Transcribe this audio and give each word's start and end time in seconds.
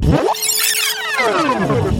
Oh! 0.00 1.94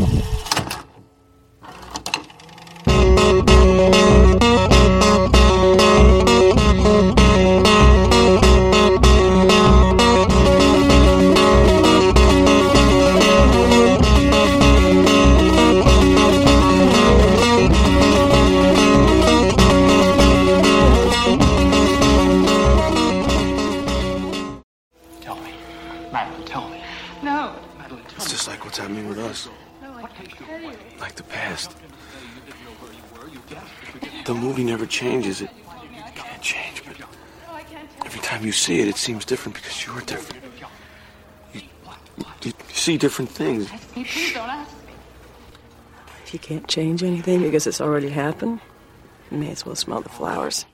Happening 28.88 29.08
with 29.08 29.18
us. 29.18 29.48
Like 30.98 31.14
the 31.14 31.22
past. 31.24 31.76
The 34.24 34.34
movie 34.34 34.64
never 34.64 34.86
changes. 34.86 35.42
It 35.42 35.50
can't 36.14 36.42
change, 36.42 36.82
but 36.84 36.96
every 38.06 38.20
time 38.20 38.44
you 38.44 38.52
see 38.52 38.80
it, 38.80 38.88
it 38.88 38.96
seems 38.96 39.26
different 39.26 39.56
because 39.56 39.86
you're 39.86 40.00
different. 40.00 40.42
You, 41.52 41.62
you 42.42 42.52
see 42.72 42.96
different 42.96 43.30
things. 43.30 43.70
If 43.94 44.32
you 46.32 46.38
can't 46.38 46.66
change 46.66 47.02
anything 47.02 47.42
because 47.42 47.66
it's 47.66 47.80
already 47.80 48.08
happened, 48.08 48.60
you 49.30 49.38
may 49.38 49.50
as 49.50 49.66
well 49.66 49.76
smell 49.76 50.00
the 50.00 50.08
flowers. 50.08 50.64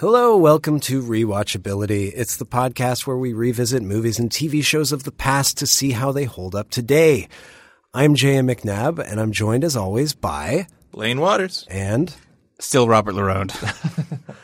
Hello, 0.00 0.34
welcome 0.34 0.80
to 0.80 1.02
Rewatchability. 1.02 2.10
It's 2.14 2.38
the 2.38 2.46
podcast 2.46 3.06
where 3.06 3.18
we 3.18 3.34
revisit 3.34 3.82
movies 3.82 4.18
and 4.18 4.30
TV 4.30 4.64
shows 4.64 4.92
of 4.92 5.04
the 5.04 5.12
past 5.12 5.58
to 5.58 5.66
see 5.66 5.90
how 5.90 6.10
they 6.10 6.24
hold 6.24 6.54
up 6.54 6.70
today. 6.70 7.28
I'm 7.92 8.14
J.M. 8.14 8.48
McNabb, 8.48 8.98
and 8.98 9.20
I'm 9.20 9.30
joined 9.30 9.62
as 9.62 9.76
always 9.76 10.14
by 10.14 10.68
Blaine 10.90 11.20
Waters. 11.20 11.66
and 11.68 12.16
Still 12.58 12.88
Robert 12.88 13.14
Larone. 13.14 13.52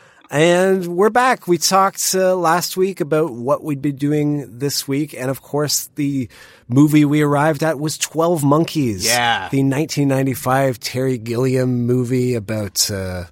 and 0.29 0.85
we're 0.95 1.09
back. 1.09 1.47
We 1.47 1.57
talked 1.57 2.13
uh, 2.13 2.35
last 2.35 2.77
week 2.77 3.01
about 3.01 3.31
what 3.31 3.63
we'd 3.63 3.81
be 3.81 3.91
doing 3.91 4.59
this 4.59 4.87
week, 4.87 5.15
and 5.15 5.31
of 5.31 5.41
course, 5.41 5.89
the 5.95 6.29
movie 6.67 7.03
we 7.03 7.23
arrived 7.23 7.63
at 7.63 7.79
was 7.79 7.97
Twelve 7.97 8.43
Monkeys. 8.43 9.07
Yeah. 9.07 9.49
the 9.49 9.63
1995 9.63 10.79
Terry 10.79 11.17
Gilliam 11.17 11.87
movie 11.87 12.35
about. 12.35 12.91
Uh, 12.91 13.23
What's 13.23 13.31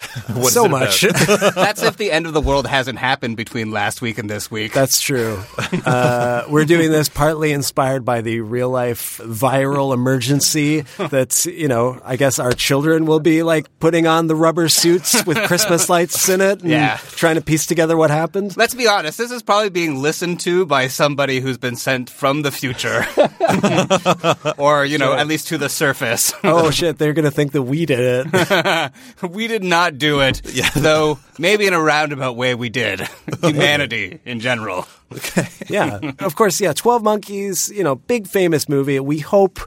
so 0.48 0.66
much. 0.66 1.02
That's 1.54 1.82
if 1.82 1.96
the 1.96 2.10
end 2.10 2.26
of 2.26 2.32
the 2.32 2.40
world 2.40 2.66
hasn't 2.66 2.98
happened 2.98 3.36
between 3.36 3.70
last 3.70 4.00
week 4.00 4.18
and 4.18 4.28
this 4.30 4.50
week. 4.50 4.72
That's 4.72 5.00
true. 5.00 5.42
Uh, 5.84 6.44
we're 6.48 6.64
doing 6.64 6.90
this 6.90 7.08
partly 7.08 7.52
inspired 7.52 8.04
by 8.04 8.20
the 8.20 8.40
real 8.40 8.70
life 8.70 9.18
viral 9.22 9.92
emergency 9.92 10.82
that, 10.98 11.44
you 11.46 11.68
know, 11.68 12.00
I 12.04 12.16
guess 12.16 12.38
our 12.38 12.52
children 12.52 13.04
will 13.06 13.20
be 13.20 13.42
like 13.42 13.66
putting 13.78 14.06
on 14.06 14.26
the 14.26 14.34
rubber 14.34 14.68
suits 14.68 15.24
with 15.26 15.36
Christmas 15.44 15.88
lights 15.88 16.28
in 16.28 16.40
it 16.40 16.62
and 16.62 16.70
Yeah. 16.70 16.96
trying 16.96 17.34
to 17.36 17.42
piece 17.42 17.66
together 17.66 17.96
what 17.96 18.10
happened. 18.10 18.56
Let's 18.56 18.74
be 18.74 18.86
honest, 18.88 19.18
this 19.18 19.30
is 19.30 19.42
probably 19.42 19.70
being 19.70 20.00
listened 20.00 20.40
to 20.40 20.64
by 20.66 20.88
somebody 20.88 21.40
who's 21.40 21.58
been 21.58 21.76
sent 21.76 22.08
from 22.10 22.42
the 22.42 22.50
future. 22.50 23.06
or, 24.58 24.84
you 24.84 24.98
know, 24.98 25.12
at 25.12 25.26
least 25.26 25.48
to 25.48 25.58
the 25.58 25.68
surface. 25.68 26.32
Oh 26.44 26.70
shit, 26.70 26.98
they're 26.98 27.12
going 27.12 27.24
to 27.24 27.30
think 27.30 27.52
that 27.52 27.62
we 27.62 27.86
did 27.86 28.26
it. 28.26 28.92
we 29.30 29.46
did 29.46 29.62
not 29.64 29.89
do 29.98 30.20
it. 30.20 30.42
Though 30.76 31.18
maybe 31.38 31.66
in 31.66 31.74
a 31.74 31.80
roundabout 31.80 32.36
way 32.36 32.54
we 32.54 32.68
did. 32.68 33.08
Humanity 33.42 34.20
in 34.24 34.40
general. 34.40 34.86
yeah. 35.68 35.98
Of 36.20 36.36
course, 36.36 36.60
yeah, 36.60 36.72
12 36.72 37.02
Monkeys, 37.02 37.70
you 37.70 37.82
know, 37.82 37.96
big 37.96 38.26
famous 38.26 38.68
movie. 38.68 39.00
We 39.00 39.18
hope 39.18 39.60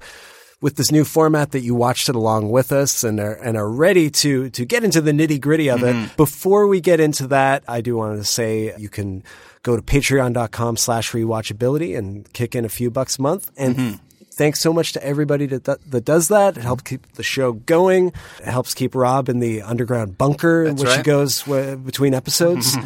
with 0.62 0.78
this 0.78 0.92
new 0.92 1.04
format 1.04 1.52
that 1.52 1.60
you 1.60 1.76
watched 1.76 2.08
it 2.08 2.16
along 2.16 2.50
with 2.50 2.72
us 2.72 3.04
and 3.04 3.20
are, 3.20 3.34
and 3.34 3.58
are 3.58 3.70
ready 3.70 4.10
to, 4.10 4.50
to 4.52 4.64
get 4.64 4.84
into 4.84 5.02
the 5.02 5.12
nitty 5.12 5.42
gritty 5.42 5.70
of 5.70 5.84
it. 5.84 5.94
Mm-hmm. 5.94 6.16
Before 6.16 6.68
we 6.68 6.80
get 6.80 7.02
into 7.02 7.28
that, 7.28 7.64
I 7.68 7.82
do 7.82 7.98
want 7.98 8.18
to 8.18 8.24
say 8.24 8.74
you 8.78 8.88
can 8.88 9.24
go 9.64 9.76
to 9.76 9.82
patreon.com 9.82 10.78
slash 10.78 11.12
rewatchability 11.12 11.98
and 11.98 12.32
kick 12.32 12.56
in 12.56 12.64
a 12.64 12.70
few 12.70 12.90
bucks 12.90 13.20
a 13.20 13.22
month. 13.22 13.52
And 13.58 13.76
mm-hmm. 13.76 13.96
Thanks 14.34 14.60
so 14.60 14.74
much 14.74 14.94
to 14.94 15.04
everybody 15.04 15.46
that, 15.46 15.64
that 15.66 16.06
does 16.06 16.28
that. 16.28 16.58
It 16.58 16.64
helps 16.64 16.84
keep 16.84 17.14
the 17.14 17.24
show 17.24 17.54
going. 17.54 18.08
It 18.40 18.46
helps 18.48 18.74
keep 18.74 18.96
Rob 18.96 19.30
in 19.30 19.40
the 19.40 19.62
underground 19.62 20.18
bunker 20.18 20.64
in 20.64 20.76
which 20.76 20.94
he 20.96 21.02
goes 21.04 21.44
w- 21.44 21.76
between 21.78 22.14
episodes. 22.14 22.76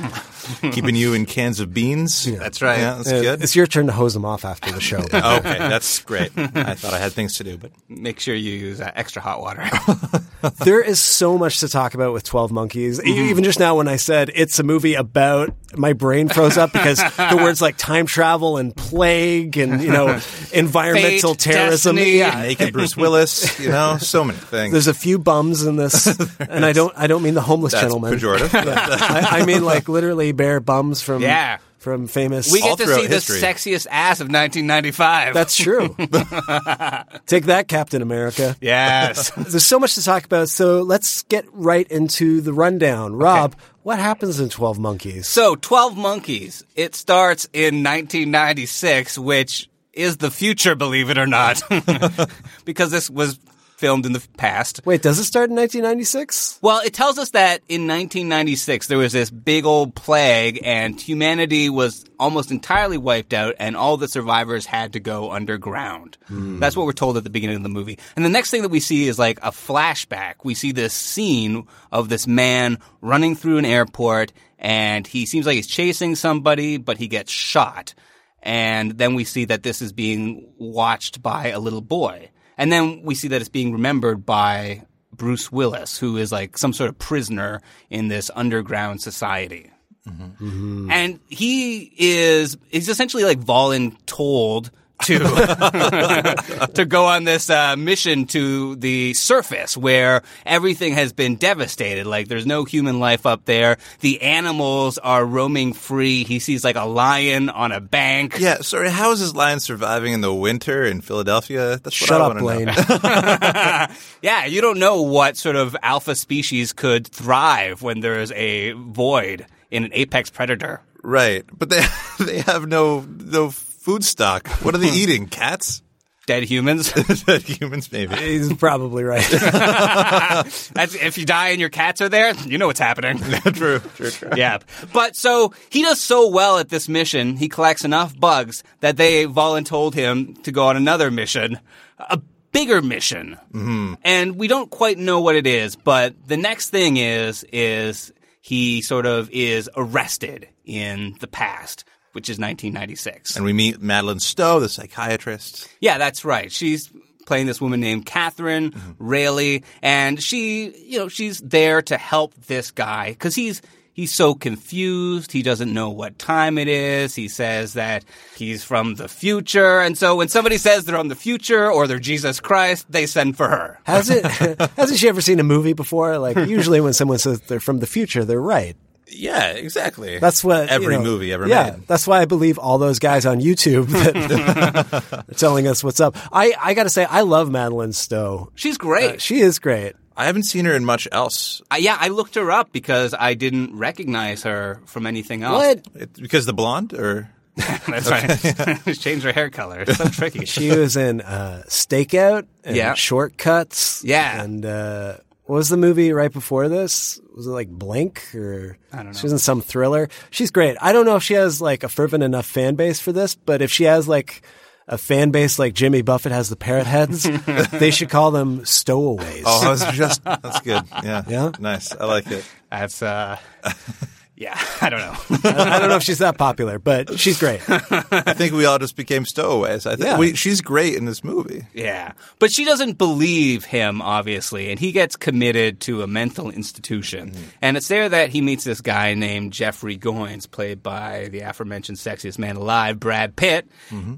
keeping 0.72 0.96
you 0.96 1.14
in 1.14 1.26
cans 1.26 1.60
of 1.60 1.74
beans. 1.74 2.26
That's 2.26 2.62
right. 2.62 2.80
Yeah, 2.80 2.96
that's 2.96 3.12
Uh, 3.12 3.22
good. 3.22 3.44
It's 3.44 3.56
your 3.56 3.68
turn 3.68 3.88
to 3.88 3.94
hose 3.94 4.14
them 4.14 4.26
off 4.26 4.46
after 4.46 4.72
the 4.72 4.82
show. 4.82 4.98
okay, 5.14 5.58
that's 5.58 6.00
great. 6.04 6.32
I 6.38 6.74
thought 6.76 6.94
I 6.94 7.00
had 7.00 7.14
things 7.14 7.36
to 7.38 7.44
do, 7.44 7.58
but 7.58 7.72
Make 7.90 8.20
sure 8.20 8.36
you 8.36 8.52
use 8.54 8.80
uh, 8.82 8.92
extra 8.96 9.22
hot 9.22 9.42
water. 9.42 9.68
there 10.64 10.82
is 10.82 11.00
so 11.00 11.38
much 11.38 11.60
to 11.62 11.68
talk 11.70 11.94
about 11.94 12.14
with 12.14 12.24
12 12.24 12.52
Monkeys. 12.52 13.04
E- 13.04 13.30
Even 13.30 13.44
just 13.44 13.60
now 13.60 13.76
when 13.78 13.88
I 13.88 13.96
said 13.96 14.32
it's 14.36 14.60
a 14.60 14.64
movie 14.64 14.94
about, 14.96 15.54
my 15.76 15.94
brain 15.94 16.30
froze 16.30 16.58
up 16.58 16.72
because 16.72 16.98
the 16.98 17.40
words 17.42 17.62
like 17.62 17.78
time 17.78 18.06
travel 18.06 18.58
and 18.58 18.76
plague 18.76 19.58
and, 19.58 19.82
you 19.82 19.92
know, 19.92 20.20
environmental 20.54 21.34
Fate, 21.34 21.40
terrorism. 21.40 21.96
destiny. 21.96 22.18
Yeah. 22.20 22.42
naked 22.42 22.74
Bruce 22.74 22.96
Willis, 22.96 23.60
you 23.60 23.70
know, 23.70 23.98
so 23.98 24.24
many 24.24 24.38
things. 24.40 24.72
There's 24.72 24.88
a 24.88 24.94
few 24.94 25.18
bums 25.20 25.64
in 25.64 25.76
this, 25.76 26.08
and 26.40 26.66
I 26.66 26.72
don't. 26.74 26.94
I 26.98 27.08
don't 27.08 27.22
mean 27.24 27.34
the 27.34 27.42
homeless 27.42 27.74
that's 27.74 27.84
gentleman. 27.84 28.14
pejorative. 28.14 28.50
I, 28.54 29.42
I 29.42 29.46
mean 29.46 29.64
like 29.64 29.90
literally 29.90 30.32
bare 30.38 30.60
bums 30.62 31.02
from 31.02 31.22
Yeah. 31.22 31.58
from 31.80 32.08
famous. 32.08 32.52
we 32.52 32.62
All 32.62 32.76
get 32.76 32.86
to 32.88 32.96
see 32.96 33.08
history. 33.08 33.40
the 33.40 33.46
sexiest 33.46 33.88
ass 33.92 34.20
of 34.22 34.28
1995. 34.32 35.34
That's 35.34 35.56
true. 35.56 35.96
Take 37.28 37.46
that, 37.46 37.66
Captain 37.68 38.02
America. 38.02 38.56
yes. 38.62 39.32
There's 39.38 39.66
so 39.66 39.80
much 39.80 39.96
to 39.96 40.04
talk 40.04 40.24
about, 40.26 40.50
so 40.50 40.82
let's 40.82 41.24
get 41.24 41.46
right 41.54 41.88
into 41.90 42.42
the 42.42 42.54
rundown. 42.54 43.16
Rob, 43.16 43.56
what 43.84 44.00
happens 44.00 44.40
in 44.40 44.50
12 44.50 44.80
Monkeys? 44.80 45.28
So, 45.28 45.56
12 45.56 45.98
Monkeys. 45.98 46.64
It 46.76 46.96
starts 46.96 47.46
in 47.54 47.84
1996, 47.84 49.18
which 49.18 49.70
is 49.94 50.18
the 50.18 50.30
future, 50.32 50.76
believe 50.76 51.10
it 51.10 51.18
or 51.18 51.28
not. 51.28 51.62
because 52.66 52.92
this 52.92 53.10
was 53.10 53.40
filmed 53.78 54.08
in 54.08 54.12
the 54.12 54.28
past. 54.38 54.82
Wait, 54.86 55.04
does 55.04 55.20
it 55.20 55.24
start 55.24 55.50
in 55.50 55.56
1996? 55.56 56.60
Well, 56.64 56.82
it 56.84 56.94
tells 56.94 57.20
us 57.20 57.30
that 57.32 57.62
in 57.70 57.88
1996 57.88 58.88
there 58.88 58.98
was 58.98 59.14
this 59.14 59.30
big 59.30 59.66
old 59.66 59.94
plague 59.94 60.60
and 60.64 61.00
humanity 61.00 61.70
was 61.70 62.04
almost 62.20 62.50
entirely 62.50 62.98
wiped 62.98 63.34
out 63.34 63.54
and 63.60 63.78
all 63.78 63.96
the 63.96 64.08
survivors 64.08 64.66
had 64.66 64.94
to 64.94 65.00
go 65.00 65.32
underground. 65.32 66.18
Hmm. 66.28 66.60
That's 66.60 66.76
what 66.76 66.88
we're 66.88 66.94
told 66.94 67.18
at 67.18 67.24
the 67.24 67.30
beginning 67.30 67.58
of 67.58 67.64
the 67.64 67.70
movie. 67.70 68.00
And 68.16 68.26
the 68.26 68.30
next 68.30 68.50
thing 68.50 68.64
that 68.64 68.70
we 68.70 68.80
see 68.80 69.08
is 69.08 69.20
like 69.20 69.38
a 69.40 69.52
flashback. 69.52 70.36
We 70.44 70.56
see 70.56 70.72
this 70.72 70.94
scene 70.94 71.68
of 71.92 72.10
this 72.10 72.26
man 72.26 72.80
running 73.02 73.36
through 73.36 73.60
an 73.60 73.66
airport 73.66 74.34
and 74.58 75.06
he 75.06 75.28
seems 75.28 75.46
like 75.46 75.56
he's 75.56 75.68
chasing 75.68 76.16
somebody, 76.16 76.78
but 76.78 76.98
he 76.98 77.08
gets 77.08 77.32
shot. 77.32 77.94
And 78.42 78.98
then 78.98 79.14
we 79.14 79.24
see 79.24 79.46
that 79.46 79.62
this 79.62 79.84
is 79.84 79.94
being 79.94 80.52
watched 80.58 81.22
by 81.22 81.50
a 81.50 81.60
little 81.60 81.82
boy. 81.82 82.32
And 82.58 82.72
then 82.72 83.04
we 83.04 83.16
see 83.16 83.28
that 83.30 83.42
it's 83.42 83.50
being 83.50 83.72
remembered 83.72 84.26
by 84.26 84.84
Bruce 85.14 85.52
Willis, 85.52 85.98
who 85.98 86.18
is 86.18 86.32
like 86.32 86.58
some 86.58 86.74
sort 86.74 86.90
of 86.90 86.98
prisoner 86.98 87.62
in 87.90 88.08
this 88.08 88.32
underground 88.36 89.02
society. 89.02 89.72
Mm-hmm. 90.08 90.90
And 90.92 91.20
he 91.28 91.92
is, 91.98 92.58
he's 92.70 92.90
essentially 92.90 93.24
like 93.24 93.40
voluntold 93.40 94.72
to 95.04 96.70
to 96.74 96.86
go 96.86 97.06
on 97.06 97.24
this 97.24 97.50
uh, 97.50 97.76
mission 97.76 98.26
to 98.28 98.76
the 98.78 99.14
surface 99.14 99.78
where 99.78 100.24
everything 100.46 100.94
has 100.94 101.14
been 101.14 101.36
devastated. 101.36 102.06
Like 102.08 102.28
there's 102.28 102.46
no 102.46 102.64
human 102.66 103.00
life 103.00 103.26
up 103.26 103.46
there. 103.46 103.78
The 104.00 104.22
animals 104.22 104.98
are 104.98 105.26
roaming 105.26 105.74
free. 105.74 106.24
He 106.24 106.40
sees 106.40 106.64
like 106.64 106.76
a 106.76 106.86
lion 106.86 107.50
on 107.50 107.72
a 107.72 107.80
bank. 107.82 108.38
yeah, 108.40 108.58
sorry. 108.62 108.90
How 108.90 109.12
is 109.12 109.20
this 109.20 109.34
lion 109.36 109.60
surviving 109.60 110.14
in 110.14 110.22
the 110.22 110.34
winter 110.34 110.86
in 110.86 111.02
Philadelphia? 111.02 111.78
That's 111.78 111.86
what 111.86 111.94
Shut 112.08 112.22
I 112.22 112.26
up, 112.26 112.42
wanna 112.42 112.66
know. 112.66 112.74
Blaine. 112.74 113.88
Yeah, 114.22 114.46
you 114.46 114.62
don't 114.62 114.80
know 114.80 115.02
what 115.04 115.38
sort 115.38 115.56
of 115.56 115.76
alpha 115.84 116.16
species 116.16 116.74
could 116.74 117.08
thrive 117.08 117.82
when 117.82 118.00
there's 118.00 118.32
a 118.32 118.72
void 118.72 119.46
in 119.72 119.84
an 119.84 119.92
apex 119.94 120.30
predator. 120.30 120.82
Right, 121.04 121.46
but 121.58 121.70
they 121.70 121.86
they 122.20 122.40
have 122.42 122.68
no 122.68 123.02
no 123.02 123.52
food 123.88 124.04
stock. 124.04 124.50
What 124.64 124.76
are 124.76 124.80
they 124.80 124.90
eating? 124.94 125.28
Cats? 125.28 125.82
Dead 126.26 126.44
humans. 126.44 126.92
Dead 127.26 127.42
humans, 127.42 127.90
maybe. 127.90 128.14
He's 128.18 128.52
probably 128.52 129.06
right. 129.06 129.26
That's, 129.30 130.94
if 130.96 131.18
you 131.18 131.26
die 131.26 131.50
and 131.50 131.62
your 131.62 131.70
cats 131.70 132.02
are 132.02 132.10
there, 132.10 132.34
you 132.46 132.58
know 132.58 132.68
what's 132.68 132.82
happening. 132.82 133.18
true, 133.54 133.80
true, 133.80 134.12
true. 134.12 134.32
yeah. 134.36 134.58
But 134.92 135.16
so 135.16 135.54
he 135.70 135.84
does 135.84 136.02
so 136.02 136.28
well 136.28 136.58
at 136.58 136.68
this 136.68 136.90
mission, 136.90 137.38
he 137.38 137.48
collects 137.48 137.86
enough 137.86 138.20
bugs 138.20 138.62
that 138.82 138.98
they 138.98 139.26
voluntold 139.26 139.94
him 139.94 140.36
to 140.44 140.52
go 140.52 140.68
on 140.68 140.76
another 140.76 141.10
mission, 141.10 141.58
a 141.98 142.20
bigger 142.52 142.82
mission. 142.82 143.38
Mm-hmm. 143.54 143.94
And 144.04 144.36
we 144.36 144.50
don't 144.50 144.70
quite 144.70 144.98
know 144.98 145.22
what 145.22 145.38
it 145.38 145.48
is, 145.48 145.78
but 145.78 146.14
the 146.28 146.36
next 146.36 146.72
thing 146.72 146.98
is, 146.98 147.46
is 147.54 148.12
he 148.42 148.82
sort 148.82 149.06
of 149.06 149.30
is 149.32 149.70
arrested 149.78 150.50
in 150.66 151.16
the 151.22 151.28
past. 151.28 151.86
Which 152.18 152.30
is 152.32 152.40
1996. 152.40 153.36
And 153.36 153.46
we 153.46 153.54
meet 153.54 153.80
Madeline 153.80 154.20
Stowe, 154.20 154.60
the 154.60 154.70
psychiatrist. 154.70 155.70
Yeah, 155.80 156.00
that's 156.00 156.26
right. 156.26 156.52
She's 156.52 156.92
playing 157.28 157.46
this 157.46 157.62
woman 157.62 157.80
named 157.80 158.08
Catherine 158.08 158.72
Mm-hmm. 158.72 158.92
Railly, 158.98 159.64
and 159.84 160.20
she, 160.22 160.72
you 160.86 160.98
know, 160.98 161.10
she's 161.10 161.38
there 161.42 161.84
to 161.84 161.96
help 161.96 162.34
this 162.48 162.72
guy 162.72 163.12
because 163.12 163.36
he's 163.36 163.62
he's 163.94 164.12
so 164.14 164.34
confused. 164.34 165.32
He 165.32 165.44
doesn't 165.44 165.72
know 165.72 165.92
what 165.92 166.18
time 166.18 166.58
it 166.58 166.68
is. 166.68 167.14
He 167.14 167.28
says 167.28 167.74
that 167.74 168.04
he's 168.36 168.64
from 168.64 168.96
the 168.96 169.08
future, 169.08 169.80
and 169.80 169.96
so 169.96 170.16
when 170.16 170.28
somebody 170.30 170.58
says 170.58 170.86
they're 170.86 170.98
from 170.98 171.10
the 171.10 171.16
future 171.16 171.72
or 171.72 171.86
they're 171.86 172.00
Jesus 172.00 172.40
Christ, 172.40 172.86
they 172.92 173.06
send 173.06 173.38
for 173.38 173.48
her. 173.48 173.80
Has 173.84 174.10
it? 174.10 174.26
Hasn't 174.76 174.98
she 174.98 175.08
ever 175.08 175.22
seen 175.22 175.40
a 175.40 175.44
movie 175.44 175.74
before? 175.74 176.18
Like 176.18 176.38
usually 176.48 176.82
when 176.82 176.94
someone 176.94 177.20
says 177.20 177.42
they're 177.42 177.60
from 177.60 177.78
the 177.80 177.88
future, 177.88 178.26
they're 178.26 178.42
right. 178.42 178.76
Yeah, 179.10 179.52
exactly. 179.52 180.20
That's 180.20 180.44
what 180.44 180.70
every 180.70 180.94
you 180.96 181.00
know, 181.00 181.04
movie 181.06 181.32
ever 181.34 181.48
yeah, 181.48 181.72
made. 181.72 181.88
that's 181.88 182.06
why 182.06 182.22
I 182.22 182.26
believe 182.26 182.58
all 182.60 182.78
those 182.78 183.00
guys 183.00 183.26
on 183.26 183.40
YouTube 183.40 183.88
that 183.88 185.26
are 185.30 185.34
telling 185.36 185.68
us 185.68 185.84
what's 185.84 186.00
up. 186.00 186.16
I 186.32 186.54
I 186.62 186.74
got 186.74 186.84
to 186.84 186.90
say 186.90 187.06
I 187.06 187.22
love 187.22 187.50
Madeline 187.50 187.94
Stowe. 187.94 188.52
She's 188.56 188.78
great. 188.78 189.16
Uh, 189.16 189.18
she 189.18 189.40
is 189.40 189.60
great. 189.60 189.96
I 190.16 190.26
haven't 190.26 190.44
seen 190.44 190.66
her 190.66 190.74
in 190.76 190.84
much 190.84 191.08
else. 191.12 191.62
Uh, 191.72 191.76
yeah, 191.80 191.96
I 192.00 192.08
looked 192.08 192.36
her 192.36 192.50
up 192.52 192.72
because 192.72 193.14
I 193.18 193.36
didn't 193.36 193.78
recognize 193.78 194.44
her 194.44 194.82
from 194.86 195.06
anything 195.06 195.44
else. 195.44 195.64
What? 195.64 195.88
It, 195.96 196.14
because 196.14 196.46
the 196.48 196.54
blonde, 196.54 196.94
or 196.94 197.30
That's 197.88 198.10
right. 198.10 198.98
Change 199.00 199.24
her 199.24 199.32
hair 199.32 199.50
color. 199.50 199.82
It's 199.82 199.98
so 199.98 200.10
tricky. 200.10 200.46
She 200.46 200.70
was 200.76 200.96
in 200.98 201.22
uh, 201.22 201.64
Stakeout 201.68 202.46
and 202.64 202.76
Yeah. 202.76 202.94
Shortcuts. 202.94 204.04
Yeah. 204.04 204.44
And 204.44 204.66
uh, 204.66 205.18
what 205.48 205.56
was 205.56 205.70
the 205.70 205.78
movie 205.78 206.14
right 206.14 206.32
before 206.32 206.70
this? 206.70 207.20
Was 207.36 207.48
it 207.48 207.52
like 207.52 207.70
Blink 207.70 208.24
or 208.36 208.78
I 208.94 208.98
don't 208.98 209.08
know. 209.08 209.14
She 209.14 209.24
was 209.24 209.32
in 209.34 209.40
some 209.40 209.62
thriller. 209.62 210.10
She's 210.30 210.52
great. 210.52 210.78
I 210.82 210.94
don't 210.94 211.06
know 211.06 211.16
if 211.16 211.24
she 211.24 211.34
has 211.34 211.62
like 211.62 211.84
a 211.84 211.90
fervent 211.90 212.24
enough 212.24 212.46
fan 212.46 212.76
base 212.76 213.00
for 213.00 213.12
this, 213.12 213.36
but 213.36 213.62
if 213.62 213.72
she 213.72 213.86
has 213.86 214.08
like 214.08 214.42
a 214.88 214.98
fan 214.98 215.32
base 215.32 215.60
like 215.60 215.74
Jimmy 215.74 216.02
Buffett 216.02 216.32
has 216.32 216.50
the 216.50 216.56
parrot 216.56 216.88
heads, 216.88 217.24
they 217.72 217.92
should 217.92 218.10
call 218.10 218.32
them 218.32 218.64
stowaways. 218.66 219.44
oh, 219.46 219.66
I 219.68 219.70
was 219.70 219.84
just 219.94 220.24
that's 220.24 220.62
good. 220.62 220.84
Yeah, 221.04 221.24
Yeah? 221.28 221.52
nice. 221.60 221.92
I 221.94 222.06
like 222.06 222.28
it. 222.32 222.46
That's 222.72 223.02
uh, 223.02 223.38
yeah. 224.38 224.58
I 224.82 224.90
don't 224.90 225.00
know. 225.00 225.16
I, 225.50 225.76
I 225.76 225.80
don't 225.80 225.90
know 225.90 225.96
if 225.98 226.04
she's 226.04 226.20
that 226.20 226.38
popular, 226.38 226.80
but 226.80 227.20
she's 227.20 227.40
great. 227.40 227.60
I 227.70 228.34
think 228.34 228.54
we 228.54 228.66
all 228.66 228.78
just 228.80 228.96
became 228.96 229.26
stowaways. 229.26 229.86
I 229.86 229.96
think 229.96 230.06
Yeah. 230.08 230.18
we, 230.18 230.36
she's 230.36 230.62
great 230.62 230.96
in 230.96 231.06
this 231.06 231.24
movie. 231.24 231.66
Yeah. 231.74 232.14
But 232.40 232.52
she 232.52 232.64
doesn't 232.64 232.98
believe 232.98 233.66
him, 233.66 234.02
obviously, 234.02 234.70
and 234.70 234.80
he 234.80 234.92
gets 234.92 235.16
committed 235.16 235.80
to 235.82 236.04
a 236.04 236.08
mental 236.08 236.50
institution. 236.52 237.34
And 237.62 237.76
it's 237.78 237.88
there 237.88 238.08
that 238.10 238.30
he 238.30 238.42
meets 238.42 238.64
this 238.64 238.80
guy 238.82 239.16
named 239.16 239.54
Jeffrey 239.54 239.98
Goines, 239.98 240.50
played 240.50 240.84
by 240.84 241.30
the 241.32 241.40
aforementioned 241.42 241.98
sexiest 241.98 242.38
man 242.38 242.56
alive, 242.56 243.00
Brad 243.00 243.36
Pitt. 243.36 243.68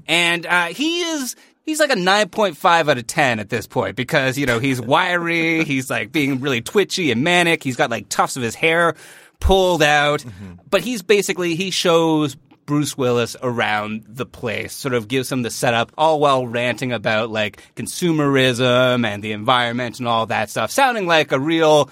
And 0.06 0.46
uh, 0.46 0.66
he 0.66 1.00
is. 1.00 1.34
He's 1.62 1.78
like 1.78 1.90
a 1.92 1.94
9.5 1.96 2.88
out 2.88 2.98
of 2.98 3.06
10 3.06 3.38
at 3.38 3.48
this 3.48 3.66
point 3.68 3.94
because, 3.94 4.36
you 4.36 4.46
know, 4.46 4.58
he's 4.58 4.80
wiry, 4.80 5.62
he's 5.64 5.88
like 5.88 6.10
being 6.10 6.40
really 6.40 6.62
twitchy 6.62 7.12
and 7.12 7.22
manic, 7.22 7.62
he's 7.62 7.76
got 7.76 7.90
like 7.90 8.08
tufts 8.08 8.36
of 8.36 8.42
his 8.42 8.54
hair 8.56 8.96
pulled 9.40 9.82
out. 9.82 10.20
Mm-hmm. 10.20 10.54
But 10.70 10.82
he's 10.82 11.02
basically, 11.02 11.56
he 11.56 11.70
shows 11.70 12.36
Bruce 12.70 12.96
Willis 12.96 13.34
around 13.42 14.04
the 14.06 14.24
place, 14.26 14.72
sort 14.72 14.94
of 14.94 15.08
gives 15.08 15.30
him 15.32 15.42
the 15.42 15.50
setup, 15.50 15.90
all 15.98 16.20
while 16.20 16.46
ranting 16.46 16.92
about 16.92 17.28
like 17.28 17.60
consumerism 17.74 19.04
and 19.04 19.24
the 19.24 19.32
environment 19.32 19.98
and 19.98 20.06
all 20.06 20.26
that 20.26 20.50
stuff, 20.50 20.70
sounding 20.70 21.06
like 21.06 21.32
a 21.32 21.40
real 21.40 21.90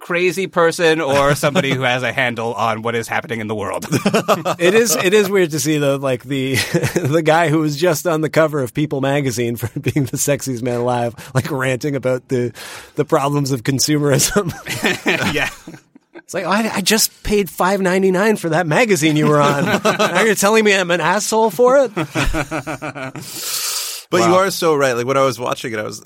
crazy 0.00 0.46
person 0.46 1.00
or 1.00 1.34
somebody 1.36 1.72
who 1.72 1.82
has 1.82 2.02
a 2.02 2.12
handle 2.12 2.52
on 2.54 2.82
what 2.82 2.94
is 2.94 3.08
happening 3.08 3.40
in 3.40 3.46
the 3.46 3.54
world. 3.54 3.86
It 4.58 4.74
is 4.74 4.94
it 4.94 5.14
is 5.14 5.30
weird 5.30 5.52
to 5.52 5.60
see 5.60 5.78
though, 5.78 5.96
like 5.96 6.24
the 6.24 6.54
the 6.94 7.22
guy 7.24 7.48
who 7.48 7.60
was 7.60 7.76
just 7.76 8.06
on 8.06 8.20
the 8.20 8.28
cover 8.28 8.60
of 8.60 8.74
People 8.74 9.00
magazine 9.00 9.56
for 9.56 9.68
being 9.80 10.04
the 10.04 10.16
sexiest 10.16 10.62
man 10.62 10.80
alive, 10.80 11.14
like 11.34 11.50
ranting 11.50 11.96
about 11.96 12.28
the 12.28 12.52
the 12.96 13.04
problems 13.06 13.52
of 13.52 13.62
consumerism. 13.62 14.52
yeah. 15.34 15.48
It's 16.30 16.34
like 16.34 16.44
I, 16.44 16.76
I 16.76 16.80
just 16.80 17.24
paid 17.24 17.50
five 17.50 17.80
ninety 17.80 18.12
nine 18.12 18.36
for 18.36 18.50
that 18.50 18.64
magazine 18.64 19.16
you 19.16 19.26
were 19.26 19.40
on. 19.40 19.64
now 19.84 20.20
you're 20.20 20.36
telling 20.36 20.64
me 20.64 20.72
I'm 20.72 20.92
an 20.92 21.00
asshole 21.00 21.50
for 21.50 21.76
it. 21.78 21.92
But 24.10 24.28
you 24.28 24.34
are 24.36 24.50
so 24.52 24.76
right. 24.76 24.92
Like 24.92 25.06
when 25.06 25.16
I 25.16 25.24
was 25.24 25.40
watching 25.40 25.72
it, 25.72 25.80
I 25.80 25.82
was 25.82 26.00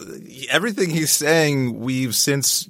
everything 0.48 0.88
he's 0.88 1.12
saying. 1.12 1.78
We've 1.78 2.14
since 2.14 2.66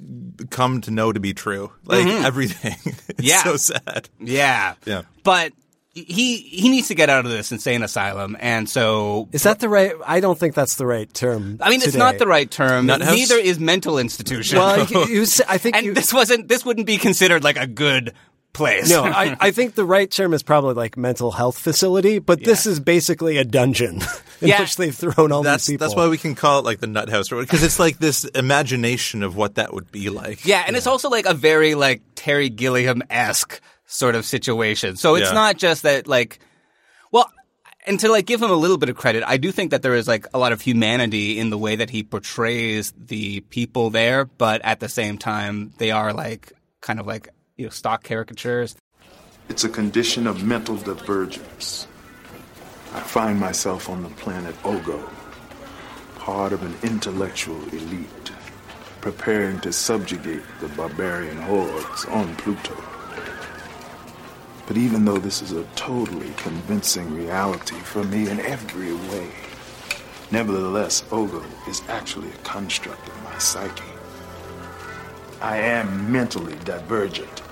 come 0.49 0.81
to 0.81 0.91
know 0.91 1.13
to 1.13 1.21
be 1.21 1.33
true. 1.33 1.71
Like 1.85 2.05
mm-hmm. 2.05 2.25
everything. 2.25 2.75
it's 3.07 3.23
Yeah. 3.23 3.43
so 3.43 3.55
sad. 3.55 4.09
Yeah. 4.19 4.73
Yeah. 4.85 5.03
But 5.23 5.53
he 5.95 6.37
he 6.37 6.69
needs 6.69 6.89
to 6.89 6.95
get 6.95 7.09
out 7.09 7.25
of 7.25 7.31
this 7.31 7.51
insane 7.51 7.81
asylum 7.81 8.35
and 8.41 8.69
so 8.69 9.29
Is 9.31 9.43
that 9.43 9.59
the 9.59 9.69
right? 9.69 9.93
I 10.05 10.19
don't 10.19 10.37
think 10.37 10.53
that's 10.53 10.75
the 10.75 10.85
right 10.85 11.11
term. 11.13 11.57
I 11.61 11.69
mean, 11.69 11.81
it's 11.81 11.95
not 11.95 12.17
the 12.19 12.27
right 12.27 12.49
term. 12.51 12.85
Nut 12.87 13.01
house? 13.01 13.15
Neither 13.15 13.35
is 13.37 13.59
mental 13.59 13.97
institution. 13.97 14.57
Well, 14.59 14.85
you, 14.85 15.05
you, 15.07 15.21
s- 15.23 15.41
I 15.47 15.57
think 15.57 15.75
and 15.77 15.85
you, 15.85 15.93
this 15.93 16.13
wasn't. 16.13 16.49
This 16.49 16.65
wouldn't 16.65 16.85
be 16.85 16.97
considered 16.97 17.43
like 17.45 17.57
a 17.57 17.65
good 17.65 18.13
place. 18.53 18.89
No, 18.89 19.03
I, 19.03 19.35
I 19.47 19.51
think 19.51 19.75
the 19.75 19.85
right 19.85 20.09
term 20.11 20.33
is 20.33 20.43
probably 20.43 20.73
like 20.75 20.95
mental 20.97 21.31
health 21.31 21.57
facility, 21.57 22.19
but 22.19 22.43
this 22.43 22.65
is 22.65 22.79
basically 22.79 23.37
a 23.37 23.43
dungeon 23.43 24.01
in 24.41 24.47
Yeah. 24.49 24.61
which 24.61 24.75
they've 24.77 24.95
thrown 24.95 25.31
all 25.31 25.43
That's 25.43 25.65
these 25.65 25.73
people. 25.75 25.87
that's 25.87 25.95
why 25.97 26.07
we 26.07 26.17
can 26.17 26.35
call 26.35 26.59
it 26.59 26.65
like 26.65 26.79
the 26.79 26.87
nut 26.87 27.09
house 27.09 27.29
because 27.29 27.63
it's 27.63 27.79
like 27.79 27.97
this 27.99 28.23
imagination 28.23 29.23
of 29.23 29.35
what 29.35 29.55
that 29.55 29.73
would 29.73 29.91
be 29.91 30.09
like. 30.09 30.45
yeah, 30.45 30.63
and 30.67 30.75
it's 30.77 30.87
also 30.87 31.09
like 31.09 31.25
a 31.25 31.33
very 31.33 31.75
like 31.75 32.01
Terry 32.15 32.49
Gilliam 32.49 33.01
esque 33.09 33.59
sort 33.95 34.15
of 34.15 34.25
situation. 34.25 34.95
So 34.97 35.15
it's 35.15 35.29
Yeah. 35.29 35.33
not 35.33 35.57
just 35.57 35.83
that 35.83 36.07
like, 36.07 36.39
well. 37.11 37.31
And 37.87 37.99
to 37.99 38.09
like 38.09 38.25
give 38.25 38.41
him 38.41 38.49
a 38.49 38.55
little 38.55 38.77
bit 38.79 38.89
of 38.89 38.95
credit, 38.95 39.21
I 39.27 39.37
do 39.37 39.51
think 39.51 39.69
that 39.69 39.83
there 39.83 39.93
is 39.93 40.07
like 40.07 40.25
a 40.33 40.39
lot 40.39 40.51
of 40.51 40.59
humanity 40.59 41.37
in 41.37 41.51
the 41.51 41.57
way 41.57 41.75
that 41.75 41.91
he 41.91 42.01
portrays 42.01 42.91
the 42.97 43.41
people 43.41 43.91
there, 43.91 44.25
but 44.25 44.59
at 44.65 44.79
the 44.79 44.89
same 44.89 45.19
time, 45.19 45.71
they 45.77 45.91
are 45.91 46.11
like 46.11 46.51
kind 46.81 46.99
of 46.99 47.05
like 47.05 47.29
you 47.57 47.65
know 47.65 47.69
stock 47.69 48.03
caricatures. 48.03 48.75
It's 49.49 49.63
a 49.63 49.69
condition 49.69 50.25
of 50.25 50.43
mental 50.43 50.77
divergence. 50.77 51.85
I 52.95 53.01
find 53.01 53.39
myself 53.39 53.87
on 53.87 54.01
the 54.01 54.09
planet 54.09 54.55
Ogo, 54.63 55.07
part 56.17 56.53
of 56.53 56.63
an 56.63 56.73
intellectual 56.81 57.61
elite, 57.69 58.31
preparing 59.01 59.59
to 59.59 59.71
subjugate 59.71 60.41
the 60.59 60.69
barbarian 60.69 61.37
hordes 61.37 62.05
on 62.05 62.35
Pluto. 62.37 62.73
But 64.67 64.77
even 64.77 65.05
though 65.05 65.17
this 65.17 65.41
is 65.41 65.51
a 65.51 65.63
totally 65.75 66.31
convincing 66.37 67.13
reality 67.13 67.75
for 67.75 68.03
me 68.03 68.29
in 68.29 68.39
every 68.39 68.93
way, 68.93 69.29
nevertheless, 70.31 71.03
Ogo 71.09 71.43
is 71.67 71.81
actually 71.87 72.29
a 72.29 72.37
construct 72.37 73.07
of 73.07 73.23
my 73.23 73.37
psyche. 73.37 73.83
I 75.41 75.57
am 75.57 76.11
mentally 76.11 76.55
divergent 76.63 77.43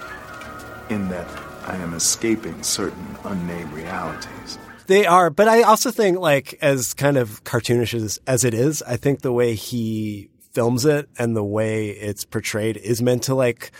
in 0.90 1.10
that 1.10 1.28
I 1.66 1.76
am 1.78 1.94
escaping 1.94 2.64
certain 2.64 3.16
unnamed 3.24 3.72
realities. 3.74 4.58
They 4.88 5.06
are, 5.06 5.30
but 5.30 5.48
I 5.48 5.62
also 5.62 5.92
think 5.92 6.20
like 6.20 6.58
as 6.62 6.94
kind 6.94 7.18
of 7.18 7.44
cartoonish 7.44 7.94
as, 7.94 8.20
as 8.28 8.44
it 8.44 8.54
is, 8.54 8.82
I 8.82 8.98
think 8.98 9.22
the 9.22 9.32
way 9.32 9.56
he 9.56 10.30
films 10.52 10.86
it 10.86 11.10
and 11.18 11.36
the 11.36 11.44
way 11.44 11.90
it's 11.90 12.26
portrayed 12.26 12.78
is 12.78 13.02
meant 13.02 13.24
to 13.24 13.36
like 13.36 13.72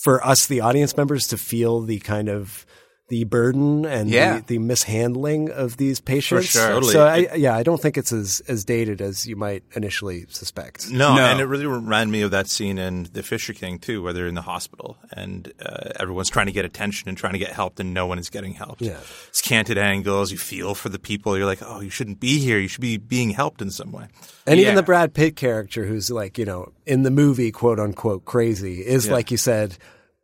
for 0.00 0.24
us 0.26 0.46
the 0.46 0.60
audience 0.60 0.96
members 0.96 1.26
to 1.26 1.36
feel 1.36 1.82
the 1.82 1.98
kind 2.00 2.28
of 2.28 2.66
the 3.10 3.24
burden 3.24 3.84
and 3.84 4.08
Yeah. 4.08 4.38
the, 4.38 4.44
the 4.46 4.58
mishandling 4.58 5.50
of 5.50 5.76
these 5.76 6.00
patients. 6.00 6.46
sure. 6.46 6.68
Totally. 6.68 6.92
So 6.92 7.04
I, 7.04 7.34
yeah, 7.34 7.54
I 7.56 7.62
don't 7.62 7.80
think 7.82 7.98
it's 7.98 8.12
as 8.12 8.40
as 8.48 8.64
dated 8.64 9.00
as 9.02 9.26
you 9.26 9.36
might 9.36 9.62
initially 9.74 10.26
suspect. 10.30 10.90
No, 10.90 11.16
No. 11.16 11.24
and 11.26 11.40
it 11.40 11.44
really 11.44 11.66
reminded 11.66 12.12
me 12.12 12.22
of 12.22 12.30
that 12.30 12.48
scene 12.48 12.78
in 12.78 13.08
The 13.12 13.22
Fisher 13.22 13.52
King 13.52 13.78
too, 13.78 14.02
where 14.02 14.12
they're 14.12 14.26
in 14.28 14.34
the 14.36 14.42
hospital 14.42 14.96
and 15.12 15.52
uh, 15.60 15.90
everyone's 16.00 16.30
trying 16.30 16.46
to 16.46 16.52
get 16.52 16.64
attention 16.64 17.08
and 17.08 17.18
trying 17.18 17.34
to 17.34 17.38
get 17.38 17.50
help, 17.52 17.78
and 17.80 17.92
no 17.92 18.06
one 18.06 18.18
is 18.18 18.30
getting 18.30 18.54
helped. 18.54 18.80
Yeah. 18.80 18.98
it's 19.28 19.42
canted 19.42 19.76
angles. 19.76 20.32
You 20.32 20.38
feel 20.38 20.74
for 20.74 20.88
the 20.88 20.98
people. 20.98 21.36
You're 21.36 21.46
like, 21.46 21.62
oh, 21.62 21.80
you 21.80 21.90
shouldn't 21.90 22.20
be 22.20 22.38
here. 22.38 22.58
You 22.58 22.68
should 22.68 22.80
be 22.80 22.96
being 22.96 23.30
helped 23.30 23.60
in 23.60 23.70
some 23.70 23.92
way. 23.92 24.06
And 24.46 24.58
even 24.60 24.74
the 24.76 24.82
Brad 24.82 25.14
Pitt 25.14 25.36
character, 25.36 25.84
who's 25.84 26.10
like, 26.10 26.38
you 26.38 26.44
know, 26.44 26.72
in 26.86 27.02
the 27.02 27.10
movie, 27.10 27.50
quote 27.50 27.78
unquote, 27.80 28.24
crazy, 28.24 28.80
is 28.86 29.06
Yeah. 29.06 29.12
like 29.12 29.30
you 29.30 29.36
said, 29.36 29.76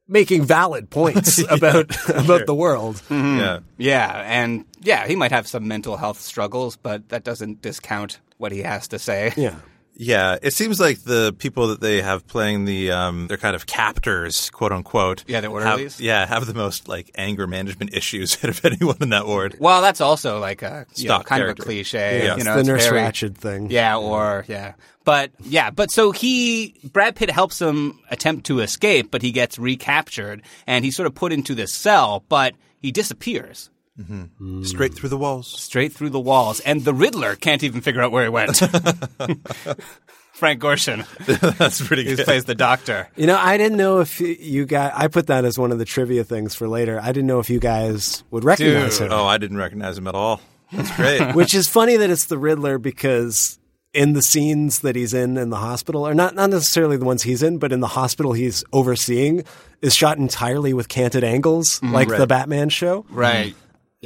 making 0.09 0.45
valid 0.45 0.91
points 0.91 1.39
about 1.51 1.95
about 2.09 2.47
the 2.47 2.55
world. 2.55 2.97
Mm-hmm. 3.09 3.39
Yeah. 3.39 3.59
Yeah, 3.79 4.23
and 4.27 4.65
yeah, 4.81 5.07
he 5.07 5.17
might 5.17 5.33
have 5.33 5.47
some 5.47 5.67
mental 5.69 5.97
health 5.97 6.21
struggles, 6.21 6.77
but 6.77 7.09
that 7.09 7.25
doesn't 7.25 7.63
discount 7.63 8.21
what 8.39 8.53
he 8.53 8.61
has 8.63 8.89
to 8.89 8.99
say. 8.99 9.33
Yeah. 9.37 9.57
Yeah, 9.99 10.37
it 10.43 10.53
seems 10.53 10.79
like 10.79 10.99
the 11.05 11.35
people 11.39 11.69
that 11.69 11.81
they 11.81 12.03
have 12.03 12.27
playing 12.27 12.67
the 12.67 12.91
um, 12.93 13.29
they're 13.29 13.39
kind 13.39 13.57
of 13.57 13.65
captors, 13.65 14.51
quote 14.51 14.71
unquote. 14.73 15.25
Yeah, 15.27 15.41
the 15.41 15.47
have- 15.51 15.53
orderlies? 15.53 15.99
yeah, 16.01 16.27
have 16.27 16.47
the 16.47 16.53
most 16.55 16.87
like 16.87 17.11
anger 17.15 17.47
management 17.47 17.95
issues 17.95 18.37
out 18.45 18.51
of 18.51 18.63
anyone 18.65 18.97
in 19.01 19.09
that 19.11 19.27
ward. 19.27 19.57
Well, 19.59 19.81
that's 19.81 20.01
also 20.03 20.39
like 20.39 20.61
a 20.63 20.85
you 20.97 21.09
know, 21.09 21.15
kind 21.21 21.41
character. 21.41 21.63
of 21.63 21.67
a 21.67 21.73
cliche. 21.73 22.19
Yeah. 22.19 22.25
you 22.33 22.37
It's 22.37 22.45
know, 22.45 22.55
the 22.55 22.61
it's 22.61 22.69
Nurse 22.69 22.87
very- 22.89 23.01
Ratched 23.01 23.37
thing. 23.37 23.71
Yeah, 23.71 23.97
or 23.97 24.45
yeah, 24.49 24.75
but 25.05 25.31
yeah, 25.45 25.71
but 25.71 25.91
so 25.91 26.11
he 26.13 26.75
Brad 26.93 27.17
Pitt 27.17 27.31
helps 27.31 27.61
him 27.61 27.99
attempt 28.11 28.47
to 28.47 28.61
escape, 28.61 29.11
but 29.11 29.23
he 29.23 29.33
gets 29.33 29.59
recaptured 29.59 30.43
and 30.67 30.85
he's 30.85 30.95
sort 30.95 31.07
of 31.07 31.15
put 31.15 31.33
into 31.33 31.55
this 31.55 31.73
cell, 31.73 32.23
but 32.29 32.55
he 32.83 32.93
disappears 32.93 33.71
Mm-hmm. 34.01 34.63
Straight 34.65 34.95
through 34.95 35.09
the 35.09 35.17
walls. 35.17 35.47
straight 35.49 35.93
through 35.93 36.11
the 36.11 36.21
walls, 36.21 36.61
and 36.61 36.85
the 36.85 36.93
Riddler 36.93 37.35
can't 37.35 37.63
even 37.63 37.81
figure 37.81 38.03
out 38.03 38.13
where 38.13 38.25
he 38.25 38.29
went. 38.29 38.57
Frank 40.37 40.61
Gorshin, 40.61 41.07
That's 41.59 41.81
pretty 41.81 42.05
who 42.05 42.15
good. 42.15 42.27
plays 42.27 42.45
the 42.45 42.55
Doctor. 42.55 43.09
You 43.17 43.27
know, 43.27 43.39
I 43.39 43.57
didn't 43.57 43.79
know 43.79 44.01
if 44.01 44.21
you 44.21 44.67
guys. 44.67 44.93
I 44.95 45.09
put 45.09 45.29
that 45.29 45.47
as 45.47 45.59
one 45.59 45.73
of 45.73 45.79
the 45.79 45.87
trivia 45.87 46.25
things 46.25 46.55
for 46.55 46.69
later. 46.69 47.01
I 47.01 47.07
didn't 47.07 47.27
know 47.27 47.39
if 47.39 47.49
you 47.49 47.59
guys 47.59 48.23
would 48.31 48.45
recognize 48.45 48.99
Dude. 48.99 49.07
him. 49.07 49.13
Oh, 49.15 49.25
I 49.25 49.39
didn't 49.39 49.57
recognize 49.57 49.97
him 49.97 50.07
at 50.07 50.15
all. 50.15 50.43
That's 50.73 50.95
great. 50.95 51.35
Which 51.35 51.55
is 51.55 51.69
funny 51.69 51.97
that 51.97 52.11
it's 52.11 52.27
the 52.27 52.37
Riddler 52.37 52.77
because 52.77 53.59
in 53.95 54.13
the 54.13 54.21
scenes 54.21 54.81
that 54.81 54.95
he's 54.95 55.15
in 55.15 55.39
in 55.39 55.49
the 55.49 55.57
hospital, 55.57 56.07
or 56.07 56.13
not 56.13 56.35
not 56.35 56.51
necessarily 56.51 56.99
the 56.99 57.07
ones 57.07 57.23
he's 57.23 57.43
in, 57.43 57.57
but 57.57 57.73
in 57.73 57.81
the 57.81 57.87
hospital 57.87 58.35
he's 58.35 58.63
overseeing, 58.75 59.43
is 59.81 59.95
shot 59.95 60.19
entirely 60.19 60.75
with 60.75 60.89
canted 60.89 61.25
angles, 61.25 61.81
mm, 61.81 61.93
like 61.93 62.09
the 62.09 62.27
Batman 62.27 62.69
show. 62.69 63.07
Right? 63.09 63.55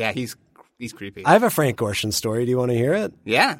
Yeah, 0.00 0.12
he's 0.12 0.34
he's 0.78 0.92
creepy. 0.92 1.24
I 1.24 1.32
have 1.32 1.42
a 1.44 1.50
Frank 1.50 1.78
Gorshin 1.78 2.12
story. 2.12 2.44
Do 2.44 2.50
you 2.50 2.58
want 2.58 2.70
to 2.72 2.76
hear 2.76 2.94
it? 2.94 3.12
yeah, 3.24 3.56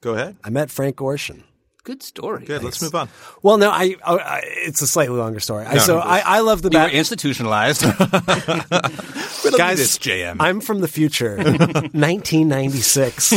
Go 0.00 0.14
ahead. 0.14 0.36
I 0.42 0.50
met 0.50 0.70
Frank 0.70 0.96
Gorshin. 0.96 1.42
good 1.84 2.02
story. 2.02 2.44
Good. 2.44 2.62
Let's 2.64 2.80
move 2.82 2.94
on. 2.94 3.08
Well, 3.42 3.58
no, 3.58 3.70
I, 3.70 3.96
I, 4.04 4.14
I 4.16 4.40
it's 4.44 4.80
a 4.82 4.86
slightly 4.86 5.16
longer 5.18 5.40
story. 5.40 5.64
I, 5.66 5.74
No, 5.74 5.80
so 5.80 5.94
no, 5.96 6.00
I, 6.00 6.22
I 6.24 6.40
love 6.40 6.62
the 6.62 6.70
You 6.70 6.78
were 6.78 6.86
Bat. 6.86 6.94
institutionalized. 6.94 7.82
Guys, 9.56 9.78
this, 9.78 9.98
JM. 9.98 10.36
I'm 10.40 10.60
from 10.60 10.80
the 10.80 10.88
future, 10.88 11.36
1996. 11.92 13.32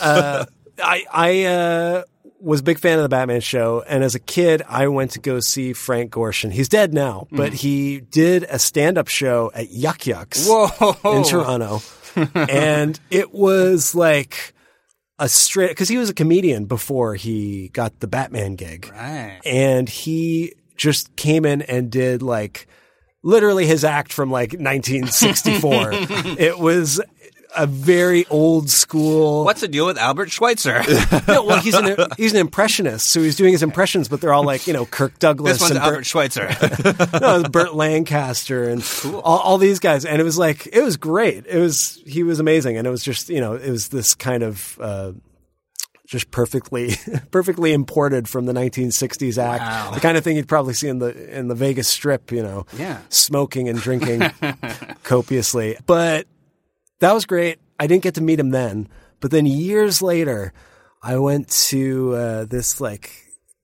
uh, 0.00 0.44
I 0.82 1.04
I 1.12 1.44
uh, 1.44 2.02
was 2.40 2.60
a 2.60 2.62
big 2.62 2.78
fan 2.78 2.98
of 2.98 3.02
the 3.02 3.08
Batman 3.08 3.40
show, 3.40 3.82
and 3.86 4.04
as 4.04 4.14
a 4.14 4.20
kid, 4.20 4.62
I 4.68 4.88
went 4.88 5.12
to 5.12 5.18
go 5.20 5.40
see 5.40 5.72
Frank 5.72 6.12
Gorshin. 6.12 6.52
He's 6.52 6.68
dead 6.68 6.94
now, 6.94 7.26
mm. 7.32 7.36
but 7.36 7.52
he 7.52 8.00
did 8.00 8.44
a 8.44 8.58
stand-up 8.58 9.08
show 9.08 9.50
at 9.54 9.70
Yuk 9.70 10.06
Yuk's 10.06 10.46
Whoa. 10.48 10.96
in 11.16 11.24
Toronto, 11.24 11.80
and 12.34 12.98
it 13.10 13.32
was 13.32 13.94
like 13.94 14.54
a 15.18 15.28
straight 15.28 15.70
because 15.70 15.88
he 15.88 15.98
was 15.98 16.08
a 16.08 16.14
comedian 16.14 16.66
before 16.66 17.14
he 17.16 17.70
got 17.70 17.98
the 17.98 18.06
Batman 18.06 18.54
gig 18.54 18.88
Right. 18.92 19.40
and 19.44 19.88
he 19.88 20.54
just 20.76 21.16
came 21.16 21.44
in 21.44 21.60
and 21.62 21.90
did 21.90 22.22
like 22.22 22.68
literally 23.24 23.66
his 23.66 23.84
act 23.84 24.12
from 24.12 24.30
like 24.30 24.52
1964. 24.58 25.90
it 26.38 26.56
was 26.60 27.00
a 27.56 27.66
very 27.66 28.26
old 28.26 28.68
school. 28.70 29.44
What's 29.44 29.60
the 29.60 29.68
deal 29.68 29.86
with 29.86 29.98
Albert 29.98 30.30
Schweitzer? 30.30 30.82
No, 31.28 31.44
well, 31.44 31.60
he's 31.60 31.74
an 31.74 31.96
he's 32.16 32.32
an 32.32 32.38
impressionist, 32.40 33.08
so 33.08 33.20
he's 33.22 33.36
doing 33.36 33.52
his 33.52 33.62
impressions, 33.62 34.08
but 34.08 34.20
they're 34.20 34.32
all 34.32 34.44
like 34.44 34.66
you 34.66 34.72
know 34.72 34.86
Kirk 34.86 35.18
Douglas 35.18 35.54
this 35.54 35.60
one's 35.60 35.70
and 35.72 35.80
Albert 35.80 35.96
Burt, 35.96 36.06
Schweitzer. 36.06 36.48
no, 37.20 37.42
Burt 37.44 37.74
Lancaster 37.74 38.68
and 38.68 38.82
all, 39.14 39.38
all 39.38 39.58
these 39.58 39.78
guys, 39.78 40.04
and 40.04 40.20
it 40.20 40.24
was 40.24 40.38
like 40.38 40.66
it 40.72 40.82
was 40.82 40.96
great. 40.96 41.46
It 41.46 41.58
was 41.58 42.02
he 42.06 42.22
was 42.22 42.40
amazing, 42.40 42.76
and 42.78 42.86
it 42.86 42.90
was 42.90 43.02
just 43.02 43.28
you 43.28 43.40
know 43.40 43.54
it 43.54 43.70
was 43.70 43.88
this 43.88 44.14
kind 44.14 44.42
of. 44.42 44.78
Uh, 44.80 45.12
just 46.06 46.30
perfectly, 46.30 46.92
perfectly 47.30 47.74
imported 47.74 48.30
from 48.30 48.46
the 48.46 48.54
1960s 48.54 49.36
act, 49.36 49.60
Wow. 49.60 49.90
the 49.92 50.00
kind 50.00 50.16
of 50.16 50.24
thing 50.24 50.36
you'd 50.38 50.48
probably 50.48 50.72
see 50.72 50.88
in 50.88 51.00
the 51.00 51.36
in 51.38 51.48
the 51.48 51.54
Vegas 51.54 51.86
Strip, 51.86 52.32
you 52.32 52.42
know, 52.42 52.64
Yeah. 52.78 53.00
smoking 53.10 53.68
and 53.68 53.78
drinking 53.78 54.22
copiously. 55.02 55.76
But 55.84 56.26
that 57.00 57.12
was 57.12 57.26
great. 57.26 57.58
I 57.78 57.86
didn't 57.86 58.02
get 58.02 58.14
to 58.14 58.20
meet 58.22 58.40
him 58.40 58.50
then, 58.50 58.88
but 59.20 59.30
then 59.30 59.46
years 59.46 60.02
later, 60.02 60.52
I 61.02 61.18
went 61.18 61.48
to 61.68 62.14
uh, 62.14 62.44
this 62.44 62.80
like 62.80 63.10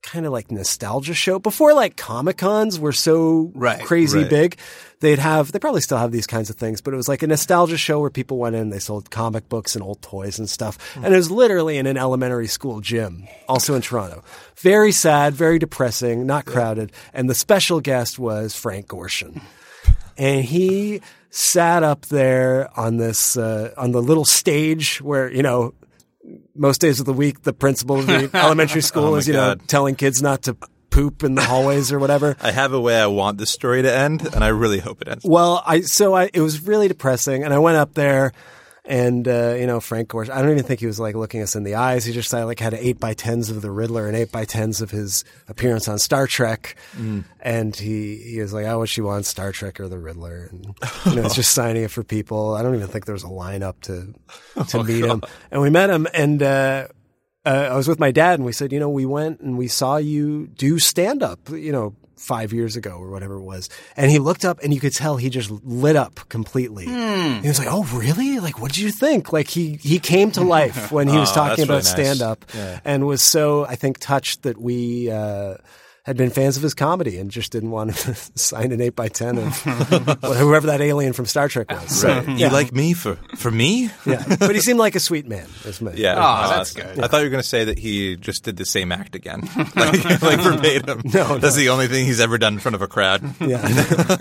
kind 0.01 0.25
of 0.27 0.31
like 0.31 0.51
nostalgia 0.51 1.15
show 1.15 1.39
before 1.39 1.73
like 1.73 1.97
Comic 1.97 2.37
Cons 2.37 2.79
were 2.79 2.91
so 2.93 3.51
Right, 3.55 3.83
crazy 3.83 4.19
right. 4.19 4.29
big. 4.29 4.57
They'd 4.99 5.19
have 5.19 5.51
they 5.51 5.59
probably 5.59 5.81
still 5.81 5.97
have 5.97 6.11
these 6.11 6.27
kinds 6.27 6.49
of 6.49 6.55
things, 6.55 6.79
but 6.79 6.93
it 6.93 6.97
was 6.97 7.09
like 7.09 7.23
a 7.23 7.27
nostalgia 7.27 7.77
show 7.77 7.99
where 7.99 8.09
people 8.09 8.37
went 8.37 8.55
in, 8.55 8.69
they 8.69 8.79
sold 8.79 9.09
comic 9.11 9.49
books 9.49 9.75
and 9.75 9.83
old 9.83 10.01
toys 10.01 10.39
and 10.39 10.49
stuff, 10.49 10.95
and 10.95 11.13
it 11.13 11.17
was 11.17 11.29
literally 11.29 11.77
in 11.77 11.87
an 11.87 11.97
elementary 11.97 12.47
school 12.47 12.79
gym, 12.81 13.27
also 13.49 13.73
in 13.75 13.81
Toronto. 13.81 14.23
Very 14.57 14.91
sad, 14.91 15.33
very 15.33 15.59
depressing, 15.59 16.25
not 16.25 16.45
crowded, 16.45 16.91
and 17.13 17.29
the 17.29 17.35
special 17.35 17.81
guest 17.81 18.17
was 18.17 18.55
Frank 18.55 18.87
Gorshin 18.87 19.41
and 20.17 20.45
he 20.45 21.01
sat 21.35 21.83
up 21.83 22.05
there 22.05 22.69
on 22.79 22.95
this 22.95 23.35
uh, 23.35 23.73
on 23.75 23.91
the 23.91 24.01
little 24.01 24.23
stage 24.23 25.01
where 25.01 25.29
you 25.29 25.43
know 25.43 25.73
most 26.55 26.79
days 26.79 27.01
of 27.01 27.05
the 27.05 27.13
week 27.13 27.43
the 27.43 27.51
principal 27.51 27.99
of 27.99 28.07
the 28.07 28.29
elementary 28.33 28.81
school 28.81 29.13
Oh 29.13 29.15
is 29.15 29.27
you 29.27 29.33
know 29.33 29.55
telling 29.67 29.95
kids 29.95 30.21
not 30.21 30.43
to 30.43 30.55
poop 30.89 31.25
in 31.25 31.35
the 31.35 31.43
hallways 31.43 31.91
or 31.91 31.99
whatever. 31.99 32.37
I 32.41 32.51
have 32.51 32.71
a 32.71 32.79
way 32.79 32.97
I 32.97 33.07
want 33.07 33.37
this 33.37 33.51
story 33.51 33.81
to 33.81 33.93
end, 33.93 34.25
and 34.33 34.45
I 34.45 34.47
really 34.47 34.79
hope 34.79 35.01
it 35.01 35.09
ends. 35.09 35.25
Well, 35.25 35.61
I 35.65 35.81
so 35.81 36.13
I 36.13 36.29
it 36.33 36.39
was 36.39 36.65
really 36.65 36.87
depressing, 36.87 37.43
and 37.43 37.53
I 37.53 37.59
went 37.59 37.75
up 37.75 37.95
there, 37.95 38.31
and 38.87 39.27
uh, 39.27 39.55
you 39.57 39.65
know 39.67 39.79
Frank 39.79 40.09
Gorsh. 40.09 40.29
I 40.29 40.41
don't 40.41 40.51
even 40.51 40.63
think 40.63 40.79
he 40.79 40.85
was 40.85 40.99
like 40.99 41.15
looking 41.15 41.41
us 41.41 41.55
in 41.55 41.63
the 41.63 41.75
eyes. 41.75 42.05
He 42.05 42.13
just 42.13 42.33
uh, 42.33 42.45
like 42.45 42.59
had 42.59 42.73
eight 42.73 42.99
by 42.99 43.13
tens 43.13 43.49
of 43.49 43.61
the 43.61 43.71
Riddler 43.71 44.07
and 44.07 44.15
eight 44.15 44.31
by 44.31 44.45
tens 44.45 44.81
of 44.81 44.91
his 44.91 45.23
appearance 45.47 45.87
on 45.87 45.99
Star 45.99 46.27
Trek, 46.27 46.75
and 47.41 47.75
he 47.75 48.17
he 48.17 48.39
was 48.39 48.53
like, 48.53 48.65
"I 48.65 48.75
wish 48.75 48.97
you 48.97 49.05
want 49.05 49.25
Star 49.25 49.51
Trek 49.51 49.79
or 49.79 49.87
the 49.87 49.99
Riddler," 49.99 50.49
and 50.51 50.75
you 51.05 51.15
know, 51.15 51.25
it's 51.25 51.35
just 51.35 51.51
signing 51.55 51.83
it 51.83 51.91
for 51.91 52.03
people. 52.03 52.53
I 52.53 52.63
don't 52.63 52.75
even 52.75 52.87
think 52.87 53.05
there 53.05 53.13
was 53.13 53.23
a 53.23 53.27
lineup 53.27 53.81
to 53.81 54.13
to 54.69 54.83
meet 54.83 55.03
him, 55.05 55.21
and 55.51 55.61
we 55.61 55.69
met 55.69 55.89
him, 55.89 56.07
and. 56.13 56.41
uh 56.41 56.87
uh, 57.47 57.69
I 57.71 57.75
was 57.75 57.87
with 57.87 57.99
my 57.99 58.09
dad 58.09 58.39
and 58.39 58.43
we 58.43 58.53
said, 58.53 58.73
you 58.73 58.79
know, 58.79 58.89
we 58.89 59.05
went 59.05 59.39
and 59.39 59.55
we 59.55 59.67
saw 59.67 59.97
you 59.97 60.47
do 60.47 60.79
stand 60.79 61.21
up, 61.21 61.47
you 61.51 61.71
know, 61.71 61.95
five 62.17 62.53
years 62.53 62.75
ago 62.75 62.91
or 62.97 63.09
whatever 63.11 63.35
it 63.35 63.43
was. 63.43 63.69
And 63.97 64.09
he 64.09 64.19
looked 64.19 64.45
up 64.45 64.59
and 64.63 64.73
you 64.73 64.79
could 64.79 64.93
tell 64.93 65.17
he 65.17 65.29
just 65.29 65.51
lit 65.63 65.95
up 65.95 66.19
completely. 66.29 66.85
He 66.85 67.47
was 67.47 67.59
like, 67.59 67.67
oh, 67.69 67.83
really? 67.93 68.39
Like, 68.39 68.59
what 68.59 68.71
did 68.71 68.81
you 68.81 68.91
think? 68.91 69.33
Like 69.33 69.49
he, 69.49 69.75
he 69.75 69.99
came 69.99 70.31
to 70.31 70.41
life 70.41 70.91
when 70.91 71.07
he 71.07 71.17
was 71.17 71.29
Oh, 71.35 71.35
talking 71.35 71.63
about 71.65 71.83
really 71.83 71.83
nice. 71.83 71.91
stand 71.91 72.21
up 72.21 72.45
and 72.85 73.05
was 73.07 73.21
so, 73.21 73.65
I 73.65 73.75
think, 73.75 73.99
touched 73.99 74.43
that 74.43 74.57
we, 74.59 75.09
uh, 75.11 75.55
had 76.05 76.17
been 76.17 76.29
fans 76.29 76.55
of 76.55 76.61
his 76.61 76.75
comedy 76.75 77.17
and 77.17 77.31
just 77.31 77.51
didn't 77.51 77.71
want 77.71 77.95
to 77.95 78.13
sign 78.35 78.71
an 78.71 78.79
eight 78.79 78.95
by 78.95 79.07
ten 79.07 79.37
of 79.39 79.57
whoever 80.23 80.67
that 80.67 80.79
alien 80.81 81.13
from 81.13 81.25
Star 81.25 81.47
Trek 81.47 81.71
was. 81.71 81.99
So, 81.99 82.21
You 82.21 82.49
like 82.49 82.71
me 82.73 82.93
for 82.93 83.15
for 83.35 83.49
me? 83.49 83.89
yeah, 84.05 84.23
but 84.39 84.53
he 84.53 84.61
seemed 84.61 84.77
like 84.79 84.93
a 84.95 84.99
sweet 84.99 85.27
man. 85.27 85.47
is 85.65 85.81
my- 85.81 85.93
Yeah. 85.93 86.13
Oh, 86.15 86.49
that's 86.49 86.73
good. 86.73 86.99
I 86.99 87.07
thought 87.07 87.17
you 87.17 87.23
were 87.25 87.29
going 87.31 87.41
to 87.41 87.47
say 87.47 87.65
that 87.65 87.79
he 87.79 88.15
just 88.17 88.43
did 88.43 88.55
the 88.57 88.65
same 88.65 88.91
act 88.91 89.15
again, 89.15 89.41
like, 89.75 90.21
like 90.21 90.39
verbatim. 90.41 91.01
No, 91.13 91.37
that's 91.39 91.55
the 91.55 91.69
only 91.69 91.87
thing 91.87 92.05
he's 92.05 92.19
ever 92.19 92.37
done 92.37 92.53
in 92.53 92.59
front 92.59 92.75
of 92.75 92.81
a 92.83 92.87
crowd. 92.87 93.23
yeah. 93.41 94.17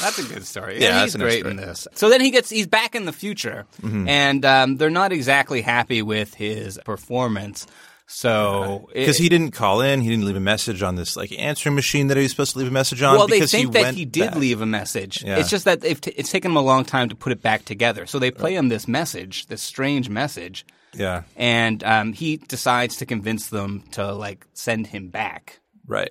That's 0.00 0.18
a 0.18 0.24
good 0.34 0.44
story. 0.46 0.80
Yeah, 0.80 0.88
and 0.88 0.96
that's 0.96 1.04
he's 1.04 1.14
a 1.14 1.18
nice 1.18 1.26
great 1.26 1.38
story. 1.40 1.50
in 1.52 1.56
this. 1.58 1.86
So 1.94 2.08
then 2.08 2.20
he 2.20 2.30
gets 2.30 2.48
he's 2.50 2.66
back 2.66 2.94
in 2.94 3.04
the 3.04 3.12
future, 3.12 3.66
and 3.82 4.44
um, 4.44 4.76
they're 4.76 4.88
not 4.90 5.12
exactly 5.12 5.60
happy 5.60 6.00
with 6.02 6.34
his 6.34 6.78
performance. 6.84 7.66
So 8.06 8.88
Because 8.92 9.16
he 9.18 9.28
didn't 9.28 9.52
call 9.52 9.80
in, 9.80 10.00
he 10.02 10.08
didn't 10.10 10.26
leave 10.26 10.36
a 10.36 10.40
message 10.40 10.82
on 10.82 10.94
this 10.96 11.16
like 11.16 11.32
answering 11.38 11.74
machine 11.74 12.08
that 12.08 12.16
he 12.16 12.22
was 12.22 12.30
supposed 12.32 12.52
to 12.52 12.58
leave 12.58 12.68
a 12.68 12.70
message 12.70 13.00
on. 13.02 13.16
well, 13.16 13.26
they 13.26 13.36
because 13.36 13.50
think 13.50 13.74
he 13.74 13.82
that 13.82 13.94
he 13.94 14.04
did 14.04 14.30
back. 14.30 14.36
leave 14.36 14.60
a 14.60 14.66
message. 14.66 15.22
Yeah. 15.24 15.38
It's 15.38 15.48
just 15.48 15.64
that 15.64 15.80
t- 15.82 16.12
it's 16.16 16.30
taken 16.30 16.50
him 16.52 16.56
a 16.56 16.62
long 16.62 16.84
time 16.84 17.08
to 17.08 17.14
put 17.16 17.32
it 17.32 17.40
back 17.42 17.64
together. 17.64 18.06
So 18.06 18.18
they 18.18 18.30
play 18.30 18.54
him 18.54 18.68
this 18.68 18.86
message, 18.86 19.46
this 19.46 19.62
strange 19.62 20.08
message, 20.10 20.66
Yeah, 20.92 21.22
and 21.36 21.82
um, 21.84 22.12
he 22.12 22.36
decides 22.36 22.96
to 22.96 23.06
convince 23.06 23.48
them 23.48 23.82
to 23.92 24.12
like 24.14 24.46
send 24.52 24.86
him 24.88 25.08
back. 25.08 25.60
right. 25.86 26.10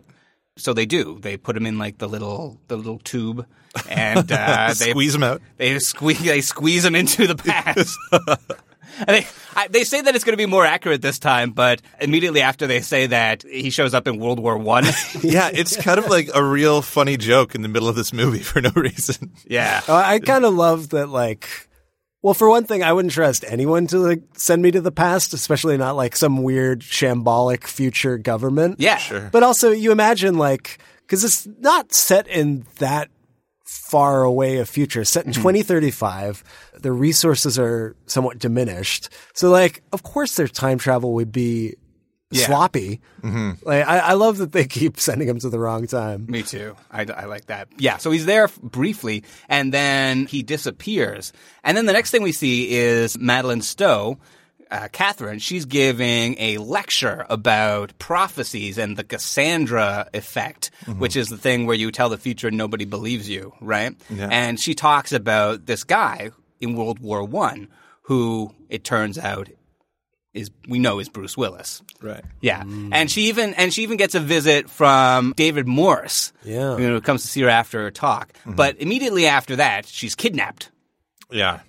So 0.56 0.74
they 0.74 0.86
do. 0.86 1.18
They 1.20 1.36
put 1.36 1.58
him 1.58 1.66
in 1.66 1.80
like 1.80 1.98
the 1.98 2.08
little 2.08 2.60
the 2.68 2.76
little 2.78 3.00
tube, 3.00 3.48
and 3.90 4.32
uh, 4.32 4.68
they 4.80 4.92
Squeeze 4.92 5.16
him 5.16 5.24
out. 5.24 5.42
They 5.58 5.80
squeeze 5.80 6.22
they 6.24 6.42
squeeze 6.42 6.86
him 6.86 6.94
into 6.96 7.26
the 7.26 7.36
past. 7.36 7.98
and 9.08 9.10
they 9.10 9.28
I, 9.56 9.68
they 9.68 9.84
say 9.84 10.02
that 10.02 10.16
it's 10.16 10.24
going 10.24 10.34
to 10.34 10.38
be 10.38 10.46
more 10.46 10.66
accurate 10.66 11.02
this 11.02 11.20
time, 11.20 11.52
but 11.52 11.82
immediately 12.02 12.42
after 12.42 12.68
they 12.68 12.82
say 12.82 13.08
that, 13.08 13.44
he 13.44 13.70
shows 13.70 13.94
up 13.94 14.08
in 14.08 14.20
World 14.20 14.40
War 14.40 14.58
One. 14.58 14.86
Yeah, 15.22 15.50
it's 15.54 15.78
kind 15.78 16.00
of 16.00 16.08
like 16.08 16.30
a 16.34 16.44
real 16.44 16.82
funny 16.82 17.18
joke 17.18 17.56
in 17.56 17.62
the 17.62 17.68
middle 17.70 17.88
of 17.88 17.96
this 17.96 18.12
movie 18.14 18.40
for 18.44 18.62
no 18.62 18.72
reason. 18.76 19.32
yeah. 19.48 19.82
Uh, 19.88 19.96
I 19.96 20.20
kind 20.20 20.44
of 20.44 20.54
love 20.54 20.90
that, 20.90 21.08
like, 21.08 21.70
well, 22.22 22.34
for 22.34 22.50
one 22.50 22.66
thing, 22.66 22.84
I 22.84 22.94
wouldn't 22.94 23.14
trust 23.14 23.46
anyone 23.48 23.88
to 23.88 24.00
like 24.00 24.24
send 24.36 24.62
me 24.62 24.72
to 24.72 24.82
the 24.82 24.92
past, 24.92 25.34
especially 25.34 25.78
not 25.78 25.96
like 25.96 26.16
some 26.16 26.42
weird 26.44 26.82
shambolic 26.82 27.66
future 27.66 28.18
government. 28.18 28.80
Yeah. 28.80 28.98
Sure. 28.98 29.30
But 29.32 29.44
also, 29.44 29.72
you 29.72 29.92
imagine 29.92 30.38
like 30.38 30.80
because 31.02 31.24
it's 31.24 31.48
not 31.60 31.94
set 31.94 32.28
in 32.28 32.66
that 32.80 33.10
far 33.74 34.24
away 34.24 34.58
a 34.58 34.66
future. 34.66 35.04
Set 35.04 35.26
in 35.26 35.34
hmm. 35.34 35.42
2035. 35.42 36.44
The 36.80 36.92
resources 36.92 37.58
are 37.58 37.96
somewhat 38.06 38.40
diminished. 38.40 39.10
So 39.34 39.50
like, 39.50 39.84
of 39.92 40.04
course 40.04 40.36
their 40.36 40.48
time 40.48 40.78
travel 40.78 41.14
would 41.14 41.32
be 41.32 41.76
Yeah. 42.32 42.46
sloppy. 42.46 43.02
Mm-hmm. 43.22 43.68
Like, 43.68 43.88
I, 43.88 44.00
I 44.00 44.14
love 44.14 44.38
that 44.38 44.52
they 44.52 44.66
keep 44.66 45.00
sending 45.08 45.28
him 45.28 45.40
to 45.40 45.50
the 45.50 45.60
wrong 45.60 45.88
time. 45.88 46.26
Me 46.28 46.44
too. 46.44 46.76
I, 46.92 47.02
I 47.02 47.26
like 47.26 47.48
that. 47.48 47.68
Yeah. 47.78 47.98
So 47.98 48.12
he's 48.12 48.26
there 48.26 48.48
briefly 48.62 49.24
and 49.50 49.74
then 49.74 50.26
he 50.28 50.44
disappears. 50.44 51.34
And 51.64 51.76
then 51.78 51.86
the 51.86 51.94
next 51.94 52.12
thing 52.12 52.24
we 52.24 52.32
see 52.32 52.72
is 52.76 53.18
Madeline 53.18 53.62
Stowe, 53.62 54.18
uh, 54.72 54.88
Catherine. 54.92 55.40
She's 55.40 55.66
giving 55.66 56.36
a 56.40 56.58
lecture 56.58 57.26
about 57.30 57.98
prophecies 58.00 58.78
and 58.78 58.98
the 58.98 59.04
Cassandra 59.04 60.10
effect, 60.14 60.72
mm-hmm. 60.86 61.00
which 61.00 61.16
is 61.16 61.30
the 61.30 61.38
thing 61.38 61.66
where 61.66 61.76
you 61.76 61.92
tell 61.92 62.10
the 62.10 62.18
future 62.18 62.48
and 62.48 62.58
nobody 62.58 62.86
believes 62.86 63.30
you, 63.30 63.54
right? 63.62 63.96
Yeah. 64.10 64.30
And 64.32 64.60
she 64.60 64.74
talks 64.74 65.12
about 65.12 65.66
this 65.66 65.84
guy 65.84 66.32
in 66.60 66.76
World 66.76 67.00
War 67.00 67.24
One 67.24 67.68
who 68.04 68.54
it 68.70 68.84
turns 68.84 69.18
out 69.18 69.50
is 70.34 70.50
we 70.68 70.80
know 70.80 71.00
is 71.00 71.10
Bruce 71.10 71.38
Willis. 71.38 71.82
Right. 72.02 72.24
Yeah, 72.42 72.64
mm. 72.64 72.90
and 72.92 73.10
she 73.10 73.24
even 73.24 73.54
and 73.54 73.74
she 73.74 73.84
even 73.84 73.98
gets 73.98 74.16
a 74.16 74.20
visit 74.20 74.70
from 74.70 75.34
David 75.38 75.68
Morse. 75.68 76.34
Yeah. 76.44 76.78
you 76.78 76.88
know, 76.88 76.96
who 76.96 77.02
comes 77.02 77.22
to 77.22 77.28
see 77.28 77.42
her 77.42 77.50
after 77.50 77.82
her 77.84 77.92
talk. 77.92 78.34
Mm-hmm. 78.34 78.56
But 78.56 78.82
immediately 78.82 79.28
after 79.28 79.58
that, 79.58 79.86
she's 79.86 80.16
kidnapped. 80.16 80.72
Yeah. 81.32 81.60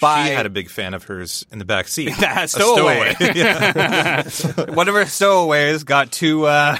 By- 0.00 0.28
she 0.28 0.34
had 0.34 0.46
a 0.46 0.50
big 0.50 0.68
fan 0.68 0.94
of 0.94 1.04
hers 1.04 1.46
in 1.50 1.58
the 1.58 1.64
back 1.64 1.88
seat. 1.88 2.08
A 2.22 2.42
A 2.42 2.48
stowaway. 2.48 3.14
One 4.74 4.88
of 4.88 4.94
her 4.94 5.06
stowaways 5.06 5.84
got 5.84 6.12
too 6.12 6.46
uh, 6.46 6.76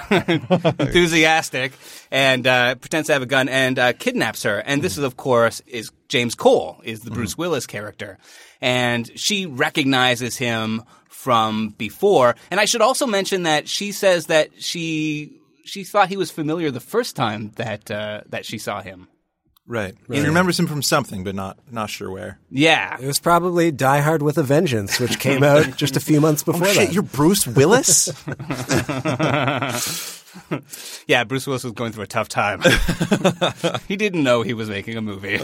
enthusiastic 0.79 1.73
and 2.11 2.47
uh, 2.47 2.75
pretends 2.75 3.07
to 3.07 3.15
have 3.15 3.23
a 3.23 3.27
gun 3.27 3.49
and 3.49 3.79
uh, 3.79 3.93
kidnaps 3.95 4.43
her. 4.43 4.59
And 4.59 4.83
this 4.83 4.99
is, 4.99 5.05
of 5.05 5.17
course, 5.17 5.63
is 5.67 5.91
James 6.09 6.35
Cole, 6.35 6.81
is 6.85 7.01
the 7.01 7.11
Bruce 7.11 7.37
Willis 7.39 7.67
character, 7.67 8.19
and 8.61 9.11
she 9.19 9.47
recognizes 9.47 10.37
him 10.37 10.83
from 11.09 11.71
before. 11.71 12.37
And 12.51 12.61
I 12.61 12.67
should 12.67 12.83
also 12.83 13.07
mention 13.07 13.45
that 13.45 13.69
she 13.69 13.93
says 13.93 14.27
that 14.27 14.63
she 14.63 15.41
she 15.65 15.83
thought 15.85 16.09
he 16.09 16.17
was 16.17 16.31
familiar 16.31 16.71
the 16.71 16.81
first 16.81 17.17
time 17.17 17.51
that 17.57 17.91
uh, 17.91 18.21
that 18.29 18.45
she 18.47 18.59
saw 18.59 18.83
him. 18.83 19.09
Right. 19.69 19.97
he 20.09 20.21
remembers 20.21 20.61
him 20.61 20.69
from 20.69 20.81
something, 20.83 21.25
but 21.25 21.35
not 21.35 21.59
not 21.73 21.91
sure 21.91 22.11
where. 22.11 22.39
Yeah, 22.51 22.97
It 23.01 23.07
was 23.07 23.19
probably 23.19 23.73
Die 23.73 24.01
Hard 24.01 24.23
with 24.23 24.39
a 24.39 24.45
Vengeance, 24.45 25.01
which 25.01 25.19
came 25.19 25.43
out 25.43 25.77
just 25.77 25.97
a 25.97 26.01
few 26.01 26.21
months 26.21 26.45
oh, 26.47 26.53
before 26.53 26.69
that. 26.69 26.89
Oh, 26.89 26.93
you're 26.93 27.03
Bruce 27.03 27.47
Willis? 27.47 28.09
Yeah, 31.07 31.25
Bruce 31.25 31.47
Willis 31.47 31.65
was 31.65 31.73
going 31.73 31.93
through 31.93 32.05
a 32.05 32.07
tough 32.07 32.29
time. 32.29 32.61
he 33.89 33.97
didn't 33.97 34.23
know 34.23 34.43
he 34.43 34.53
was 34.55 34.69
making 34.69 34.97
a 34.97 35.01
movie. 35.03 35.41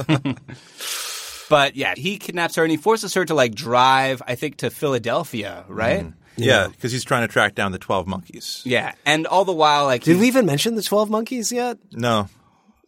but 1.48 1.76
yeah, 1.76 1.94
he 1.96 2.18
kidnaps 2.18 2.56
her 2.56 2.62
and 2.62 2.70
he 2.70 2.76
forces 2.76 3.14
her 3.14 3.24
to 3.24 3.34
like 3.34 3.54
drive, 3.54 4.22
I 4.26 4.34
think, 4.34 4.58
to 4.58 4.70
Philadelphia, 4.70 5.64
right? 5.68 6.00
Mm-hmm. 6.04 6.42
yeah, 6.42 6.68
because 6.68 6.92
he's 6.92 7.04
trying 7.04 7.26
to 7.26 7.32
track 7.32 7.54
down 7.54 7.72
the 7.72 7.78
12 7.78 8.06
monkeys. 8.06 8.62
Yeah, 8.64 8.92
and 9.06 9.26
all 9.26 9.44
the 9.44 9.52
while, 9.52 9.84
like, 9.84 10.02
Did 10.04 10.16
he- 10.16 10.20
we 10.20 10.26
even 10.26 10.44
mention 10.46 10.74
the 10.74 10.82
12 10.82 11.08
Monkeys 11.10 11.50
yet? 11.52 11.78
No. 11.92 12.28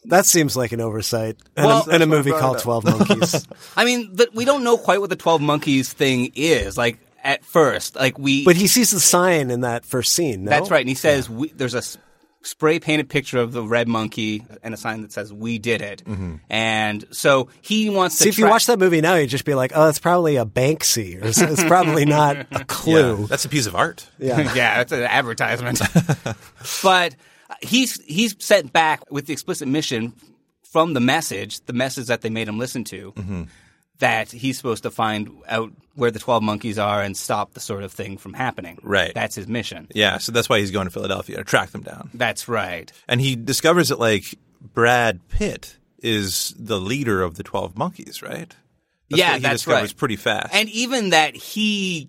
That 0.06 0.26
seems 0.26 0.56
like 0.56 0.72
an 0.72 0.80
oversight. 0.80 1.36
And, 1.56 1.66
Well- 1.66 1.84
a, 1.88 1.92
and 1.92 2.02
a 2.02 2.06
That's 2.06 2.08
why 2.08 2.14
I 2.14 2.18
movie 2.18 2.30
called 2.32 2.58
12 2.58 2.84
Monkeys. 2.84 3.48
I 3.76 3.84
mean, 3.84 4.14
the, 4.14 4.28
we 4.34 4.44
don't 4.44 4.64
know 4.64 4.76
quite 4.76 5.00
what 5.00 5.10
the 5.10 5.16
Twelve 5.16 5.40
Monkeys 5.40 5.92
thing 5.92 6.32
is. 6.34 6.76
Like 6.76 6.98
at 7.22 7.44
first, 7.44 7.96
like 7.96 8.18
we, 8.18 8.44
but 8.44 8.56
he 8.56 8.66
sees 8.66 8.90
the 8.90 9.00
sign 9.00 9.50
in 9.50 9.62
that 9.62 9.84
first 9.84 10.12
scene, 10.12 10.44
no? 10.44 10.50
that's 10.50 10.70
right, 10.70 10.80
and 10.80 10.88
he 10.88 10.94
says 10.94 11.28
we, 11.28 11.48
there's 11.48 11.74
a 11.74 11.82
spray 12.42 12.78
painted 12.78 13.08
picture 13.08 13.38
of 13.38 13.52
the 13.52 13.62
red 13.62 13.88
monkey 13.88 14.44
and 14.62 14.74
a 14.74 14.76
sign 14.76 15.00
that 15.02 15.10
says 15.10 15.32
"We 15.32 15.58
did 15.58 15.80
it," 15.80 16.02
mm-hmm. 16.04 16.36
and 16.50 17.04
so 17.10 17.48
he 17.62 17.88
wants 17.88 18.18
to. 18.18 18.24
See, 18.24 18.28
if 18.28 18.38
you 18.38 18.46
watch 18.46 18.66
that 18.66 18.78
movie 18.78 19.00
now, 19.00 19.14
you'd 19.14 19.30
just 19.30 19.46
be 19.46 19.54
like, 19.54 19.72
oh, 19.74 19.88
it's 19.88 19.98
probably 19.98 20.36
a 20.36 20.44
Banksy. 20.44 21.20
Or 21.22 21.28
it's, 21.28 21.40
it's 21.40 21.64
probably 21.64 22.04
not 22.04 22.46
a 22.52 22.64
clue. 22.66 23.20
Yeah, 23.20 23.26
that's 23.26 23.46
a 23.46 23.48
piece 23.48 23.66
of 23.66 23.74
art. 23.74 24.06
Yeah. 24.18 24.52
yeah, 24.54 24.82
it's 24.82 24.92
an 24.92 25.02
advertisement. 25.02 25.80
but 26.82 27.16
he's 27.64 28.00
he's 28.04 28.36
sent 28.38 28.72
back 28.72 29.10
with 29.10 29.26
the 29.26 29.32
explicit 29.32 29.68
mission 29.68 30.12
from 30.62 30.92
the 30.94 31.00
message, 31.00 31.60
the 31.66 31.72
message 31.72 32.06
that 32.06 32.20
they 32.22 32.30
made 32.30 32.48
him 32.48 32.58
listen 32.58 32.84
to, 32.84 33.12
Mm-hmm. 33.12 33.42
that 34.00 34.30
he's 34.32 34.56
supposed 34.56 34.82
to 34.82 34.90
find 34.90 35.30
out 35.48 35.70
where 35.94 36.10
the 36.10 36.18
twelve 36.18 36.42
monkeys 36.42 36.78
are 36.78 37.00
and 37.02 37.16
stop 37.16 37.54
the 37.54 37.60
sort 37.60 37.82
of 37.84 37.92
thing 37.92 38.18
from 38.18 38.32
happening. 38.34 38.78
Right. 38.82 39.12
That's 39.14 39.36
his 39.36 39.46
mission. 39.48 39.88
Yeah, 39.94 40.18
so 40.18 40.32
that's 40.32 40.48
why 40.48 40.58
he's 40.60 40.70
going 40.72 40.86
to 40.86 40.90
Philadelphia 40.90 41.36
to 41.38 41.44
track 41.44 41.70
them 41.70 41.82
down. 41.82 42.10
That's 42.14 42.48
right. 42.48 42.90
And 43.08 43.20
he 43.20 43.36
discovers 43.36 43.88
that 43.90 44.00
like 44.00 44.34
Brad 44.60 45.20
Pitt 45.28 45.76
is 46.00 46.54
the 46.58 46.78
leader 46.80 47.22
of 47.22 47.36
the 47.36 47.42
12 47.42 47.78
monkeys, 47.78 48.20
right? 48.22 48.54
That's 49.10 49.18
yeah, 49.20 49.34
he 49.36 49.40
that's 49.40 49.62
discovers 49.62 49.90
right. 49.90 49.96
pretty 49.96 50.16
fast. 50.16 50.52
And 50.54 50.68
even 50.70 51.10
that 51.10 51.36
he 51.36 52.08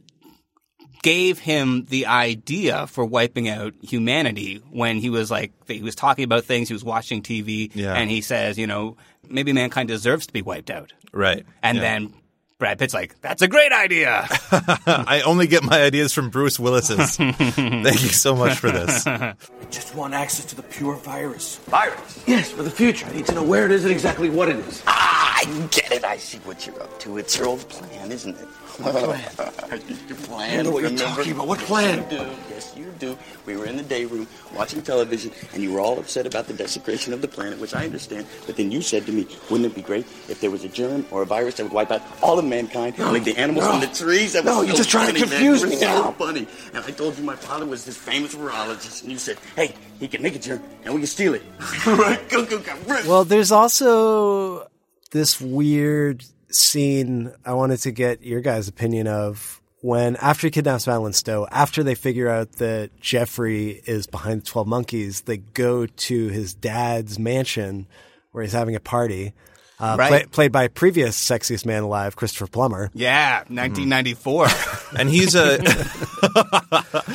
gave 1.06 1.38
him 1.40 1.86
the 1.90 2.08
idea 2.08 2.88
for 2.88 3.06
wiping 3.06 3.48
out 3.48 3.74
humanity 3.82 4.62
when 4.72 4.98
he 4.98 5.10
was 5.12 5.30
like 5.30 5.52
he 5.68 5.82
was 5.82 5.94
talking 5.96 6.24
about 6.26 6.44
things 6.46 6.68
he 6.68 6.74
was 6.74 6.84
watching 6.84 7.22
TV 7.22 7.70
Yeah. 7.76 7.94
and 7.94 8.10
he 8.10 8.22
says 8.22 8.58
you 8.58 8.66
know 8.68 8.98
maybe 9.30 9.54
mankind 9.54 9.88
deserves 9.88 10.26
to 10.28 10.34
be 10.34 10.42
wiped 10.42 10.70
out 10.72 10.94
right. 11.14 11.46
and 11.62 11.78
Yeah. 11.78 11.82
then 11.84 12.14
Brad 12.58 12.80
Pitt's 12.80 12.94
like 12.94 13.20
that's 13.22 13.42
a 13.42 13.48
great 13.48 13.72
idea 13.74 14.28
I 14.88 15.22
only 15.26 15.46
get 15.48 15.62
my 15.64 15.82
ideas 15.84 16.14
from 16.14 16.30
Bruce 16.30 16.58
Willis's. 16.60 17.18
Thank 17.18 18.02
you 18.02 18.10
so 18.26 18.34
much 18.36 18.58
for 18.58 18.72
this. 18.72 19.06
I 19.06 19.36
just 19.70 19.94
want 19.94 20.14
access 20.14 20.46
to 20.46 20.56
the 20.56 20.64
pure 20.64 20.96
virus. 20.96 21.58
Virus? 21.68 22.24
Yes, 22.26 22.52
for 22.52 22.64
the 22.64 22.72
future. 22.72 23.06
I 23.08 23.12
need 23.14 23.26
to 23.28 23.34
know 23.36 23.44
where 23.44 23.66
it 23.66 23.72
is 23.72 23.84
and 23.84 23.92
exactly 23.92 24.30
what 24.30 24.48
it 24.50 24.56
is. 24.56 24.82
Ah, 24.88 25.40
I 25.42 25.44
get 25.70 25.92
it. 25.92 26.04
I 26.06 26.18
see 26.18 26.38
what 26.40 26.66
you're 26.66 26.82
up 26.82 26.98
to. 27.02 27.18
It's 27.18 27.38
your 27.38 27.48
old 27.48 27.68
plan, 27.68 28.12
isn't 28.12 28.38
it? 28.38 28.48
What 28.78 28.94
plan? 28.96 29.82
your 30.08 30.18
plan. 30.18 30.50
I 30.52 30.56
don't 30.56 30.66
know 30.66 30.72
what 30.72 30.82
you're 30.84 30.98
talking 30.98 31.32
about. 31.32 31.48
What 31.48 31.60
plan? 31.60 32.06
Yes, 32.10 32.12
you 32.12 32.18
do. 32.18 32.32
Yes, 32.50 32.74
you 32.78 32.94
do. 33.00 33.18
We 33.46 33.56
were 33.56 33.66
in 33.66 33.78
the 33.78 33.84
day 33.84 34.06
room 34.06 34.28
watching 34.56 34.82
television, 34.82 35.32
and 35.54 35.64
you 35.64 35.72
were 35.72 35.80
all 35.80 35.98
upset 36.00 36.26
about 36.26 36.48
the 36.48 36.54
desecration 36.54 37.14
of 37.14 37.22
the 37.22 37.28
planet, 37.28 37.60
which 37.60 37.74
I 37.74 37.86
understand. 37.86 38.26
But 38.46 38.58
then 38.58 38.72
you 38.72 38.82
said 38.82 39.06
to 39.06 39.12
me, 39.12 39.28
wouldn't 39.50 39.72
it 39.72 39.76
be 39.76 39.82
great 39.82 40.06
if 40.30 40.42
there 40.42 40.52
was 40.52 40.64
a 40.64 40.70
germ 40.70 41.06
or 41.12 41.22
a 41.22 41.26
virus 41.26 41.56
that 41.56 41.64
would 41.64 41.74
wipe 41.74 41.92
out 41.92 42.02
all 42.22 42.38
of 42.40 42.46
mankind, 42.46 42.98
like 43.00 43.24
the 43.24 43.38
animals 43.38 43.66
no. 43.66 43.74
and 43.74 43.84
the 43.84 43.88
trees? 43.96 44.34
That 44.34 44.46
No, 44.46 44.60
was 44.60 44.68
you're 44.68 44.76
so 44.76 44.80
just 44.84 44.90
trying 44.90 45.14
to 45.14 45.20
funny, 45.22 45.32
confuse 45.32 45.62
man. 45.62 45.70
me 45.72 45.76
so 45.78 45.86
now. 45.86 46.12
funny. 46.12 46.48
And 46.74 46.84
I 46.84 46.92
told 46.92 47.18
you 47.18 47.24
my 47.24 47.36
father 47.36 47.66
was 47.66 47.86
this 47.86 47.98
famous 47.98 48.36
virologist, 48.36 49.04
and 49.04 49.12
you 49.12 49.18
said, 49.18 49.38
hey, 49.56 49.74
he 50.00 50.08
can 50.08 50.22
make 50.22 50.36
a 50.36 50.40
germ, 50.40 50.62
and 50.84 50.94
we 50.94 51.00
can 51.02 51.08
steal 51.08 51.34
it. 51.34 51.44
right? 51.88 52.28
Go, 52.30 52.46
go, 52.46 52.60
go. 52.60 52.74
Well, 53.08 53.24
there's 53.24 53.52
also 53.52 54.68
this 55.12 55.40
weird 55.40 56.26
scene 56.56 57.34
I 57.46 57.54
wanted 57.54 57.78
to 57.82 57.92
get 57.92 58.24
your 58.24 58.42
guys' 58.42 58.68
opinion 58.68 59.08
of 59.08 59.62
when 59.82 60.16
after 60.16 60.48
he 60.48 60.52
kidnaps 60.52 60.88
Madeline 60.88 61.14
Stowe, 61.14 61.48
after 61.52 61.84
they 61.84 61.94
figure 61.94 62.28
out 62.28 62.54
that 62.54 63.00
Jeffrey 63.00 63.84
is 63.86 64.08
behind 64.08 64.42
the 64.42 64.46
12 64.48 64.68
monkeys, 64.68 65.22
they 65.22 65.38
go 65.38 65.86
to 65.86 66.28
his 66.30 66.54
dad's 66.56 67.20
mansion 67.20 67.88
where 68.32 68.44
he's 68.44 68.54
having 68.54 68.76
a 68.76 68.80
party. 68.80 69.34
Uh, 69.78 69.96
Right. 70.00 70.08
play, 70.10 70.26
played 70.26 70.52
by 70.54 70.68
previous 70.70 71.18
sexiest 71.20 71.66
man 71.66 71.84
alive, 71.84 72.16
Christopher 72.16 72.48
Plummer. 72.48 72.90
yeah 72.94 73.40
1994 73.50 74.48
And 74.98 75.10
he's 75.10 75.36
a 75.36 75.60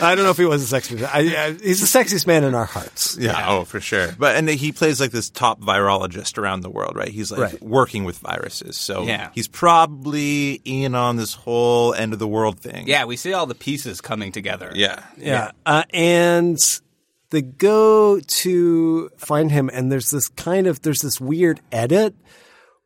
I 0.03 0.14
don't 0.14 0.25
know 0.25 0.31
if 0.31 0.37
he 0.37 0.44
was 0.44 0.68
the 0.68 0.77
sexiest. 0.77 1.09
I, 1.12 1.46
I, 1.46 1.53
he's 1.53 1.81
the 1.81 1.99
sexiest 1.99 2.27
man 2.27 2.44
in 2.44 2.55
our 2.55 2.64
hearts. 2.66 3.16
yeah, 3.18 3.46
oh 3.49 3.64
for 3.64 3.81
sure. 3.81 4.09
But 4.18 4.37
and 4.37 4.49
he 4.49 4.73
plays 4.73 5.01
like 5.01 5.11
this 5.11 5.31
top 5.31 5.61
virologist 5.61 6.37
around 6.38 6.61
the 6.61 6.70
world, 6.70 6.96
right? 6.96 7.09
He's 7.09 7.31
like 7.31 7.40
Right. 7.40 7.62
working 7.62 8.05
with 8.05 8.18
viruses, 8.18 8.77
so 8.77 9.03
Yeah. 9.05 9.31
he's 9.35 9.49
probably 9.49 10.61
in 10.64 10.94
on 10.94 11.16
this 11.16 11.35
whole 11.35 11.94
end 11.94 12.12
of 12.12 12.18
the 12.18 12.29
world 12.29 12.61
thing. 12.61 12.87
yeah 12.87 13.05
we 13.07 13.16
see 13.16 13.33
all 13.33 13.46
the 13.46 13.55
pieces 13.55 14.01
coming 14.01 14.33
together 14.33 14.70
yeah, 14.75 15.03
Yeah. 15.16 15.53
Uh, 15.64 15.85
and 15.94 16.59
they 17.31 17.42
go 17.42 18.18
to 18.20 19.09
find 19.16 19.51
him, 19.53 19.70
and 19.73 19.90
there's 19.90 20.11
this 20.11 20.29
kind 20.29 20.66
of 20.66 20.83
there's 20.83 21.01
this 21.01 21.20
weird 21.20 21.61
edit 21.73 22.14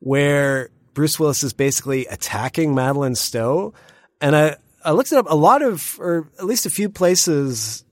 where 0.04 0.68
Bruce 0.92 1.18
Willis 1.18 1.42
is 1.42 1.54
basically 1.54 2.04
attacking 2.06 2.74
Madeline 2.74 3.14
Stowe, 3.14 3.72
and 4.20 4.36
I 4.36 4.56
I 4.84 4.92
looked 4.92 5.10
it 5.12 5.18
up. 5.18 5.26
A 5.30 5.34
lot 5.34 5.62
of, 5.62 5.98
or 5.98 6.28
at 6.38 6.44
least 6.44 6.66
a 6.66 6.70
few 6.70 6.90
places, 6.90 7.84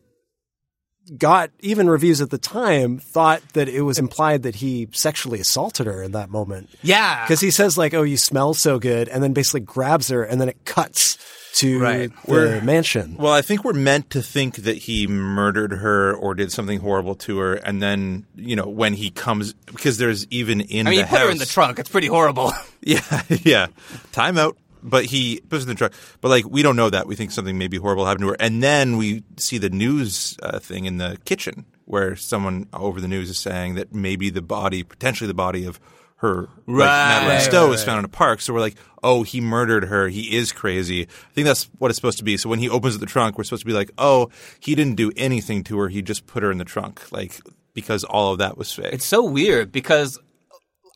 got 1.16 1.50
even 1.60 1.88
reviews 1.88 2.20
at 2.20 2.28
the 2.28 2.38
time 2.38 2.98
thought 2.98 3.42
that 3.54 3.66
it 3.66 3.80
was 3.80 3.98
implied 3.98 4.42
that 4.42 4.56
he 4.56 4.88
sexually 4.92 5.40
assaulted 5.40 5.86
her 5.86 6.02
in 6.02 6.12
that 6.12 6.28
moment. 6.28 6.68
yeah 6.82 7.24
Because 7.24 7.40
he 7.40 7.50
says 7.50 7.78
like, 7.78 7.94
"Oh, 7.94 8.02
you 8.02 8.18
smell 8.18 8.52
so 8.52 8.78
good," 8.78 9.08
and 9.08 9.22
then 9.22 9.32
basically 9.32 9.60
grabs 9.60 10.08
her, 10.08 10.22
and 10.22 10.38
then 10.38 10.50
it 10.50 10.64
cuts 10.66 11.16
to 11.54 11.78
Right. 11.78 12.10
the 12.26 12.32
We're- 12.32 12.60
mansion. 12.62 13.16
Well, 13.18 13.32
I 13.32 13.42
think 13.42 13.64
we're 13.64 13.72
meant 13.74 14.10
to 14.10 14.22
think 14.22 14.56
that 14.56 14.76
he 14.78 15.06
murdered 15.06 15.72
her 15.72 16.14
or 16.14 16.34
did 16.34 16.50
something 16.52 16.80
horrible 16.80 17.14
to 17.16 17.38
her, 17.38 17.54
and 17.54 17.82
then 17.82 18.24
you 18.36 18.56
know 18.56 18.66
when 18.66 18.94
he 18.94 19.10
comes 19.10 19.52
because 19.66 19.98
there's 19.98 20.26
even 20.30 20.60
in 20.62 20.86
I 20.86 20.90
mean 20.90 20.96
the 20.98 21.02
you 21.02 21.06
put 21.08 21.18
house. 21.18 21.26
her 21.26 21.30
in 21.32 21.38
the 21.38 21.46
trunk 21.46 21.78
it's 21.78 21.90
pretty 21.90 22.06
horrible 22.08 22.52
Yeah, 22.82 23.22
yeah. 23.42 23.66
Time 24.12 24.38
out. 24.38 24.56
But 24.84 25.04
he 25.04 25.40
puts 25.48 25.62
her 25.64 25.70
in 25.70 25.76
the 25.76 25.78
truck. 25.78 25.92
But 26.20 26.30
like 26.30 26.44
we 26.48 26.62
don't 26.62 26.74
know 26.74 26.90
that. 26.90 27.06
We 27.06 27.14
think 27.14 27.30
something 27.30 27.56
maybe 27.56 27.76
horrible 27.76 28.04
happened 28.04 28.22
to 28.24 28.28
her, 28.30 28.36
and 28.40 28.60
then 28.62 28.96
we 28.96 29.22
see 29.36 29.58
the 29.58 29.70
news 29.70 30.36
uh, 30.42 30.58
thing 30.58 30.86
in 30.86 30.96
the 30.98 31.18
kitchen 31.24 31.66
where 31.84 32.16
someone 32.16 32.66
over 32.72 33.00
the 33.00 33.06
news 33.06 33.30
is 33.30 33.38
saying 33.38 33.74
that 33.76 33.94
maybe 33.94 34.28
the 34.30 34.42
body, 34.42 34.82
potentially 34.82 35.28
the 35.28 35.34
body 35.34 35.64
of 35.66 35.78
her, 36.22 36.48
Right. 36.66 36.86
like 36.86 36.88
Madeline 36.88 37.40
Stowe, 37.42 37.64
right, 37.64 37.70
was 37.70 37.84
found 37.84 37.98
in 37.98 38.04
a 38.04 38.08
park. 38.08 38.40
So 38.40 38.52
we're 38.54 38.60
like, 38.60 38.76
oh, 39.02 39.22
he 39.22 39.40
murdered 39.40 39.84
her. 39.84 40.08
He 40.08 40.34
is 40.36 40.50
crazy. 40.52 41.02
I 41.02 41.32
think 41.34 41.46
that's 41.46 41.64
what 41.78 41.90
it's 41.90 41.96
supposed 41.96 42.18
to 42.18 42.24
be. 42.24 42.36
So 42.36 42.48
when 42.48 42.58
he 42.60 42.68
opens 42.70 42.98
the 42.98 43.06
trunk, 43.06 43.36
we're 43.36 43.44
supposed 43.44 43.62
to 43.62 43.66
be 43.66 43.72
like, 43.72 43.90
oh, 43.98 44.30
he 44.60 44.74
didn't 44.74 44.94
do 44.94 45.12
anything 45.16 45.62
to 45.64 45.78
her. 45.80 45.88
He 45.88 46.00
just 46.00 46.26
put 46.26 46.42
her 46.42 46.50
in 46.50 46.58
the 46.58 46.64
trunk, 46.64 47.12
like 47.12 47.40
because 47.74 48.04
all 48.04 48.32
of 48.32 48.38
that 48.38 48.56
was 48.56 48.72
fake. 48.72 48.92
It's 48.94 49.04
so 49.04 49.22
weird 49.24 49.70
because 49.72 50.18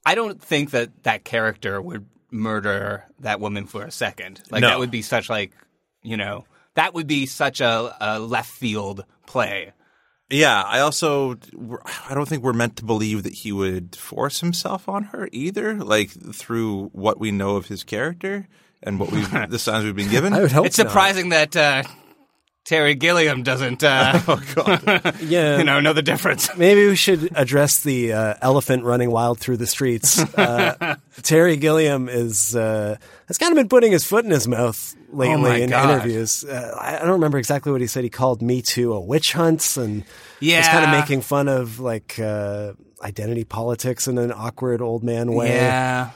I 0.05 0.15
don't 0.15 0.41
think 0.43 0.71
that 0.71 0.91
that 1.05 1.25
character 1.25 1.81
would 1.83 2.07
murder 2.31 3.05
that 3.21 3.41
woman 3.41 3.67
for 3.67 3.85
a 3.85 3.91
second. 3.91 4.41
Like 4.51 4.61
No. 4.63 4.69
that 4.69 4.79
would 4.79 4.91
be 4.91 5.03
such 5.03 5.29
like 5.31 5.53
you 6.03 6.17
know 6.17 6.45
that 6.75 6.93
would 6.95 7.07
be 7.07 7.27
such 7.27 7.61
a, 7.61 7.97
a 8.01 8.19
left 8.21 8.51
field 8.51 9.05
play. 9.27 9.73
Yeah, 10.29 10.61
I 10.63 10.81
also 10.81 11.37
I 12.09 12.15
don't 12.15 12.29
think 12.29 12.43
we're 12.43 12.53
meant 12.53 12.77
to 12.77 12.85
believe 12.85 13.23
that 13.23 13.33
he 13.35 13.53
would 13.53 13.95
force 13.95 14.41
himself 14.41 14.89
on 14.89 15.05
her 15.05 15.29
either, 15.31 15.75
like 15.75 16.11
through 16.35 16.87
what 16.93 17.21
we 17.21 17.31
know 17.31 17.55
of 17.57 17.67
his 17.67 17.85
character 17.85 18.49
and 18.83 18.99
what 18.99 19.13
we've 19.13 19.31
the 19.51 19.59
signs 19.59 19.85
we've 19.85 19.95
been 19.95 20.11
given. 20.11 20.33
I 20.33 20.41
would 20.41 20.51
hope 20.53 20.67
It's 20.67 20.79
not. 20.79 20.89
surprising 20.89 21.29
that 21.29 21.57
uh, 21.57 21.85
Terry 22.67 22.95
Gilliam 22.97 23.43
doesn't. 23.45 23.83
Uh, 23.85 24.21
Oh 24.29 24.43
god. 24.55 25.17
Yeah. 25.23 25.59
you 25.59 25.65
know 25.65 25.79
know 25.81 25.93
the 25.93 26.03
difference. 26.03 26.51
Maybe 26.57 26.87
we 26.89 26.97
should 26.97 27.31
address 27.37 27.81
the 27.81 28.13
uh, 28.13 28.35
elephant 28.43 28.83
running 28.85 29.11
wild 29.11 29.39
through 29.39 29.57
the 29.59 29.67
streets. 29.67 30.19
Uh, 30.37 30.97
Terry 31.23 31.57
Gilliam 31.57 32.09
is 32.09 32.55
uh, 32.57 32.97
has 33.29 33.39
kind 33.39 33.53
of 33.53 33.57
been 33.57 33.69
putting 33.69 33.93
his 33.93 34.05
foot 34.05 34.25
in 34.25 34.31
his 34.33 34.49
mouth 34.49 34.95
lately 35.11 35.51
Oh 35.51 35.55
in 35.55 35.71
God. 35.71 35.91
interviews. 35.91 36.45
Uh, 36.45 36.77
I 36.81 36.97
I 36.97 37.01
don't 37.01 37.13
remember 37.13 37.39
exactly 37.39 37.71
what 37.73 37.81
he 37.81 37.87
said. 37.87 38.03
He 38.05 38.11
called 38.11 38.43
Me 38.43 38.63
Too 38.63 38.93
a 38.93 39.01
witch 39.01 39.33
hunt, 39.33 39.77
and 39.77 40.05
Yeah, 40.41 40.59
was 40.59 40.69
kind 40.69 40.85
of 40.85 40.91
making 40.91 41.21
fun 41.23 41.47
of 41.49 41.79
like 41.79 42.19
uh, 42.19 42.73
identity 43.01 43.45
politics 43.45 44.09
in 44.09 44.19
an 44.19 44.33
awkward 44.33 44.83
old 44.83 45.05
man 45.05 45.33
way. 45.33 45.55
Yeah. 45.55 46.11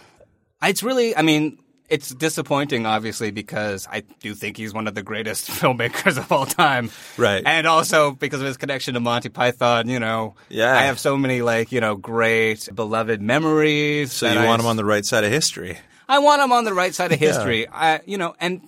It's 0.62 0.82
really, 0.82 1.16
I 1.16 1.22
mean, 1.22 1.58
it's 1.90 2.14
disappointing, 2.14 2.86
obviously, 2.86 3.30
because 3.32 3.86
I 3.90 4.00
do 4.20 4.34
think 4.34 4.56
he's 4.56 4.72
one 4.72 4.86
of 4.88 4.94
the 4.94 5.02
greatest 5.02 5.48
filmmakers 5.50 6.16
of 6.16 6.30
all 6.32 6.46
time. 6.46 6.90
Right. 7.16 7.42
And 7.44 7.66
also 7.66 8.12
because 8.12 8.40
of 8.40 8.46
his 8.46 8.56
connection 8.56 8.94
to 8.94 9.00
Monty 9.00 9.28
Python, 9.28 9.88
you 9.88 9.98
know. 10.00 10.34
Yeah. 10.48 10.72
I 10.74 10.82
have 10.82 10.98
so 10.98 11.16
many, 11.16 11.42
like, 11.42 11.72
you 11.72 11.80
know, 11.80 11.96
great, 11.96 12.68
beloved 12.74 13.20
memories. 13.20 14.12
So 14.12 14.32
you 14.32 14.38
I- 14.38 14.46
want 14.46 14.60
him 14.62 14.66
on 14.68 14.76
the 14.76 14.84
right 14.84 15.04
side 15.04 15.24
of 15.24 15.30
history. 15.30 15.78
I 16.08 16.18
want 16.20 16.40
him 16.42 16.50
on 16.52 16.64
the 16.64 16.74
right 16.74 16.94
side 16.94 17.12
of 17.12 17.18
history. 17.20 17.68
I, 17.68 18.00
you 18.06 18.18
know, 18.18 18.34
and 18.40 18.62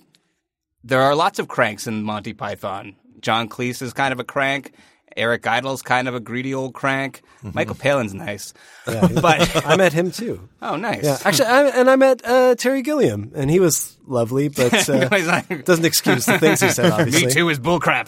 there 0.83 1.01
are 1.01 1.15
lots 1.15 1.39
of 1.39 1.47
cranks 1.47 1.87
in 1.87 2.03
Monty 2.03 2.33
Python. 2.33 2.95
John 3.19 3.49
Cleese 3.49 3.81
is 3.81 3.93
kind 3.93 4.11
of 4.13 4.19
a 4.19 4.23
crank. 4.23 4.73
Eric 5.15 5.45
Idle's 5.47 5.81
kind 5.81 6.07
of 6.07 6.15
a 6.15 6.19
greedy 6.19 6.53
old 6.53 6.73
crank. 6.73 7.21
Michael 7.53 7.75
Palin's 7.75 8.13
nice. 8.13 8.53
but, 8.85 9.65
I 9.65 9.75
met 9.75 9.91
him 9.91 10.11
too. 10.11 10.47
oh, 10.61 10.75
nice. 10.77 11.03
Yeah, 11.03 11.17
actually, 11.25 11.47
I, 11.47 11.63
and 11.69 11.89
I 11.89 11.95
met 11.97 12.21
uh, 12.25 12.55
Terry 12.55 12.81
Gilliam, 12.81 13.31
and 13.35 13.51
he 13.51 13.59
was 13.59 13.97
lovely, 14.07 14.47
but 14.47 14.73
uh, 14.89 15.09
He's 15.09 15.27
like- 15.27 15.65
doesn't 15.65 15.83
excuse 15.85 16.25
the 16.25 16.39
things 16.39 16.61
he 16.61 16.69
said. 16.69 16.91
Obviously, 16.91 17.25
Me 17.27 17.31
too 17.33 17.49
is 17.49 17.59
bullcrap. 17.59 18.07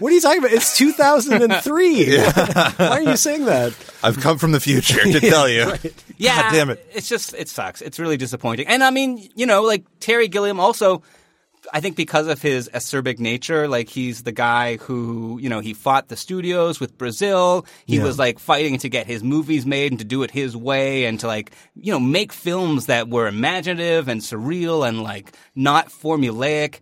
what 0.00 0.10
are 0.10 0.14
you 0.14 0.20
talking 0.20 0.38
about? 0.40 0.52
It's 0.52 0.76
2003. 0.76 2.18
Why 2.18 2.74
are 2.78 3.00
you 3.02 3.16
saying 3.16 3.44
that? 3.46 3.74
I've 4.02 4.20
come 4.20 4.38
from 4.38 4.52
the 4.52 4.60
future 4.60 5.02
to 5.02 5.20
tell 5.20 5.48
you. 5.48 5.72
yeah, 6.16 6.42
God 6.42 6.52
damn 6.52 6.70
it. 6.70 6.86
It's 6.92 7.08
just 7.08 7.34
it 7.34 7.48
sucks. 7.48 7.82
It's 7.82 7.98
really 7.98 8.16
disappointing. 8.16 8.66
And 8.66 8.82
I 8.82 8.90
mean, 8.90 9.28
you 9.34 9.46
know, 9.46 9.62
like 9.62 9.84
Terry 10.00 10.28
Gilliam 10.28 10.58
also. 10.60 11.02
I 11.72 11.80
think 11.80 11.96
because 11.96 12.26
of 12.28 12.40
his 12.42 12.68
acerbic 12.72 13.18
nature, 13.18 13.66
like 13.68 13.88
he's 13.88 14.22
the 14.22 14.32
guy 14.32 14.76
who, 14.76 15.38
you 15.40 15.48
know, 15.48 15.60
he 15.60 15.74
fought 15.74 16.08
the 16.08 16.16
studios 16.16 16.78
with 16.80 16.96
Brazil. 16.96 17.66
He 17.86 17.96
Yeah. 17.96 18.04
was 18.04 18.18
like 18.18 18.38
fighting 18.38 18.78
to 18.78 18.88
get 18.88 19.06
his 19.06 19.22
movies 19.22 19.66
made 19.66 19.92
and 19.92 19.98
to 19.98 20.04
do 20.04 20.22
it 20.22 20.30
his 20.30 20.56
way 20.56 21.04
and 21.06 21.18
to 21.20 21.26
like, 21.26 21.50
you 21.74 21.92
know, 21.92 22.00
make 22.00 22.32
films 22.32 22.86
that 22.86 23.08
were 23.08 23.26
imaginative 23.26 24.08
and 24.08 24.20
surreal 24.20 24.86
and 24.88 25.02
like 25.02 25.32
not 25.54 25.88
formulaic. 25.88 26.80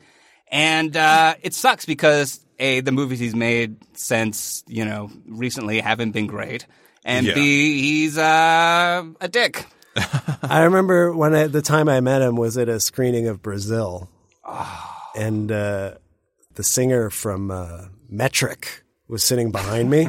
And 0.50 0.96
uh, 0.96 1.34
it 1.42 1.54
sucks 1.54 1.84
because 1.86 2.44
A, 2.58 2.80
the 2.80 2.92
movies 2.92 3.18
he's 3.18 3.34
made 3.34 3.76
since, 3.96 4.62
you 4.66 4.84
know, 4.84 5.10
recently 5.26 5.80
haven't 5.80 6.12
been 6.12 6.26
great. 6.26 6.66
And 7.04 7.26
Yeah. 7.26 7.34
B, 7.34 7.80
he's 7.80 8.16
uh, 8.18 9.04
a 9.20 9.28
dick. 9.28 9.66
I 10.42 10.62
remember 10.64 11.14
when 11.14 11.34
I, 11.34 11.46
the 11.46 11.62
time 11.62 11.88
I 11.88 12.00
met 12.00 12.22
him 12.22 12.36
was 12.36 12.56
at 12.58 12.68
a 12.68 12.80
screening 12.80 13.28
of 13.28 13.42
Brazil, 13.42 14.08
and 15.16 15.50
uh, 15.50 15.94
the 16.54 16.64
singer 16.64 17.10
from 17.10 17.50
uh, 17.50 17.86
Metric 18.08 18.82
was 19.08 19.22
sitting 19.24 19.50
behind 19.50 19.90
me. 19.90 20.08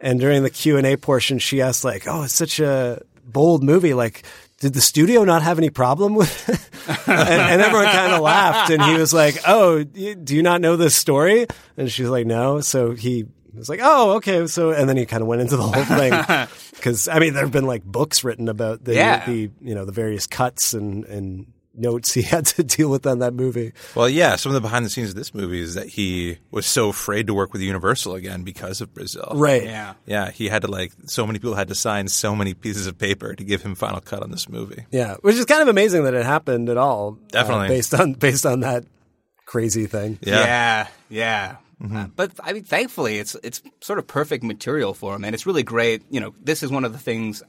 and 0.00 0.20
during 0.20 0.42
the 0.42 0.50
Q 0.50 0.76
and 0.76 0.86
A 0.86 0.96
portion, 0.96 1.38
she 1.38 1.60
asked, 1.62 1.84
"Like, 1.84 2.06
oh, 2.06 2.22
it's 2.22 2.34
such 2.34 2.60
a 2.60 3.02
bold 3.24 3.62
movie. 3.62 3.94
Like, 3.94 4.22
did 4.60 4.74
the 4.74 4.80
studio 4.80 5.24
not 5.24 5.42
have 5.42 5.58
any 5.58 5.70
problem 5.70 6.14
with?" 6.14 6.48
it? 6.88 7.08
and, 7.08 7.18
and 7.40 7.62
everyone 7.62 7.86
kind 7.86 8.12
of 8.12 8.20
laughed, 8.20 8.70
and 8.70 8.82
he 8.82 8.94
was 8.94 9.12
like, 9.12 9.36
"Oh, 9.46 9.82
do 9.84 10.34
you 10.36 10.42
not 10.42 10.60
know 10.60 10.76
this 10.76 10.94
story?" 10.96 11.46
And 11.76 11.90
she 11.90 12.02
was 12.02 12.10
like, 12.10 12.26
"No." 12.26 12.60
So 12.60 12.92
he 12.92 13.24
was 13.54 13.68
like, 13.68 13.80
"Oh, 13.82 14.16
okay." 14.16 14.46
So, 14.46 14.70
and 14.70 14.88
then 14.88 14.96
he 14.96 15.06
kind 15.06 15.22
of 15.22 15.28
went 15.28 15.40
into 15.42 15.56
the 15.56 15.62
whole 15.62 15.84
thing 15.84 16.48
because 16.72 17.08
I 17.08 17.18
mean, 17.18 17.34
there 17.34 17.42
have 17.44 17.52
been 17.52 17.66
like 17.66 17.84
books 17.84 18.24
written 18.24 18.48
about 18.48 18.84
the 18.84 18.94
Yeah. 18.94 19.24
the 19.26 19.50
you 19.60 19.74
know 19.74 19.84
the 19.84 19.92
various 19.92 20.26
cuts 20.26 20.74
and 20.74 21.04
and 21.06 21.46
notes 21.76 22.12
he 22.14 22.22
had 22.34 22.46
to 22.46 22.62
deal 22.64 22.88
with 22.90 23.06
on 23.06 23.18
that 23.20 23.34
movie. 23.34 23.72
Well, 23.94 24.08
yeah, 24.08 24.36
some 24.36 24.50
of 24.50 24.54
the 24.54 24.60
behind 24.60 24.84
the 24.84 24.90
scenes 24.90 25.10
of 25.10 25.14
this 25.14 25.34
movie 25.34 25.60
is 25.60 25.74
that 25.74 25.88
he 25.88 26.38
was 26.50 26.66
so 26.66 26.88
afraid 26.90 27.26
to 27.28 27.34
work 27.34 27.52
with 27.52 27.62
Universal 27.62 28.14
again 28.14 28.42
because 28.42 28.80
of 28.80 28.92
Brazil. 28.94 29.32
Right. 29.34 29.64
Yeah. 29.64 29.94
Yeah, 30.06 30.30
he 30.30 30.48
had 30.48 30.62
to 30.62 30.68
like 30.70 30.92
so 31.06 31.26
many 31.26 31.38
people 31.38 31.54
had 31.54 31.68
to 31.68 31.74
sign 31.74 32.08
so 32.08 32.34
many 32.36 32.54
pieces 32.54 32.86
of 32.86 32.98
paper 32.98 33.34
to 33.34 33.44
give 33.44 33.62
him 33.62 33.74
final 33.74 34.00
cut 34.00 34.22
on 34.22 34.30
this 34.30 34.48
movie. 34.48 34.86
Yeah, 34.90 35.16
which 35.22 35.36
is 35.36 35.44
kind 35.44 35.62
of 35.62 35.68
amazing 35.68 36.04
that 36.04 36.14
it 36.14 36.24
happened 36.24 36.68
at 36.68 36.76
all. 36.76 37.18
uh, 37.22 37.26
Definitely. 37.28 37.68
based 37.68 37.94
on 37.94 38.12
based 38.14 38.46
on 38.46 38.60
that 38.60 38.84
crazy 39.46 39.86
thing. 39.86 40.18
Yeah. 40.22 40.40
Yeah, 40.40 40.86
yeah. 41.10 41.56
Uh, 41.94 42.06
but 42.16 42.30
I 42.42 42.54
mean, 42.54 42.64
thankfully, 42.64 43.18
it's 43.18 43.36
it's 43.42 43.60
sort 43.82 43.98
of 43.98 44.06
perfect 44.06 44.42
material 44.42 44.94
for 44.94 45.14
him, 45.14 45.24
and 45.24 45.34
it's 45.34 45.44
really 45.44 45.62
great. 45.64 46.02
You 46.08 46.20
know, 46.20 46.34
this 46.42 46.62
is 46.62 46.70
one 46.70 46.84
of 46.86 46.92
the 46.92 46.98
things. 46.98 47.42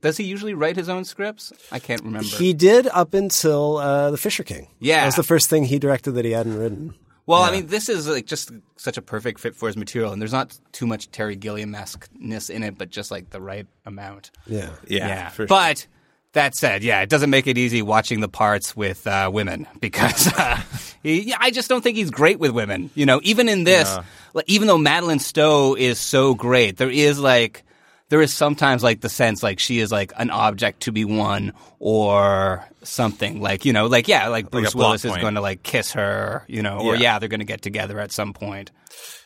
Does 0.00 0.16
he 0.16 0.24
usually 0.24 0.54
write 0.54 0.76
his 0.76 0.88
own 0.88 1.04
scripts? 1.04 1.52
I 1.72 1.78
can't 1.78 2.02
remember. 2.02 2.28
He 2.28 2.52
did 2.52 2.86
up 2.88 3.14
until 3.14 3.78
uh, 3.78 4.10
the 4.10 4.16
Fisher 4.18 4.44
King. 4.44 4.68
Yeah. 4.80 5.00
that 5.00 5.06
was 5.06 5.16
the 5.16 5.22
first 5.22 5.50
thing 5.50 5.64
he 5.64 5.78
directed 5.78 6.12
that 6.12 6.24
he 6.24 6.32
hadn't 6.32 6.58
written. 6.58 6.94
well, 7.26 7.42
I 7.42 7.50
mean, 7.50 7.66
this 7.66 7.88
is 7.88 8.08
like 8.08 8.26
just 8.26 8.50
such 8.76 8.96
a 8.96 9.02
perfect 9.02 9.40
fit 9.40 9.54
for 9.54 9.66
his 9.68 9.76
material, 9.76 10.12
and 10.12 10.20
there's 10.20 10.32
not 10.32 10.58
too 10.72 10.86
much 10.86 11.10
Terry 11.10 11.36
Gilliam 11.36 11.74
esqueness 11.74 12.50
in 12.50 12.62
it, 12.62 12.78
but 12.78 12.90
just 12.90 13.10
like 13.10 13.30
the 13.30 13.40
right 13.40 13.66
amount. 13.84 14.30
Yeah, 14.46 14.70
Yeah, 14.86 15.28
for 15.28 15.42
sure. 15.42 15.46
But 15.46 15.86
that 16.32 16.54
said, 16.54 16.82
yeah, 16.82 17.00
it 17.00 17.08
doesn't 17.08 17.30
make 17.30 17.46
it 17.46 17.56
easy 17.58 17.82
watching 17.82 18.20
the 18.20 18.28
parts 18.28 18.76
with 18.76 19.06
uh, 19.06 19.30
women 19.32 19.66
because 19.80 20.32
uh, 20.34 20.60
he, 21.02 21.22
yeah, 21.30 21.36
I 21.40 21.50
just 21.50 21.68
don't 21.68 21.82
think 21.82 21.96
he's 21.96 22.10
great 22.10 22.38
with 22.38 22.50
women. 22.52 22.90
You 22.94 23.06
know, 23.06 23.20
even 23.22 23.48
in 23.48 23.64
this, 23.64 23.96
like, 24.34 24.44
even 24.48 24.68
though 24.68 24.78
Madeline 24.78 25.18
Stowe 25.20 25.74
is 25.74 25.98
so 25.98 26.34
great, 26.34 26.76
there 26.76 26.90
is 26.90 27.18
like 27.18 27.64
there 28.08 28.20
is 28.22 28.32
sometimes 28.32 28.82
like 28.82 29.00
the 29.00 29.08
sense 29.08 29.42
like 29.42 29.58
she 29.58 29.80
is 29.80 29.90
like 29.92 30.12
an 30.16 30.30
object 30.30 30.80
to 30.82 30.92
be 30.92 31.04
won 31.04 31.52
or 31.78 32.66
something 32.82 33.40
like 33.40 33.64
you 33.64 33.72
know 33.72 33.86
like 33.86 34.08
yeah 34.08 34.28
like 34.28 34.50
Bruce 34.50 34.72
plot 34.72 34.84
Willis 34.84 35.04
is 35.04 35.16
going 35.16 35.34
to 35.34 35.40
like 35.40 35.62
kiss 35.62 35.92
her 35.92 36.44
you 36.48 36.62
know 36.62 36.78
or 36.78 36.94
Yeah. 36.94 37.00
yeah 37.00 37.18
they're 37.18 37.28
going 37.28 37.40
to 37.40 37.46
get 37.46 37.62
together 37.62 37.98
at 38.00 38.12
some 38.12 38.32
point. 38.32 38.70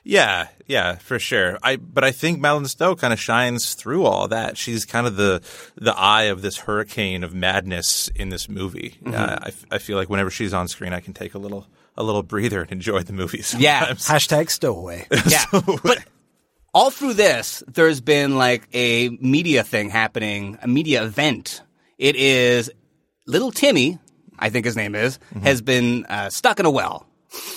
Yeah, 0.04 0.48
yeah, 0.66 0.96
for 0.96 1.20
sure. 1.20 1.58
I 1.62 1.76
but 1.76 2.02
I 2.02 2.10
think 2.10 2.40
Madeline 2.40 2.66
Stowe 2.66 2.96
kind 2.96 3.12
of 3.12 3.20
shines 3.20 3.74
through 3.74 4.04
all 4.04 4.26
that. 4.28 4.58
She's 4.58 4.84
kind 4.84 5.06
of 5.06 5.14
the 5.14 5.40
the 5.76 5.96
eye 5.96 6.24
of 6.24 6.42
this 6.42 6.56
hurricane 6.58 7.22
of 7.22 7.32
madness 7.32 8.08
in 8.08 8.28
this 8.30 8.48
movie. 8.48 8.96
Mm-hmm. 9.04 9.14
Uh, 9.14 9.38
I, 9.40 9.48
f- 9.48 9.64
I 9.70 9.78
feel 9.78 9.96
like 9.96 10.10
whenever 10.10 10.28
she's 10.28 10.52
on 10.52 10.66
screen, 10.66 10.92
I 10.92 10.98
can 10.98 11.14
take 11.14 11.34
a 11.34 11.38
little 11.38 11.68
a 11.96 12.02
little 12.02 12.24
breather 12.24 12.62
and 12.62 12.72
enjoy 12.72 13.02
the 13.04 13.12
movie. 13.12 13.44
Yeah. 13.56 13.90
hashtag 13.92 14.50
stowaway. 14.50 15.06
Yeah. 15.28 15.44
but 15.84 15.98
all 16.74 16.90
through 16.90 17.14
this, 17.14 17.62
there's 17.68 18.00
been 18.00 18.36
like 18.36 18.68
a 18.72 19.10
media 19.20 19.62
thing 19.62 19.90
happening, 19.90 20.58
a 20.62 20.68
media 20.68 21.04
event. 21.04 21.62
It 21.98 22.16
is 22.16 22.70
little 23.26 23.52
Timmy, 23.52 23.98
I 24.38 24.48
think 24.50 24.64
his 24.64 24.76
name 24.76 24.94
is, 24.94 25.18
has 25.42 25.60
been 25.60 26.06
uh, 26.06 26.30
stuck 26.30 26.58
in 26.58 26.66
a 26.66 26.70
well. 26.70 27.06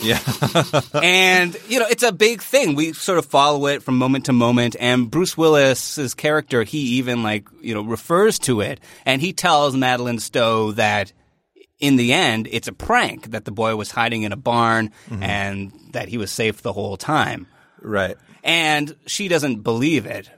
yeah. 0.01 0.19
and 1.03 1.57
you 1.67 1.79
know 1.79 1.85
it's 1.89 2.03
a 2.03 2.13
big 2.13 2.41
thing. 2.41 2.75
We 2.75 2.93
sort 2.93 3.17
of 3.17 3.25
follow 3.25 3.67
it 3.67 3.83
from 3.83 3.97
moment 3.97 4.25
to 4.25 4.33
moment. 4.33 4.77
And 4.79 5.11
Bruce 5.11 5.37
Willis's 5.37 6.13
character, 6.13 6.63
he 6.63 6.79
even 6.97 7.23
like 7.23 7.47
you 7.59 7.73
know 7.73 7.81
refers 7.81 8.39
to 8.39 8.61
it, 8.61 8.79
and 9.05 9.21
he 9.21 9.33
tells 9.33 9.75
Madeline 9.75 10.19
Stowe 10.19 10.71
that 10.73 11.11
in 11.79 11.97
the 11.97 12.13
end 12.13 12.47
it's 12.51 12.69
a 12.69 12.73
prank 12.73 13.31
that 13.31 13.43
the 13.43 13.51
boy 13.51 13.75
was 13.75 13.91
hiding 13.91 14.21
in 14.23 14.31
a 14.31 14.37
barn 14.37 14.91
and 15.19 15.73
that 15.91 16.07
he 16.07 16.17
was 16.17 16.31
safe 16.31 16.61
the 16.61 16.71
whole 16.71 16.95
time. 16.95 17.47
right. 17.81 18.15
And 18.45 18.95
she 19.07 19.27
doesn't 19.27 19.63
believe 19.63 20.05
it. 20.05 20.29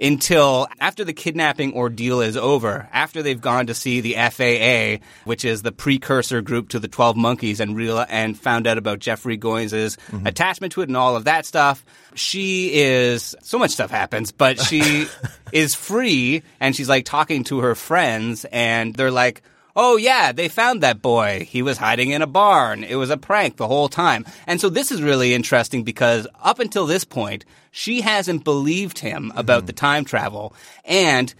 until 0.00 0.66
after 0.80 1.04
the 1.04 1.12
kidnapping 1.12 1.74
ordeal 1.74 2.20
is 2.22 2.36
over, 2.36 2.88
after 2.90 3.22
they've 3.22 3.40
gone 3.40 3.66
to 3.66 3.74
see 3.74 4.00
the 4.00 4.14
FAA, 4.14 5.04
which 5.24 5.44
is 5.44 5.62
the 5.62 5.72
precursor 5.72 6.40
group 6.40 6.70
to 6.70 6.78
the 6.78 6.88
12 6.88 7.16
Monkeys 7.16 7.60
and 7.60 7.76
real 7.76 8.04
and 8.08 8.38
found 8.38 8.66
out 8.66 8.78
about 8.78 8.98
Jeffrey 8.98 9.36
Goines' 9.36 9.98
mm-hmm. 9.98 10.26
attachment 10.26 10.72
to 10.72 10.80
it 10.80 10.88
and 10.88 10.96
all 10.96 11.16
of 11.16 11.24
that 11.24 11.44
stuff. 11.44 11.84
She 12.14 12.72
is 12.72 13.36
so 13.42 13.58
much 13.58 13.72
stuff 13.72 13.90
happens, 13.90 14.32
but 14.32 14.58
she 14.58 15.06
is 15.52 15.74
free 15.74 16.42
and 16.60 16.74
she's 16.74 16.88
like 16.88 17.04
talking 17.04 17.44
to 17.44 17.60
her 17.60 17.74
friends 17.74 18.46
and 18.46 18.94
they're 18.94 19.10
like, 19.10 19.42
Oh 19.76 19.96
yeah, 19.96 20.32
they 20.32 20.48
found 20.48 20.82
that 20.82 21.00
boy. 21.00 21.46
He 21.48 21.62
was 21.62 21.78
hiding 21.78 22.10
in 22.10 22.22
a 22.22 22.26
barn. 22.26 22.82
It 22.84 22.96
was 22.96 23.10
a 23.10 23.16
prank 23.16 23.56
the 23.56 23.68
whole 23.68 23.88
time. 23.88 24.24
And 24.46 24.60
so 24.60 24.68
this 24.68 24.90
is 24.90 25.02
really 25.02 25.32
interesting 25.34 25.84
because 25.84 26.26
up 26.42 26.58
until 26.58 26.86
this 26.86 27.04
point, 27.04 27.44
she 27.70 28.00
hasn't 28.00 28.44
believed 28.44 28.98
him 28.98 29.32
about 29.36 29.66
the 29.66 29.72
time 29.72 30.04
travel. 30.04 30.54
And 30.84 31.32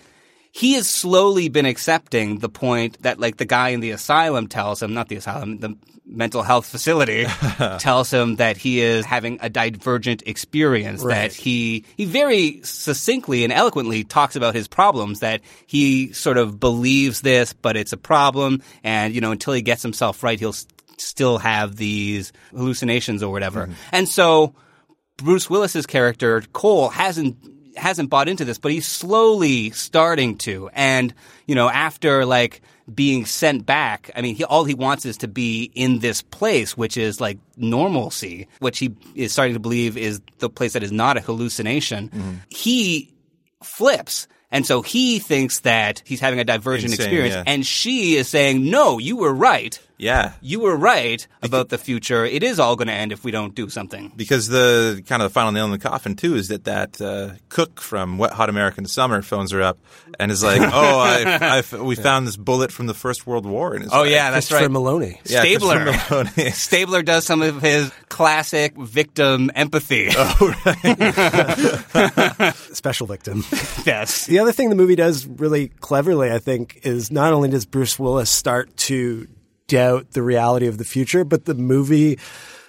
he 0.53 0.75
has 0.75 0.89
slowly 0.89 1.49
been 1.49 1.67
accepting 1.67 2.39
the 2.39 2.49
point 2.49 3.03
that 3.03 3.19
like 3.21 3.37
the 3.37 3.45
guy 3.45 3.71
in 3.71 3.81
the 3.81 3.91
asylum 3.93 4.47
tells 4.49 4.83
him, 4.83 4.95
not 4.95 5.09
the 5.09 5.17
asylum, 5.17 5.59
the 5.59 5.77
mental 6.05 6.43
health 6.43 6.67
facility 6.67 7.25
tells 7.79 8.11
him 8.13 8.35
that 8.37 8.57
he 8.57 8.81
is 8.81 9.05
having 9.05 9.39
a 9.43 9.49
divergent 9.49 10.25
experience 10.27 11.05
Right. 11.05 11.15
that 11.15 11.33
he 11.33 11.85
he 11.97 12.05
very 12.05 12.61
succinctly 12.65 13.45
and 13.45 13.53
eloquently 13.53 14.03
talks 14.03 14.35
about 14.35 14.57
his 14.57 14.67
problems 14.67 15.21
that 15.21 15.41
he 15.69 16.13
sort 16.13 16.37
of 16.37 16.59
believes 16.59 17.21
this 17.21 17.53
but 17.53 17.77
it's 17.77 17.93
a 17.93 17.97
problem 17.97 18.61
and 18.83 19.15
you 19.15 19.21
know 19.21 19.31
until 19.31 19.53
he 19.53 19.63
gets 19.63 19.83
himself 19.83 20.25
right 20.25 20.41
he'll 20.41 20.49
s- 20.49 20.67
still 20.99 21.39
have 21.39 21.77
these 21.77 22.33
hallucinations 22.51 23.23
or 23.23 23.31
whatever 23.31 23.67
mm-hmm. 23.67 23.75
and 23.93 24.09
so 24.09 24.53
Bruce 25.17 25.49
Willis's 25.49 25.87
character 25.87 26.43
Cole 26.53 26.89
hasn't 26.89 27.37
hasn't 27.81 28.11
bought 28.11 28.29
into 28.29 28.45
this, 28.45 28.59
but 28.59 28.73
he's 28.73 28.87
slowly 28.87 29.71
starting 29.71 30.37
to. 30.39 30.71
And 30.73 31.15
you 31.47 31.55
know, 31.55 31.69
after 31.69 32.25
like 32.25 32.63
being 32.93 33.27
sent 33.27 33.67
back, 33.67 34.11
I 34.15 34.23
mean, 34.23 34.35
he, 34.35 34.45
all 34.45 34.65
he 34.65 34.75
wants 34.75 35.05
is 35.05 35.19
to 35.19 35.29
be 35.29 35.71
in 35.75 36.01
this 36.01 36.23
place, 36.23 36.77
which 36.77 36.97
is 36.97 37.21
like 37.21 37.39
normalcy, 37.57 38.49
which 38.59 38.79
he 38.79 38.95
is 39.15 39.33
starting 39.33 39.55
to 39.55 39.61
believe 39.61 39.97
is 39.97 40.21
the 40.39 40.51
place 40.51 40.73
that 40.75 40.83
is 40.83 40.93
not 40.93 41.17
a 41.17 41.21
hallucination. 41.21 42.09
Mm-hmm. 42.09 42.35
He 42.49 43.13
flips. 43.63 44.29
And 44.53 44.67
so 44.67 44.83
he 44.83 45.21
thinks 45.21 45.61
that 45.61 46.03
he's 46.05 46.21
having 46.21 46.41
a 46.41 46.45
divergent 46.45 46.93
Insane, 46.93 47.07
experience, 47.07 47.35
yeah. 47.35 47.45
and 47.47 47.65
she 47.65 48.17
is 48.17 48.29
saying, 48.29 48.69
"No, 48.69 48.99
you 48.99 49.17
were 49.17 49.33
right. 49.33 49.79
Yeah. 50.01 50.33
You 50.41 50.61
were 50.61 50.77
right 50.77 51.27
about 51.43 51.69
the 51.69 51.79
future. 51.79 52.25
It 52.25 52.43
is 52.43 52.59
all 52.59 52.75
going 52.77 52.89
to 52.89 52.95
end 52.95 53.13
if 53.13 53.23
we 53.23 53.31
don't 53.31 53.55
do 53.55 53.69
something." 53.69 54.13
Because 54.17 54.49
the 54.49 55.03
kind 55.07 55.23
of 55.23 55.31
the 55.31 55.33
final 55.33 55.53
nail 55.53 55.67
in 55.67 55.71
the 55.71 55.79
coffin 55.79 56.17
too 56.17 56.35
is 56.37 56.49
that 56.49 56.65
that 56.65 57.01
uh, 57.01 57.35
cook 57.49 57.81
from 57.81 58.19
Wet 58.19 58.33
Hot 58.33 58.49
American 58.49 58.87
Summer 58.87 59.23
phones 59.23 59.53
her 59.53 59.61
up 59.63 59.79
and 60.19 60.33
is 60.33 60.43
like, 60.43 60.61
"Oh, 60.63 60.69
I, 60.73 61.63
I, 61.73 61.83
we 61.83 61.97
found 61.97 62.27
this 62.27 62.37
bullet 62.37 62.73
from 62.73 62.87
the 62.87 62.95
First 62.95 63.27
World 63.27 63.45
War." 63.47 63.75
And 63.75 63.89
Oh 63.93 64.05
yeah, 64.05 64.31
that's 64.31 64.51
right. 64.51 64.71
Meloni. 64.71 65.19
Yeah, 65.25 65.43
Stabler. 65.43 65.85
Meloni. 65.93 66.53
Stabler 66.55 67.03
does 67.03 67.27
some 67.27 67.43
of 67.43 67.61
his 67.61 67.93
classic 68.09 68.77
victim 68.77 69.51
empathy. 69.55 70.09
Oh 70.23 70.55
right. 70.65 72.55
Special 72.73 73.07
victim. 73.07 73.45
yes. 73.85 74.27
The 74.27 74.39
other 74.39 74.53
thing 74.53 74.69
the 74.69 74.75
movie 74.75 74.97
does 74.97 75.27
really 75.27 75.69
cleverly, 75.69 76.31
I 76.31 76.39
think, 76.39 76.81
is 76.83 77.11
not 77.11 77.33
only 77.33 77.49
does 77.49 77.67
Bruce 77.67 77.99
Willis 77.99 78.31
start 78.31 78.77
to 78.89 79.27
doubt 79.71 80.11
the 80.11 80.23
reality 80.23 80.67
of 80.67 80.79
the 80.79 80.85
future, 80.85 81.25
but 81.25 81.45
the 81.45 81.55
movie, 81.55 82.19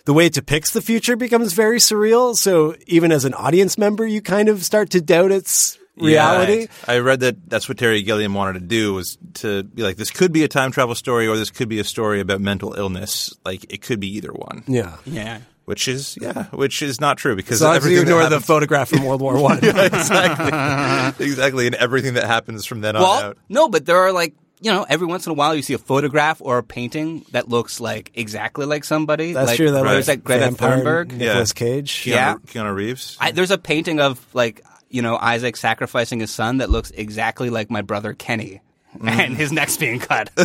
the 0.05 0.13
way 0.13 0.27
it 0.27 0.33
depicts 0.33 0.71
the 0.71 0.81
future 0.81 1.15
becomes 1.15 1.53
very 1.53 1.79
surreal. 1.79 2.35
So 2.35 2.75
even 2.87 3.11
as 3.11 3.25
an 3.25 3.33
audience 3.33 3.77
member, 3.77 4.05
you 4.05 4.21
kind 4.21 4.49
of 4.49 4.63
start 4.63 4.91
to 4.91 5.01
doubt 5.01 5.31
its 5.31 5.77
reality. 5.97 6.61
Yeah, 6.61 6.93
I 6.93 6.99
read 6.99 7.19
that 7.21 7.49
that's 7.49 7.67
what 7.67 7.77
Terry 7.77 8.01
Gilliam 8.03 8.33
wanted 8.33 8.53
to 8.53 8.65
do 8.65 8.93
was 8.93 9.17
to 9.35 9.63
be 9.63 9.83
like, 9.83 9.97
this 9.97 10.11
could 10.11 10.31
be 10.31 10.43
a 10.43 10.47
time 10.47 10.71
travel 10.71 10.95
story 10.95 11.27
or 11.27 11.35
this 11.35 11.49
could 11.49 11.69
be 11.69 11.79
a 11.79 11.83
story 11.83 12.19
about 12.19 12.39
mental 12.41 12.73
illness. 12.73 13.33
Like 13.43 13.71
it 13.73 13.81
could 13.81 13.99
be 13.99 14.15
either 14.15 14.31
one. 14.31 14.63
Yeah. 14.67 14.97
Yeah. 15.05 15.41
Which 15.65 15.87
is 15.87 16.17
yeah, 16.19 16.45
which 16.45 16.81
is 16.81 16.99
not 16.99 17.17
true 17.17 17.35
because 17.35 17.61
As 17.61 17.61
long 17.61 17.75
as 17.77 17.85
you 17.85 17.91
everything 17.91 18.05
that 18.07 18.23
ignore 18.25 18.29
the 18.29 18.43
photograph 18.43 18.89
from 18.89 19.05
World 19.05 19.21
War 19.21 19.39
One. 19.41 19.59
Yeah, 19.61 19.85
exactly, 19.85 21.25
exactly, 21.25 21.67
and 21.67 21.75
everything 21.75 22.15
that 22.15 22.25
happens 22.25 22.65
from 22.65 22.81
then 22.81 22.95
on 22.95 23.23
out. 23.23 23.37
no, 23.47 23.69
but 23.69 23.85
there 23.85 23.97
are 23.97 24.11
like 24.11 24.33
you 24.62 24.71
know, 24.71 24.86
every 24.88 25.08
once 25.08 25.26
in 25.26 25.32
a 25.32 25.34
while 25.34 25.56
you 25.56 25.63
see 25.63 25.74
a 25.74 25.80
photograph 25.80 26.39
or 26.39 26.60
a 26.60 26.63
painting 26.63 27.26
that 27.32 27.50
looks 27.50 27.80
like 27.80 28.12
exactly 28.13 28.65
like 28.65 28.84
somebody. 28.84 29.34
That's 29.34 29.47
like, 29.47 29.58
true. 29.58 29.71
That 29.71 29.84
There's 29.84 30.08
like 30.08 30.19
like 30.19 30.24
Greta 30.24 30.45
vampire 30.45 31.06
Thunberg. 31.06 31.12
Nicolas 31.13 31.52
Cage. 31.52 31.91
Keanu, 31.91 32.06
Yeah. 32.12 32.36
Keanu 32.45 32.76
Reeves. 32.76 33.17
I, 33.19 33.32
there's 33.32 33.52
a 33.52 33.58
painting 33.58 34.00
of 34.00 34.24
like 34.34 34.63
you 34.89 35.02
know 35.02 35.17
Isaac 35.17 35.58
sacrificing 35.58 36.19
his 36.19 36.32
son 36.32 36.58
that 36.58 36.69
looks 36.69 36.91
exactly 36.91 37.50
like 37.50 37.71
my 37.71 37.82
brother 37.82 38.13
Kenny, 38.13 38.62
mm. 38.95 39.10
and 39.10 39.36
his 39.36 39.52
neck's 39.52 39.78
being 39.78 40.00
cut. 40.00 40.30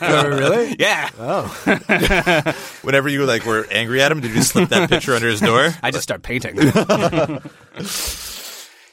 Oh, 0.00 0.26
really? 0.26 0.76
yeah, 0.78 1.10
Oh. 1.18 1.44
Whenever 2.82 3.08
you 3.08 3.24
like 3.26 3.44
were 3.44 3.66
angry 3.70 4.00
at 4.00 4.12
him, 4.12 4.20
did 4.20 4.32
you 4.32 4.42
slip 4.42 4.68
that 4.70 4.88
picture 4.88 5.14
under 5.14 5.28
his 5.28 5.40
door? 5.40 5.70
I 5.82 5.90
just 5.90 6.02
start 6.04 6.22
painting. 6.22 6.56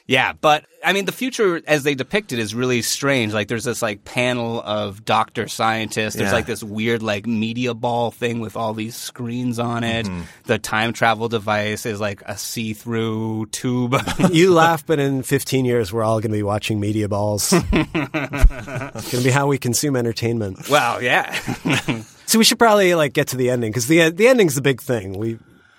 Yeah, 0.06 0.32
but 0.40 0.64
I 0.84 0.92
mean, 0.92 1.04
the 1.04 1.12
future 1.12 1.60
as 1.66 1.82
they 1.82 1.94
depict 1.96 2.32
it 2.32 2.38
is 2.38 2.54
really 2.54 2.80
strange. 2.82 3.32
Like, 3.32 3.48
there's 3.48 3.64
this 3.64 3.82
like 3.82 4.04
panel 4.04 4.60
of 4.62 5.04
doctor 5.04 5.48
scientists. 5.48 6.14
There's 6.14 6.28
Yeah. 6.30 6.32
like 6.32 6.46
this 6.46 6.62
weird 6.62 7.02
like 7.02 7.26
media 7.26 7.74
ball 7.74 8.10
thing 8.12 8.38
with 8.40 8.56
all 8.56 8.72
these 8.72 8.94
screens 8.94 9.58
on 9.58 9.82
it. 9.84 10.06
Mm-hmm. 10.06 10.20
The 10.44 10.58
time 10.58 10.92
travel 10.92 11.28
device 11.28 11.86
is 11.86 11.98
like 12.00 12.22
a 12.26 12.36
see-through 12.38 13.46
tube. 13.46 13.96
You 14.32 14.52
laugh, 14.54 14.84
but 14.86 14.98
in 15.00 15.22
15 15.22 15.64
years, 15.64 15.92
we're 15.92 16.02
all 16.04 16.20
going 16.20 16.30
to 16.30 16.36
be 16.38 16.42
watching 16.42 16.78
media 16.80 17.08
balls. 17.08 17.52
it's 17.72 19.10
going 19.12 19.22
to 19.22 19.24
be 19.24 19.30
how 19.30 19.46
we 19.46 19.58
consume 19.58 19.96
entertainment. 19.96 20.68
well, 20.68 21.02
yeah. 21.02 21.34
So 22.28 22.38
we 22.40 22.44
should 22.44 22.58
probably 22.58 22.92
like 22.96 23.12
get 23.12 23.28
to 23.28 23.36
the 23.36 23.50
ending 23.50 23.70
because 23.70 23.86
the 23.86 24.10
the 24.10 24.26
ending's 24.26 24.56
the 24.56 24.60
big 24.60 24.80
thing. 24.82 25.16
We 25.16 25.38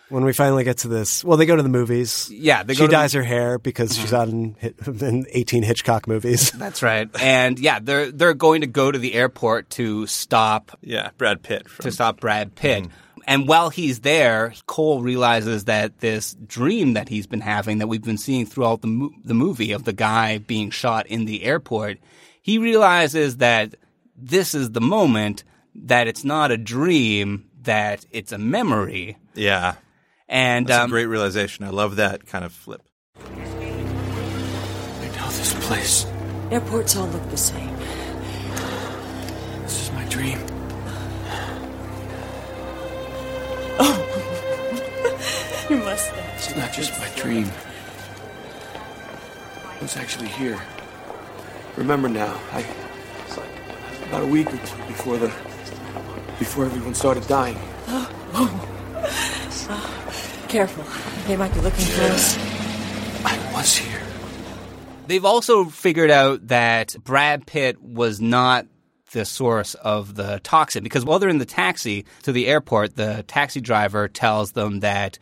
when 0.09 0.23
we 0.23 0.33
finally 0.33 0.63
get 0.63 0.79
to 0.79 0.87
this, 0.87 1.23
well, 1.23 1.37
they 1.37 1.45
go 1.45 1.55
to 1.55 1.63
the 1.63 1.69
movies. 1.69 2.29
Yeah, 2.31 2.63
they 2.63 2.73
she 2.73 2.79
go 2.79 2.85
to 2.85 2.89
the- 2.89 2.97
dyes 2.97 3.13
her 3.13 3.23
hair 3.23 3.59
because 3.59 3.95
she's 3.95 4.11
mm-hmm. 4.11 4.35
on 4.35 4.55
hit, 4.59 4.75
in 5.01 5.25
18 5.29 5.63
Hitchcock 5.63 6.07
movies. 6.07 6.51
That's 6.57 6.81
right. 6.81 7.09
And 7.19 7.59
yeah, 7.59 7.79
they're 7.81 8.11
they're 8.11 8.33
going 8.33 8.61
to 8.61 8.67
go 8.67 8.91
to 8.91 8.97
the 8.97 9.13
airport 9.13 9.69
to 9.71 10.07
stop 10.07 10.77
Yeah, 10.81 11.11
Brad 11.17 11.43
Pitt. 11.43 11.69
From, 11.69 11.83
to 11.83 11.91
stop 11.91 12.19
Brad 12.19 12.55
Pitt. 12.55 12.83
Mm-hmm. 12.83 12.93
And 13.29 13.45
while 13.45 13.69
he's 13.69 13.99
there, 13.99 14.53
Cole 14.67 15.01
realizes 15.01 15.65
that 15.65 15.99
this 15.99 16.33
dream 16.47 16.93
that 16.93 17.09
he's 17.09 17.27
been 17.27 17.41
having, 17.41 17.79
that 17.79 17.87
we've 17.87 18.01
been 18.01 18.17
seeing 18.17 18.45
throughout 18.45 18.81
the 18.81 18.87
mo- 18.87 19.11
the 19.25 19.33
movie 19.33 19.73
of 19.73 19.83
the 19.83 19.91
guy 19.91 20.37
being 20.37 20.69
shot 20.69 21.07
in 21.07 21.25
the 21.25 21.43
airport, 21.43 21.97
he 22.41 22.57
realizes 22.57 23.37
that 23.37 23.75
this 24.15 24.55
is 24.55 24.71
the 24.71 24.81
moment 24.81 25.43
that 25.75 26.07
it's 26.07 26.23
not 26.23 26.51
a 26.51 26.57
dream, 26.57 27.49
that 27.63 28.05
it's 28.11 28.31
a 28.31 28.37
memory. 28.37 29.17
yeah, 29.35 29.75
And 30.29 30.67
that's 30.67 30.83
um, 30.83 30.89
a 30.89 30.91
great 30.91 31.05
realization. 31.05 31.65
I 31.65 31.69
love 31.69 31.95
that 31.97 32.25
kind 32.25 32.43
of 32.43 32.51
flip. 32.51 32.81
I 33.15 33.29
know 35.15 35.27
this 35.29 35.53
place. 35.65 36.05
Airports 36.51 36.95
all 36.95 37.07
look 37.07 37.29
the 37.29 37.37
same. 37.37 37.75
This 39.63 39.83
is 39.83 39.91
my 39.93 40.05
dream. 40.05 40.39
Oh, 43.79 45.67
your 45.69 45.79
mustache. 45.79 46.35
It's 46.35 46.55
not 46.55 46.73
just 46.73 46.99
my 46.99 47.09
dream. 47.15 47.49
I 49.65 49.81
was 49.81 49.95
actually 49.95 50.29
here. 50.29 50.59
Remember 51.77 52.09
now, 52.09 52.39
I 52.51 52.65
it's 53.25 53.37
like 53.37 53.49
about 54.07 54.23
a 54.23 54.27
week 54.27 54.47
or 54.47 54.57
two 54.57 54.77
before 54.87 55.17
the 55.17 55.27
before 56.39 56.65
everyone 56.65 56.95
started 56.95 57.27
dying. 57.27 57.57
Careful. 60.47 60.83
They 61.27 61.35
might 61.35 61.53
be 61.53 61.59
looking 61.61 61.85
for 61.85 62.03
us. 62.03 62.37
I 63.25 63.53
was 63.53 63.75
here. 63.75 64.01
They've 65.07 65.25
also 65.25 65.65
figured 65.65 66.11
out 66.11 66.47
that 66.47 66.95
Brad 67.03 67.45
Pitt 67.47 67.81
was 67.81 68.19
not 68.19 68.67
the 69.11 69.25
source 69.25 69.73
of 69.75 70.15
the 70.15 70.39
toxin 70.43 70.83
because 70.83 71.05
while 71.05 71.17
they're 71.17 71.29
in 71.29 71.37
the 71.37 71.45
taxi 71.45 72.05
to 72.23 72.31
the 72.31 72.47
airport, 72.47 72.95
the 72.95 73.23
taxi 73.27 73.61
driver 73.61 74.07
tells 74.07 74.51
them 74.51 74.81
that 74.81 75.17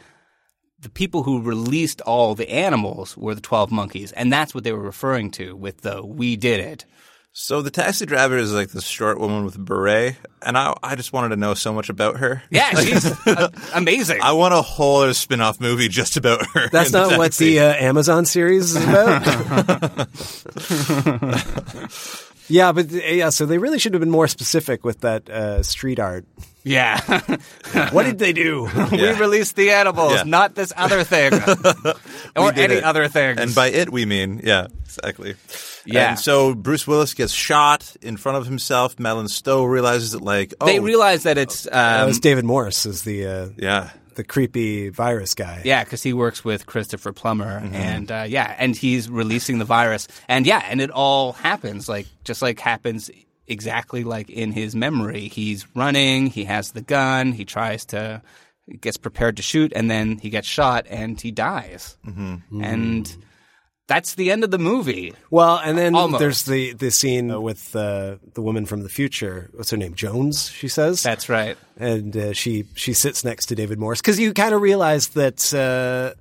the 0.79 0.89
people 0.89 1.23
who 1.23 1.41
released 1.41 2.01
all 2.01 2.35
the 2.35 2.49
animals 2.49 3.15
were 3.17 3.35
the 3.35 3.41
12 3.41 3.71
monkeys. 3.71 4.11
And 4.11 4.31
that's 4.31 4.53
what 4.53 4.63
they 4.63 4.71
were 4.71 4.79
referring 4.79 5.31
to 5.31 5.55
with 5.55 5.81
the 5.81 6.05
we 6.05 6.35
did 6.35 6.59
it. 6.59 6.85
So 7.37 7.61
the 7.61 7.69
taxi 7.69 8.05
driver 8.05 8.37
is 8.37 8.53
like 8.53 8.69
this 8.69 8.85
short 8.85 9.19
woman 9.19 9.43
with 9.43 9.57
a 9.57 9.59
beret, 9.59 10.15
and 10.41 10.57
I, 10.57 10.73
I 10.81 10.95
just 10.95 11.11
wanted 11.11 11.29
to 11.29 11.35
know 11.35 11.53
so 11.53 11.73
much 11.73 11.89
about 11.89 12.15
her. 12.19 12.41
Yeah, 12.49 12.69
she's 12.79 13.05
uh, 13.27 13.49
amazing. 13.73 14.21
I 14.21 14.31
want 14.31 14.53
a 14.53 14.61
whole 14.61 15.01
other 15.01 15.13
spin-off 15.13 15.59
movie 15.59 15.89
just 15.89 16.15
about 16.15 16.45
her. 16.53 16.69
That's 16.69 16.93
in 16.93 16.93
the 16.93 17.09
not 17.09 17.17
what 17.17 17.33
taxi. 17.33 17.55
the 17.55 17.59
uh, 17.59 17.73
Amazon 17.73 18.23
series 18.23 18.73
is 18.73 18.81
about. 18.81 20.07
Yeah, 22.47 22.71
but 22.73 22.91
uh, 22.93 22.97
yeah, 22.97 23.29
so 23.29 23.45
they 23.45 23.57
really 23.57 23.79
should 23.79 23.93
have 23.93 23.99
been 24.01 24.11
more 24.11 24.27
specific 24.27 24.83
with 24.83 25.01
that 25.01 25.29
uh, 25.29 25.63
street 25.63 25.99
art. 25.99 26.25
Yeah. 26.63 26.99
What 27.91 28.03
did 28.03 28.17
they 28.19 28.33
do? 28.33 28.69
we 28.91 29.11
released 29.13 29.55
the 29.55 29.71
animals, 29.71 30.13
Yeah. 30.13 30.23
not 30.25 30.55
this 30.55 30.71
other 30.75 31.03
thing. 31.03 31.33
or 32.35 32.51
did 32.51 32.71
any 32.71 32.75
it. 32.75 32.83
other 32.83 33.07
thing. 33.07 33.37
And 33.39 33.53
by 33.53 33.67
it, 33.67 33.91
we 33.91 34.05
mean, 34.05 34.41
yeah, 34.43 34.67
exactly. 34.85 35.35
Yeah. 35.85 36.11
And 36.11 36.19
so 36.19 36.55
Bruce 36.55 36.87
Willis 36.87 37.13
gets 37.13 37.33
shot 37.33 37.95
in 38.01 38.17
front 38.17 38.37
of 38.37 38.45
himself. 38.47 38.97
Madeline 38.99 39.27
Stowe 39.27 39.65
realizes 39.65 40.11
that, 40.13 40.21
like, 40.21 40.53
oh, 40.61 40.65
they 40.65 40.79
realize 40.79 41.23
that 41.23 41.37
it's. 41.37 41.67
Uh, 41.67 42.01
Um, 42.03 42.09
it's 42.09 42.19
David 42.19 42.45
Morse 42.45 42.85
is 42.85 43.03
the 43.03 43.27
uh, 43.27 43.47
yeah, 43.57 43.89
the 44.15 44.23
creepy 44.23 44.89
virus 44.89 45.33
guy. 45.33 45.61
Yeah, 45.63 45.83
because 45.83 46.03
he 46.03 46.13
works 46.13 46.43
with 46.43 46.65
Christopher 46.65 47.13
Plummer, 47.13 47.61
Mm-hmm. 47.61 47.75
and 47.75 48.11
uh, 48.11 48.25
yeah, 48.27 48.55
and 48.57 48.75
he's 48.75 49.09
releasing 49.09 49.59
the 49.59 49.65
virus, 49.65 50.07
and 50.27 50.45
yeah, 50.45 50.65
and 50.69 50.81
it 50.81 50.89
all 50.91 51.33
happens 51.33 51.87
like 51.87 52.07
just 52.23 52.41
like 52.41 52.59
happens 52.59 53.09
exactly 53.47 54.03
like 54.03 54.29
in 54.29 54.51
his 54.51 54.75
memory. 54.75 55.27
He's 55.27 55.67
running, 55.75 56.27
he 56.27 56.45
has 56.45 56.71
the 56.71 56.81
gun, 56.81 57.31
he 57.31 57.45
tries 57.45 57.85
to, 57.87 58.21
gets 58.81 58.97
prepared 58.97 59.37
to 59.37 59.43
shoot, 59.43 59.71
and 59.75 59.89
then 59.89 60.17
he 60.17 60.29
gets 60.29 60.47
shot 60.47 60.87
and 60.89 61.21
he 61.21 61.31
dies, 61.31 61.97
mm-hmm. 62.05 62.63
and 62.63 63.15
that's 63.87 64.15
the 64.15 64.31
end 64.31 64.43
of 64.43 64.51
the 64.51 64.57
movie. 64.57 65.13
Well, 65.29 65.57
and 65.63 65.77
then 65.77 65.95
Almost. 65.95 66.19
there's 66.19 66.43
the 66.43 66.73
the 66.73 66.91
scene 66.91 67.41
with 67.41 67.75
uh, 67.75 68.15
the 68.33 68.41
woman 68.41 68.65
from 68.65 68.83
the 68.83 68.89
future. 68.89 69.49
What's 69.53 69.69
her 69.71 69.77
name? 69.77 69.93
Jones. 69.93 70.49
She 70.49 70.67
says 70.67 71.03
That's 71.03 71.29
right. 71.29 71.57
and 71.77 72.15
uh, 72.17 72.33
she 72.33 72.65
she 72.75 72.93
sits 72.93 73.23
next 73.23 73.45
to 73.47 73.55
David 73.55 73.77
Morse 73.79 74.01
because 74.01 74.19
you 74.19 74.33
kind 74.33 74.53
of 74.55 74.61
realize 74.61 75.09
that 75.09 75.53
uh, 75.53 76.19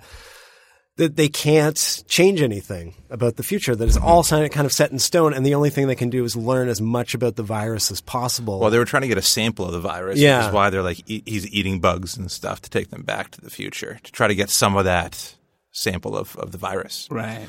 that 0.97 1.17
they 1.17 1.29
can't 1.29 2.05
change 2.07 2.41
anything 2.41 2.95
about 3.11 3.35
the 3.37 3.43
future. 3.43 3.75
That 3.75 3.89
it's 3.89 3.97
all 3.97 4.23
si- 4.23 4.49
kind 4.51 4.65
of 4.67 4.73
set 4.73 4.93
in 4.93 4.99
stone, 5.01 5.33
and 5.35 5.45
the 5.45 5.55
only 5.57 5.71
thing 5.71 5.87
they 5.89 5.97
can 5.97 6.11
do 6.11 6.23
is 6.25 6.37
learn 6.37 6.69
as 6.69 6.81
much 6.81 7.15
about 7.15 7.35
the 7.35 7.43
virus 7.43 7.91
as 7.91 8.01
possible. 8.01 8.61
Well, 8.61 8.71
they 8.71 8.79
were 8.79 8.85
trying 8.85 9.03
to 9.03 9.09
get 9.09 9.19
a 9.19 9.23
sample 9.23 9.65
of 9.67 9.73
the 9.73 9.81
virus, 9.81 10.19
Yeah. 10.21 10.39
which 10.39 10.47
is 10.49 10.53
why 10.55 10.71
they're 10.71 10.83
like 10.83 11.03
e- 11.11 11.23
he's 11.27 11.51
eating 11.53 11.81
bugs 11.81 12.17
and 12.17 12.31
stuff 12.31 12.61
to 12.63 12.71
take 12.71 12.91
them 12.91 13.03
back 13.03 13.31
to 13.33 13.41
the 13.41 13.51
future 13.51 13.99
to 14.05 14.13
try 14.13 14.29
to 14.29 14.35
get 14.37 14.51
some 14.51 14.77
of 14.77 14.85
that 14.85 15.35
sample 15.75 16.17
of, 16.17 16.35
of 16.37 16.51
the 16.53 16.59
virus. 16.59 17.07
Right. 17.11 17.47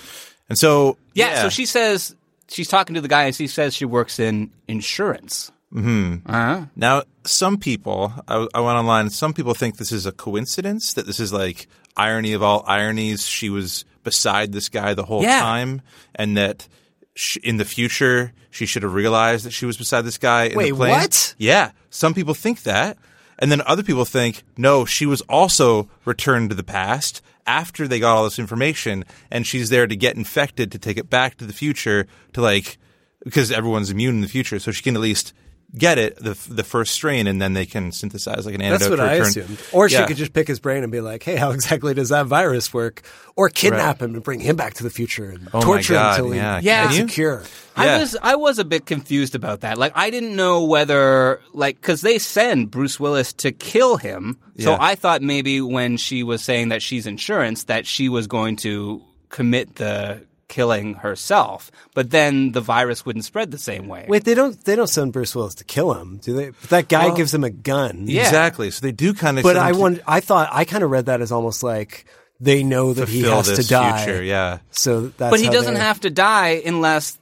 And 0.50 0.58
so 0.58 0.98
Yeah, 1.14 1.44
So 1.44 1.50
she 1.50 1.66
says 1.66 2.14
she's 2.50 2.68
talking 2.68 2.96
to 2.96 3.02
the 3.02 3.08
guy, 3.08 3.24
and 3.24 3.34
she 3.36 3.48
says 3.48 3.74
she 3.74 3.86
works 3.86 4.20
in 4.20 4.52
insurance. 4.68 5.52
Mm-hmm. 5.74 6.30
Uh-huh. 6.30 6.66
Now, 6.76 7.04
some 7.24 7.58
people, 7.58 8.14
I, 8.28 8.48
I 8.54 8.60
went 8.60 8.78
online, 8.78 9.10
some 9.10 9.34
people 9.34 9.54
think 9.54 9.78
this 9.78 9.92
is 9.92 10.06
a 10.06 10.12
coincidence, 10.12 10.94
that 10.94 11.06
this 11.06 11.20
is 11.20 11.32
like 11.34 11.68
irony 11.98 12.34
of 12.34 12.44
all 12.44 12.64
ironies. 12.68 13.26
She 13.26 13.50
was 13.50 13.86
beside 14.04 14.52
this 14.54 14.70
guy 14.70 14.94
the 14.94 15.04
whole 15.04 15.24
Yeah. 15.24 15.40
time, 15.40 15.82
and 16.14 16.38
that 16.38 16.68
sh 17.16 17.38
in 17.44 17.58
the 17.58 17.66
future, 17.66 18.32
she 18.52 18.66
should 18.66 18.84
have 18.84 18.94
realized 18.94 19.46
that 19.46 19.52
she 19.52 19.66
was 19.66 19.78
beside 19.78 20.04
this 20.06 20.18
guy 20.18 20.46
in 20.46 20.56
Wait, 20.58 20.70
the 20.72 20.76
plane. 20.78 20.92
what? 20.92 21.36
Yeah. 21.38 21.72
Some 21.90 22.14
people 22.14 22.34
think 22.34 22.64
that. 22.64 22.98
And 23.38 23.52
then 23.52 23.62
other 23.66 23.84
people 23.84 24.06
think, 24.06 24.44
no, 24.58 24.86
she 24.86 25.06
was 25.06 25.22
also 25.22 25.90
returned 26.06 26.50
to 26.50 26.56
the 26.56 26.64
past 26.64 27.22
after 27.46 27.88
they 27.88 28.00
got 28.00 28.16
all 28.18 28.24
this 28.24 28.40
information, 28.40 29.06
and 29.30 29.46
she's 29.46 29.70
there 29.70 29.88
to 29.88 29.96
get 29.96 30.16
infected 30.16 30.72
to 30.72 30.80
take 30.80 30.98
it 30.98 31.10
back 31.10 31.38
to 31.38 31.46
the 31.46 31.54
future 31.54 32.08
to 32.34 32.42
like, 32.42 32.78
because 33.24 33.52
everyone's 33.52 33.92
immune 33.92 34.16
in 34.16 34.22
the 34.22 34.28
future, 34.28 34.60
so 34.60 34.72
she 34.72 34.84
can 34.84 34.96
at 34.96 35.02
least 35.02 35.34
get 35.78 35.98
it 35.98 36.16
the 36.18 36.38
the 36.50 36.64
first 36.64 36.94
strain, 36.94 37.28
and 37.28 37.42
then 37.42 37.54
they 37.54 37.66
can 37.66 37.92
synthesize 37.92 38.46
like 38.46 38.56
an 38.56 38.62
antidote. 38.62 38.80
That's 38.80 38.90
what 38.90 39.06
to 39.06 39.12
I 39.12 39.14
assumed. 39.16 39.60
Or 39.74 39.90
she 39.90 40.04
could 40.06 40.18
just 40.18 40.34
pick 40.34 40.48
his 40.48 40.60
brain 40.60 40.84
and 40.84 40.92
be 40.92 41.02
like, 41.02 41.24
"Hey, 41.24 41.36
how 41.36 41.52
exactly 41.52 41.94
does 41.94 42.10
that 42.10 42.26
virus 42.26 42.74
work?" 42.74 43.02
Or 43.36 43.50
kidnap 43.50 44.02
him 44.02 44.14
and 44.16 44.24
bring 44.24 44.40
him 44.40 44.56
back 44.56 44.76
to 44.76 44.84
the 44.84 44.90
future 44.90 45.30
and 45.30 45.50
Oh 45.54 45.62
torture 45.62 45.94
him 45.94 46.00
God, 46.00 46.12
until 46.20 46.32
he 46.32 46.38
yeah. 46.40 46.60
Yeah. 46.64 46.84
gets 46.84 46.96
a 46.96 46.98
Can 47.00 47.08
you? 47.08 47.14
cure. 47.14 47.44
I 47.76 47.98
was 48.00 48.16
I 48.22 48.36
was 48.36 48.60
a 48.60 48.64
bit 48.66 48.86
confused 48.86 49.36
about 49.36 49.62
that. 49.62 49.78
Like 49.78 49.92
I 49.96 50.10
didn't 50.10 50.36
know 50.36 50.64
whether 50.64 51.42
like 51.52 51.76
because 51.82 52.00
they 52.02 52.18
send 52.20 52.72
Bruce 52.72 52.98
Willis 53.00 53.34
to 53.34 53.52
kill 53.52 53.98
him. 53.98 54.38
So 54.60 54.72
Yeah. 54.72 54.78
I 54.80 54.96
thought 54.96 55.22
maybe 55.22 55.60
when 55.60 55.98
she 55.98 56.24
was 56.24 56.42
saying 56.42 56.70
that 56.70 56.82
she's 56.82 57.06
insurance 57.06 57.66
that 57.66 57.86
she 57.86 58.08
was 58.08 58.28
going 58.28 58.56
to 58.58 59.02
commit 59.28 59.76
the 59.76 60.22
killing 60.48 60.94
herself. 60.96 61.72
But 61.94 62.12
then 62.12 62.52
the 62.52 62.62
virus 62.62 63.06
wouldn't 63.06 63.26
spread 63.26 63.52
the 63.52 63.58
same 63.58 63.88
way. 63.88 64.06
Wait, 64.08 64.24
they 64.24 64.34
don't 64.34 64.64
they 64.66 64.76
don't 64.76 64.88
send 64.88 65.14
Bruce 65.14 65.36
Willis 65.36 65.56
to 65.56 65.64
kill 65.64 65.94
him, 65.94 66.18
do 66.18 66.34
they? 66.36 66.50
But 66.50 66.70
that 66.70 66.88
guy 66.90 67.16
gives 67.16 67.34
him 67.34 67.44
a 67.44 67.50
gun. 67.50 68.06
Yeah. 68.08 68.22
Exactly. 68.24 68.72
So 68.72 68.82
they 68.82 68.92
do 68.92 69.14
kind 69.14 69.38
of. 69.38 69.44
But 69.44 69.58
I 69.58 69.72
want 69.72 70.02
I 70.08 70.20
thought 70.20 70.50
I 70.52 70.66
kind 70.66 70.84
of 70.84 70.92
read 70.92 71.08
that 71.08 71.22
as 71.22 71.32
almost 71.32 71.64
like 71.64 72.06
they 72.40 72.64
know 72.64 72.94
that 72.94 73.08
he 73.10 73.22
has 73.24 73.48
this 73.48 73.66
to 73.66 73.68
die. 73.74 74.04
future. 74.06 74.22
Yeah. 74.24 74.60
So 74.72 75.08
that's 75.08 75.32
but 75.32 75.40
he 75.40 75.50
doesn't 75.50 75.78
have 75.78 76.02
to 76.02 76.10
die 76.10 76.62
unless 76.66 77.18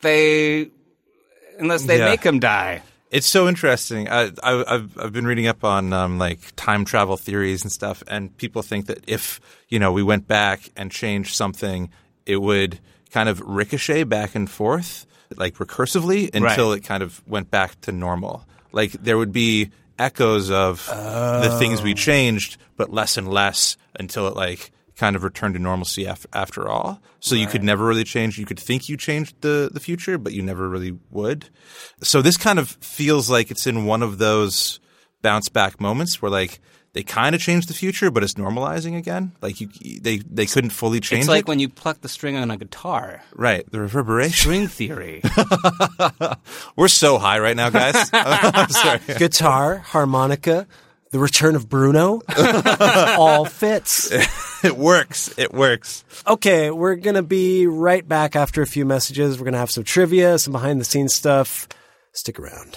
they 0.00 0.70
unless 1.58 1.84
they 1.84 1.98
Yeah. 1.98 2.06
make 2.10 2.22
him 2.22 2.38
die. 2.40 2.82
It's 3.10 3.26
so 3.26 3.48
interesting. 3.48 4.06
I, 4.08 4.30
I, 4.42 4.64
I've 4.74 4.98
I've 4.98 5.12
been 5.14 5.26
reading 5.26 5.46
up 5.46 5.64
on 5.64 5.92
um, 5.94 6.18
like 6.18 6.40
time 6.56 6.84
travel 6.84 7.16
theories 7.16 7.62
and 7.62 7.72
stuff, 7.72 8.02
and 8.06 8.36
people 8.36 8.60
think 8.60 8.86
that 8.86 9.02
if 9.06 9.40
you 9.70 9.78
know 9.78 9.92
we 9.92 10.02
went 10.02 10.28
back 10.28 10.68
and 10.76 10.90
changed 10.90 11.34
something, 11.34 11.88
it 12.28 12.36
would 12.36 12.78
kind 13.10 13.28
of 13.28 13.40
ricochet 13.40 14.04
back 14.04 14.34
and 14.34 14.48
forth, 14.48 15.06
like 15.36 15.54
recursively, 15.54 16.32
until 16.34 16.72
it 16.72 16.84
kind 16.84 17.02
of 17.02 17.26
went 17.26 17.50
back 17.50 17.80
to 17.80 17.92
normal. 17.92 18.46
Like 18.70 18.92
there 18.92 19.18
would 19.18 19.32
be 19.32 19.70
echoes 19.98 20.50
of 20.50 20.86
the 20.86 21.56
things 21.58 21.82
we 21.82 21.92
oh. 21.92 21.94
changed, 21.94 22.58
but 22.76 22.92
less 22.92 23.16
and 23.16 23.28
less 23.28 23.76
until 23.98 24.28
it 24.28 24.36
like 24.36 24.70
kind 24.96 25.16
of 25.16 25.22
returned 25.22 25.54
to 25.54 25.60
normalcy 25.60 26.06
after, 26.06 26.28
after 26.32 26.68
all. 26.68 27.00
So 27.20 27.34
you 27.34 27.46
could 27.46 27.62
never 27.62 27.86
really 27.86 28.04
change. 28.04 28.36
You 28.36 28.46
could 28.46 28.58
think 28.58 28.88
you 28.88 28.96
changed 28.96 29.40
the, 29.40 29.70
the 29.72 29.80
future, 29.80 30.18
but 30.18 30.32
you 30.32 30.42
never 30.42 30.68
really 30.68 30.98
would. 31.10 31.48
So 32.02 32.20
this 32.20 32.36
kind 32.36 32.58
of 32.58 32.68
feels 32.80 33.30
like 33.30 33.50
it's 33.50 33.66
in 33.66 33.86
one 33.86 34.02
of 34.02 34.18
those 34.18 34.80
bounce 35.22 35.48
back 35.48 35.80
moments 35.80 36.20
where 36.20 36.30
like 36.30 36.60
they 36.98 37.04
kind 37.04 37.32
of 37.36 37.40
changed 37.40 37.68
the 37.68 37.74
future, 37.74 38.10
but 38.10 38.24
it's 38.24 38.34
normalizing 38.34 38.96
again. 38.98 39.30
Like 39.40 39.60
you, 39.60 39.68
they 40.00 40.16
they 40.18 40.46
couldn't 40.46 40.70
fully 40.70 40.98
change 40.98 41.20
It's 41.20 41.28
like 41.28 41.42
it. 41.42 41.46
when 41.46 41.60
you 41.60 41.68
pluck 41.68 42.00
the 42.00 42.08
string 42.08 42.34
on 42.34 42.50
a 42.50 42.56
guitar. 42.56 43.22
right, 43.36 43.64
the 43.70 43.78
reverberation. 43.78 44.32
String 44.32 44.66
theory. 44.66 45.22
We're 46.76 46.88
so 46.88 47.18
high 47.18 47.38
right 47.38 47.54
now, 47.54 47.70
guys. 47.70 48.08
Sorry. 48.76 48.98
guitar, 49.16 49.78
harmonica, 49.78 50.66
the 51.12 51.20
return 51.20 51.54
of 51.54 51.68
Bruno, 51.68 52.20
all 53.16 53.44
fits. 53.44 54.10
It 54.64 54.76
works. 54.76 55.32
It 55.38 55.54
works. 55.54 56.02
Okay, 56.26 56.72
we're 56.72 56.96
going 56.96 57.14
to 57.14 57.22
be 57.22 57.68
right 57.68 58.06
back 58.08 58.34
after 58.34 58.60
a 58.60 58.66
few 58.66 58.84
messages. 58.84 59.38
We're 59.38 59.44
going 59.44 59.52
to 59.52 59.60
have 59.60 59.70
some 59.70 59.84
trivia, 59.84 60.36
some 60.40 60.50
behind 60.52 60.80
the 60.80 60.84
scenes 60.84 61.14
stuff. 61.14 61.68
Stick 62.10 62.40
around. 62.40 62.76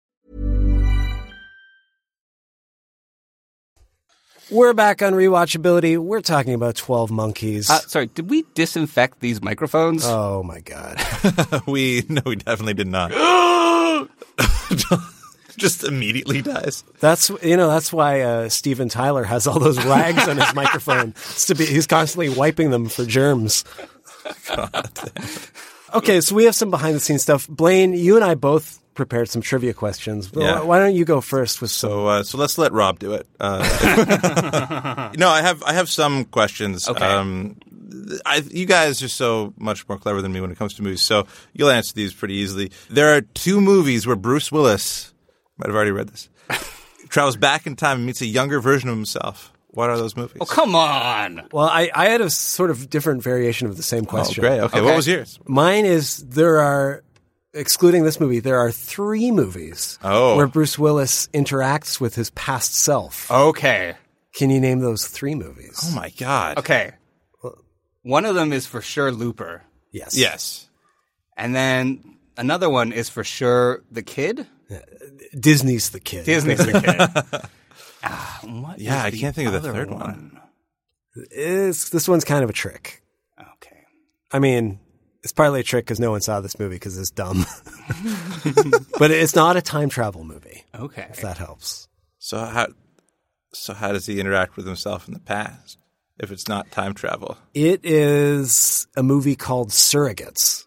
We're 4.51 4.73
back 4.73 5.01
on 5.01 5.13
rewatchability. 5.13 5.97
We're 5.97 6.19
talking 6.19 6.53
about 6.53 6.75
12 6.75 7.09
Monkeys. 7.09 7.69
Uh, 7.69 7.79
sorry, 7.79 8.07
did 8.07 8.29
we 8.29 8.43
disinfect 8.53 9.21
these 9.21 9.41
microphones? 9.41 10.03
oh 10.05 10.43
my 10.43 10.59
God. 10.59 10.97
we 11.67 12.03
no, 12.09 12.21
we 12.25 12.35
definitely 12.35 12.73
did 12.73 12.87
not. 12.87 13.11
Just 15.57 15.85
immediately 15.85 16.41
dies. 16.41 16.83
That's 16.99 17.29
you 17.41 17.55
know 17.55 17.69
that's 17.69 17.93
why 17.93 18.21
uh, 18.21 18.49
Steven 18.49 18.89
Tyler 18.89 19.23
has 19.23 19.47
all 19.47 19.57
those 19.57 19.81
rags 19.85 20.27
on 20.27 20.37
his 20.37 20.53
microphone. 20.53 21.13
It's 21.31 21.45
to 21.45 21.55
be 21.55 21.65
he's 21.65 21.87
constantly 21.87 22.27
wiping 22.27 22.71
them 22.71 22.89
for 22.89 23.05
germs. 23.05 23.63
okay, 25.93 26.19
so 26.19 26.35
we 26.35 26.43
have 26.43 26.55
some 26.55 26.71
behind 26.71 26.95
the 26.95 26.99
scenes 26.99 27.21
stuff. 27.21 27.47
Blaine, 27.47 27.93
you 27.93 28.17
and 28.17 28.25
I 28.25 28.35
both 28.35 28.80
prepared 28.93 29.29
some 29.29 29.41
trivia 29.41 29.73
questions. 29.73 30.29
Yeah. 30.33 30.61
Why 30.61 30.79
don't 30.79 30.95
you 30.95 31.05
go 31.05 31.21
first 31.21 31.61
with 31.61 31.71
some? 31.71 31.89
So 31.89 32.07
uh, 32.07 32.23
so 32.23 32.37
let's 32.37 32.57
let 32.57 32.71
Rob 32.73 32.99
do 32.99 33.13
it. 33.13 33.27
Uh, 33.39 35.11
no, 35.17 35.29
I 35.29 35.41
have 35.41 35.63
I 35.63 35.73
have 35.73 35.89
some 35.89 36.25
questions. 36.25 36.87
Okay. 36.87 37.05
Um, 37.05 37.57
I, 38.25 38.37
you 38.49 38.65
guys 38.65 39.03
are 39.03 39.07
so 39.09 39.53
much 39.57 39.87
more 39.87 39.97
clever 39.97 40.21
than 40.21 40.31
me 40.31 40.41
when 40.41 40.51
it 40.51 40.57
comes 40.57 40.73
to 40.75 40.81
movies, 40.83 41.01
so 41.01 41.27
you'll 41.53 41.69
answer 41.69 41.93
these 41.93 42.13
pretty 42.13 42.35
easily. 42.35 42.71
There 42.89 43.15
are 43.15 43.21
two 43.21 43.59
movies 43.61 44.07
where 44.07 44.15
Bruce 44.15 44.51
Willis 44.51 45.13
might 45.57 45.67
have 45.67 45.75
already 45.75 45.91
read 45.91 46.07
this. 46.09 46.29
travels 47.09 47.35
back 47.35 47.67
in 47.67 47.75
time 47.75 47.97
and 47.97 48.05
meets 48.05 48.21
a 48.21 48.25
younger 48.25 48.59
version 48.61 48.89
of 48.89 48.95
himself. 48.95 49.51
What 49.67 49.89
are 49.89 49.97
those 49.97 50.15
movies? 50.17 50.37
Oh, 50.41 50.45
come 50.45 50.75
on. 50.75 51.47
Well, 51.51 51.67
I, 51.67 51.89
I 51.93 52.09
had 52.09 52.21
a 52.21 52.29
sort 52.29 52.71
of 52.71 52.89
different 52.89 53.23
variation 53.23 53.67
of 53.67 53.77
the 53.77 53.83
same 53.83 54.03
Oh, 54.03 54.09
question. 54.09 54.41
great. 54.41 54.59
Okay. 54.59 54.81
What 54.81 54.95
was 54.95 55.07
yours? 55.07 55.39
Mine 55.45 55.85
is 55.85 56.17
there 56.27 56.59
are, 56.59 57.03
excluding 57.53 58.03
this 58.03 58.19
movie, 58.19 58.39
there 58.39 58.59
are 58.59 58.71
three 58.71 59.31
movies 59.31 59.97
Oh. 60.03 60.35
where 60.37 60.47
Bruce 60.47 60.77
Willis 60.79 61.27
interacts 61.33 61.99
with 61.99 62.15
his 62.15 62.29
past 62.31 62.75
self. 62.75 63.29
Okay. 63.31 63.95
Can 64.33 64.49
you 64.49 64.59
name 64.61 64.79
those 64.79 65.07
three 65.07 65.35
movies? 65.35 65.79
Oh 65.83 65.95
my 65.95 66.09
god. 66.11 66.57
Okay. 66.59 66.91
One 68.03 68.25
of 68.25 68.33
them 68.35 68.51
is 68.53 68.65
for 68.65 68.81
sure 68.81 69.11
Looper. 69.11 69.63
Yes. 69.91 70.17
Yes. 70.17 70.67
And 71.37 71.53
then 71.55 72.17
another 72.37 72.69
one 72.69 72.91
is 72.93 73.09
for 73.09 73.23
sure 73.23 73.83
The 73.91 74.01
Kid. 74.01 74.47
Disney's 75.37 75.89
the 75.89 75.99
kid. 75.99 76.25
Disney's 76.25 76.59
The 76.65 76.81
Kid. 77.31 77.41
Ah, 78.03 78.39
what 78.43 78.79
Yeah, 78.79 79.03
I 79.03 79.11
can't 79.11 79.35
think 79.35 79.45
of 79.47 79.53
the 79.53 79.59
other 79.59 79.73
third 79.73 79.91
one. 79.91 80.39
It's, 81.29 81.89
this 81.89 82.07
one's 82.07 82.25
kind 82.25 82.43
of 82.43 82.49
a 82.49 82.53
trick. 82.53 83.03
Okay. 83.39 83.83
I 84.31 84.39
mean, 84.39 84.79
it's 85.23 85.31
partly 85.33 85.59
a 85.59 85.63
trick 85.63 85.85
because 85.85 85.99
no 85.99 86.11
one 86.11 86.21
saw 86.21 86.41
this 86.41 86.59
movie 86.59 86.75
because 86.75 86.97
it's 86.97 87.11
dumb. 87.11 87.45
but 88.99 89.11
it's 89.11 89.35
not 89.35 89.55
a 89.57 89.61
time 89.61 89.89
travel 89.89 90.23
movie, 90.23 90.63
Okay. 90.73 91.07
if 91.09 91.21
that 91.21 91.37
helps. 91.37 91.87
So 92.19 92.39
how 92.39 92.67
so 93.53 93.73
how 93.73 93.91
does 93.91 94.05
he 94.05 94.19
interact 94.19 94.55
with 94.55 94.65
himself 94.65 95.07
in 95.07 95.13
the 95.13 95.19
past 95.19 95.77
if 96.19 96.31
it's 96.31 96.47
not 96.47 96.71
time 96.71 96.93
travel? 96.93 97.37
It 97.53 97.81
is 97.83 98.87
a 98.95 99.03
movie 99.03 99.35
called 99.35 99.69
Surrogates. 99.69 100.65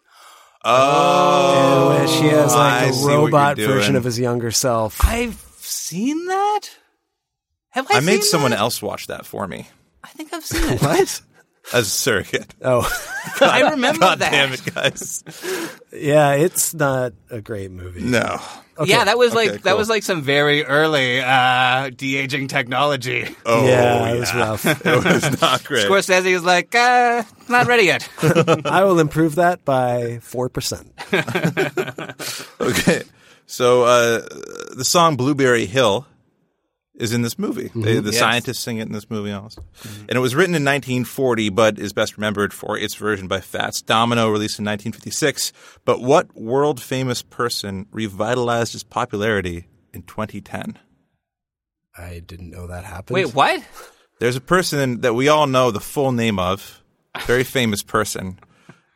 Oh, 0.63 1.89
where 1.89 2.07
she 2.07 2.27
has 2.35 2.53
like 2.55 2.89
a 2.93 3.07
robot 3.07 3.57
version 3.57 3.95
of 3.95 4.03
his 4.03 4.19
younger 4.19 4.51
self. 4.51 4.99
I've 5.05 5.35
seen 5.57 6.25
that. 6.27 6.61
Have 7.69 7.87
I? 7.91 7.97
I 7.97 7.99
made 7.99 8.23
someone 8.23 8.51
that? 8.51 8.59
else 8.59 8.81
watch 8.81 9.07
that 9.07 9.25
for 9.25 9.47
me 9.47 9.67
I 10.03 10.07
think 10.09 10.33
I've 10.33 10.45
seen 10.45 10.63
it. 10.73 10.81
What? 10.81 11.21
As 11.73 11.87
a 11.87 11.89
surrogate. 11.89 12.53
Oh, 12.61 12.87
I 13.41 13.71
remember 13.71 13.99
God 13.99 14.19
that. 14.19 14.31
damn 14.31 14.53
it, 14.53 14.63
guys! 14.73 15.23
yeah, 15.91 16.33
it's 16.33 16.73
not 16.73 17.13
a 17.29 17.41
great 17.41 17.71
movie. 17.71 18.01
No. 18.01 18.39
Yeah, 18.83 19.05
that 19.05 19.17
was 19.17 19.33
like 19.33 19.49
Okay, 19.49 19.57
that 19.59 19.77
was 19.77 19.87
like 19.87 20.03
some 20.03 20.21
very 20.21 20.65
early 20.65 21.21
uh, 21.21 21.91
de 21.95 22.17
aging 22.17 22.49
technology. 22.49 23.33
Oh, 23.45 23.65
yeah, 23.65 24.09
it 24.13 24.19
was 24.19 24.33
rough. 24.35 24.65
it 24.85 25.05
was 25.05 25.41
not 25.41 25.63
great. 25.63 25.87
Scorsese 25.87 26.33
was 26.33 26.43
like, 26.43 26.75
uh, 26.75 27.23
not 27.47 27.67
ready 27.67 27.83
yet. 27.83 28.09
I 28.65 28.83
will 28.83 28.99
improve 28.99 29.35
that 29.35 29.63
by 29.63 30.19
4%. 30.21 30.85
Okay, 32.59 33.03
so 33.47 33.83
uh, 33.83 34.21
the 34.75 34.83
song 34.83 35.15
"Blueberry 35.15 35.65
Hill" 35.67 36.05
is 36.97 37.13
in 37.13 37.21
this 37.21 37.37
movie. 37.37 37.69
They, 37.75 37.95
mm-hmm. 37.95 38.05
the 38.05 38.11
Yes. 38.11 38.19
scientists 38.19 38.59
sing 38.59 38.77
it 38.77 38.87
in 38.87 38.93
this 38.93 39.09
movie 39.09 39.31
also, 39.31 39.63
and 39.83 40.11
it 40.11 40.19
was 40.19 40.35
written 40.35 40.55
in 40.55 40.63
1940, 40.63 41.49
but 41.49 41.77
is 41.79 41.93
best 41.93 42.17
remembered 42.17 42.53
for 42.53 42.77
its 42.77 42.95
version 42.95 43.27
by 43.27 43.41
Fats 43.41 43.81
Domino, 43.81 44.29
released 44.29 44.59
in 44.59 44.65
1956. 44.65 45.51
But 45.83 46.01
what 46.01 46.35
world 46.35 46.81
famous 46.81 47.21
person 47.21 47.87
revitalized 47.91 48.73
its 48.75 48.83
popularity 48.83 49.67
in 49.93 50.03
2010? 50.03 50.79
I 51.97 52.21
didn't 52.25 52.51
know 52.51 52.67
that 52.67 52.83
happened. 52.83 53.15
Wait, 53.15 53.33
what? 53.33 53.63
There's 54.19 54.35
a 54.35 54.41
person 54.41 55.01
that 55.01 55.13
we 55.13 55.27
all 55.27 55.47
know 55.47 55.71
the 55.71 55.79
full 55.79 56.11
name 56.11 56.39
of, 56.39 56.81
very 57.25 57.43
famous 57.57 57.83
person, 57.83 58.39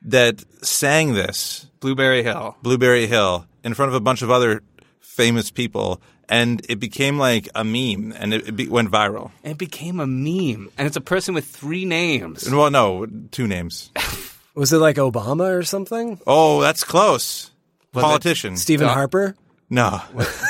that 0.02 0.44
sang 0.64 1.14
this 1.14 1.68
Blueberry 1.80 2.24
Hill. 2.24 2.56
Blueberry 2.62 3.08
Hill 3.08 3.46
in 3.64 3.74
front 3.74 3.90
of 3.90 3.96
a 3.96 4.00
bunch 4.00 4.22
of 4.22 4.32
other 4.32 4.62
famous 5.00 5.52
people, 5.52 6.02
and 6.30 6.66
it 6.70 6.80
became 6.80 7.18
like 7.18 7.50
a 7.56 7.64
meme, 7.64 8.14
and 8.18 8.34
it, 8.34 8.48
it 8.48 8.56
be, 8.56 8.68
went 8.68 8.90
viral. 8.92 9.32
It 9.44 9.58
became 9.58 10.00
a 10.00 10.08
meme, 10.08 10.70
and 10.78 10.88
it's 10.88 10.96
a 10.96 11.02
person 11.02 11.34
with 11.34 11.46
three 11.46 11.86
names. 11.86 12.50
Well, 12.50 12.70
no, 12.72 13.08
two 13.32 13.48
names. 13.48 13.92
Was 14.56 14.72
it 14.74 14.78
like 14.78 14.98
Obama 14.98 15.52
or 15.58 15.64
something? 15.64 16.20
Oh, 16.28 16.62
that's 16.62 16.84
close. 16.84 17.52
Was 17.94 18.04
Politician. 18.04 18.58
Stephen 18.58 18.88
Uh, 18.88 18.94
Harper? 18.94 19.36
No. 19.70 20.02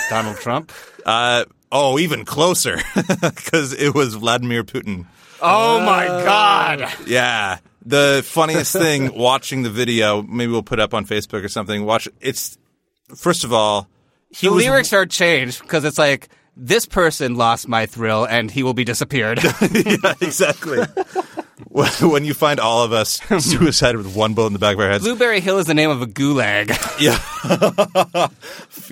Donald 0.10 0.38
Trump. 0.42 0.72
Uh, 1.06 1.46
oh, 1.72 2.00
even 2.00 2.26
closer, 2.26 2.78
because 3.22 3.74
it 3.74 3.94
was 3.94 4.16
Vladimir 4.16 4.64
Putin. 4.64 5.06
Oh 5.42 5.80
my 5.86 6.06
God! 6.08 6.92
Yeah. 7.08 7.60
The 7.86 8.22
funniest 8.26 8.74
thing 8.74 9.16
watching 9.18 9.64
the 9.64 9.70
video, 9.70 10.22
maybe 10.22 10.52
we'll 10.52 10.64
put 10.64 10.80
up 10.80 10.94
on 10.94 11.06
Facebook 11.06 11.44
or 11.44 11.48
something. 11.48 11.86
Watch 11.86 12.08
it's 12.20 12.58
first 13.16 13.44
of 13.46 13.54
all, 13.54 13.88
he 14.30 14.48
The 14.48 14.54
was 14.54 14.64
lyrics 14.64 14.94
are 14.94 15.06
changed 15.06 15.62
because 15.62 15.84
it's 15.86 15.98
like 15.98 16.30
this 16.56 16.86
person 16.86 17.36
lost 17.36 17.68
my 17.68 17.86
thrill, 17.86 18.26
and 18.26 18.52
he 18.52 18.64
will 18.64 18.74
be 18.74 18.84
disappeared. 18.84 19.42
yeah, 19.62 20.14
exactly. 20.22 20.80
when 21.70 22.26
you 22.26 22.34
find 22.34 22.60
all 22.60 22.84
of 22.84 22.92
us 22.92 23.22
suicided 23.40 23.98
with 23.98 24.16
one 24.16 24.34
bullet 24.34 24.48
in 24.48 24.54
the 24.54 24.60
back 24.60 24.74
of 24.74 24.82
our 24.82 24.90
heads, 24.90 25.04
Blueberry 25.04 25.40
Hill 25.40 25.60
is 25.60 25.68
the 25.68 25.74
name 25.74 25.90
of 25.90 26.02
a 26.02 26.06
gulag. 26.06 26.70
yeah, 27.00 28.28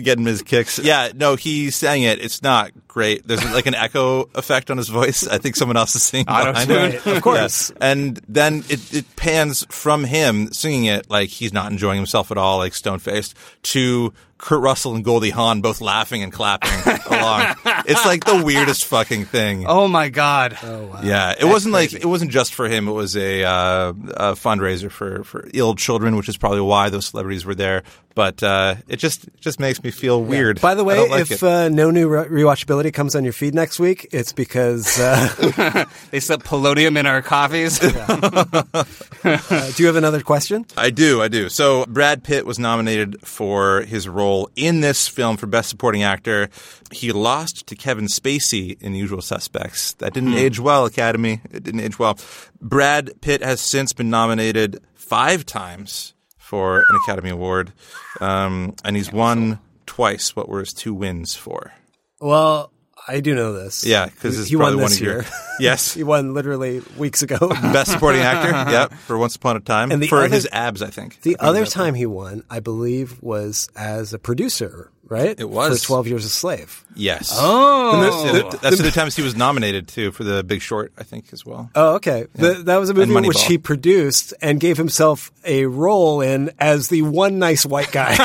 getting 0.01 0.25
his 0.25 0.41
kicks. 0.41 0.79
Yeah, 0.79 1.11
no, 1.13 1.35
he 1.35 1.69
sang 1.71 2.03
it. 2.03 2.19
It's 2.19 2.41
not 2.41 2.71
great. 2.97 3.27
There's 3.27 3.45
like 3.53 3.67
an 3.67 3.75
echo 3.75 4.27
effect 4.33 4.71
on 4.71 4.77
his 4.77 4.89
voice. 4.89 5.27
I 5.27 5.37
think 5.37 5.55
someone 5.55 5.77
else 5.77 5.95
is 5.95 6.01
singing 6.01 6.25
behind 6.25 6.57
Auto-tune. 6.71 6.91
him. 6.93 7.15
Of 7.17 7.21
course. 7.21 7.69
Yeah. 7.69 7.91
And 7.91 8.19
then 8.27 8.63
it, 8.69 8.91
it 8.91 9.15
pans 9.15 9.67
from 9.69 10.03
him 10.03 10.51
singing 10.51 10.85
it 10.85 11.07
like 11.07 11.29
he's 11.29 11.53
not 11.53 11.71
enjoying 11.71 11.97
himself 11.97 12.31
at 12.31 12.39
all, 12.39 12.57
like 12.57 12.73
stone 12.73 12.97
faced, 12.97 13.35
to 13.73 14.13
Kurt 14.39 14.61
Russell 14.61 14.93
and 14.95 15.03
Goldie 15.03 15.31
Hawn 15.31 15.61
both 15.61 15.81
laughing 15.81 16.21
and 16.23 16.31
clapping 16.31 16.69
along. 17.11 17.55
It's 17.85 18.05
like 18.05 18.23
the 18.25 18.43
weirdest 18.43 18.85
fucking 18.85 19.25
thing. 19.25 19.65
Oh 19.67 19.87
my 19.87 20.09
God! 20.09 20.57
Oh 20.61 20.85
wow. 20.87 21.01
Yeah, 21.03 21.33
it 21.39 21.45
wasn't 21.45 21.73
like 21.73 21.93
it 21.93 22.05
wasn't 22.05 22.31
just 22.31 22.53
for 22.53 22.67
him. 22.67 22.87
It 22.87 22.91
was 22.91 23.15
a, 23.17 23.43
uh, 23.43 23.89
a 23.89 24.33
fundraiser 24.33 24.91
for, 24.91 25.23
for 25.23 25.47
ill 25.53 25.73
children, 25.75 26.15
which 26.15 26.29
is 26.29 26.37
probably 26.37 26.61
why 26.61 26.89
those 26.89 27.07
celebrities 27.07 27.45
were 27.45 27.55
there. 27.55 27.83
But 28.13 28.41
uh, 28.43 28.75
it 28.87 28.97
just 28.97 29.27
just 29.39 29.59
makes 29.59 29.83
me 29.83 29.89
feel 29.91 30.21
weird. 30.23 30.61
By 30.61 30.75
the 30.75 30.83
way, 30.83 31.07
like 31.09 31.31
if 31.31 31.41
uh, 31.43 31.69
no 31.69 31.89
new 31.91 32.07
re- 32.07 32.25
rewatchability 32.25 32.86
comes 32.91 33.15
on 33.15 33.23
your 33.23 33.33
feed 33.33 33.53
next 33.53 33.79
week, 33.79 34.07
it's 34.11 34.33
because. 34.33 34.99
Uh, 34.99 35.85
They 36.11 36.19
slip 36.19 36.43
polonium 36.43 36.97
in 36.97 37.05
our 37.05 37.21
coffees. 37.21 37.81
uh, 37.83 38.85
do 39.23 39.83
you 39.83 39.87
have 39.87 39.95
another 39.95 40.21
question? 40.21 40.65
I 40.77 40.89
do, 40.89 41.21
I 41.21 41.27
do. 41.27 41.49
So 41.49 41.85
Brad 41.85 42.23
Pitt 42.23 42.45
was 42.45 42.59
nominated 42.59 43.21
for 43.25 43.81
his 43.81 44.07
role 44.07 44.49
in 44.55 44.81
this 44.81 45.07
film 45.07 45.37
for 45.37 45.47
Best 45.47 45.69
Supporting 45.69 46.03
Actor. 46.03 46.49
He 46.91 47.11
lost 47.11 47.67
to 47.67 47.75
Kevin 47.75 48.05
Spacey 48.05 48.81
in 48.81 48.95
Usual 48.95 49.21
Suspects. 49.21 49.93
That 49.93 50.13
didn't 50.13 50.33
age 50.35 50.59
well, 50.59 50.85
Academy. 50.85 51.41
It 51.51 51.63
didn't 51.63 51.81
age 51.81 51.99
well. 51.99 52.17
Brad 52.61 53.19
Pitt 53.21 53.43
has 53.43 53.59
since 53.59 53.93
been 53.93 54.09
nominated 54.09 54.79
five 54.95 55.45
times 55.45 56.13
for 56.37 56.77
an 56.77 56.95
Academy 57.03 57.29
Award, 57.29 57.73
um, 58.21 58.75
and 58.85 58.95
he's 58.95 59.11
won 59.11 59.59
twice. 59.85 60.35
What 60.35 60.47
were 60.47 60.59
his 60.59 60.73
two 60.73 60.93
wins 60.93 61.35
for? 61.35 61.73
Well, 62.21 62.71
I 63.07 63.19
do 63.21 63.33
know 63.35 63.53
this. 63.53 63.85
Yeah, 63.85 64.05
because 64.07 64.47
He- 64.47 64.55
won 64.55 64.75
one 64.75 64.89
this 64.89 64.99
year. 65.01 65.25
yes. 65.59 65.93
He 65.97 66.03
won 66.03 66.33
literally 66.33 66.81
weeks 66.97 67.21
ago. 67.23 67.37
Best 67.49 67.91
supporting 67.91 68.21
actor, 68.21 68.71
yep, 68.71 68.93
for 68.93 69.17
Once 69.17 69.35
Upon 69.35 69.55
a 69.55 69.59
Time, 69.61 69.91
And 69.91 70.07
for 70.07 70.19
other- 70.19 70.27
his 70.29 70.47
abs, 70.51 70.81
I 70.81 70.89
think. 70.89 71.21
The 71.21 71.37
other 71.39 71.65
time 71.65 71.93
he 71.95 72.05
won, 72.05 72.43
I 72.49 72.59
believe, 72.59 73.21
was 73.21 73.69
as 73.75 74.13
a 74.13 74.19
producer, 74.19 74.91
right? 75.07 75.39
It 75.39 75.49
was. 75.49 75.79
for 75.81 75.87
Twelve 75.87 76.07
Years 76.07 76.25
a 76.25 76.29
Slave. 76.29 76.83
Yes. 76.95 77.31
Oh. 77.33 78.01
That's, 78.01 78.51
the, 78.55 78.59
that's 78.61 78.81
the 78.81 78.91
times 78.91 79.15
he 79.15 79.21
was 79.21 79.35
nominated 79.35 79.87
too 79.87 80.11
for 80.11 80.23
the 80.23 80.43
Big 80.43 80.61
Short, 80.61 80.91
I 80.97 81.03
think, 81.03 81.31
as 81.31 81.45
well. 81.45 81.69
Oh, 81.75 81.95
okay. 81.95 82.27
The, 82.35 82.55
that 82.65 82.77
was 82.77 82.89
a 82.89 82.93
movie 82.93 83.13
which 83.27 83.43
he 83.45 83.57
produced 83.57 84.33
and 84.41 84.59
gave 84.59 84.77
himself 84.77 85.31
a 85.45 85.65
role 85.65 86.21
in 86.21 86.51
as 86.59 86.89
the 86.89 87.03
one 87.03 87.39
nice 87.39 87.65
white 87.65 87.91
guy. 87.91 88.15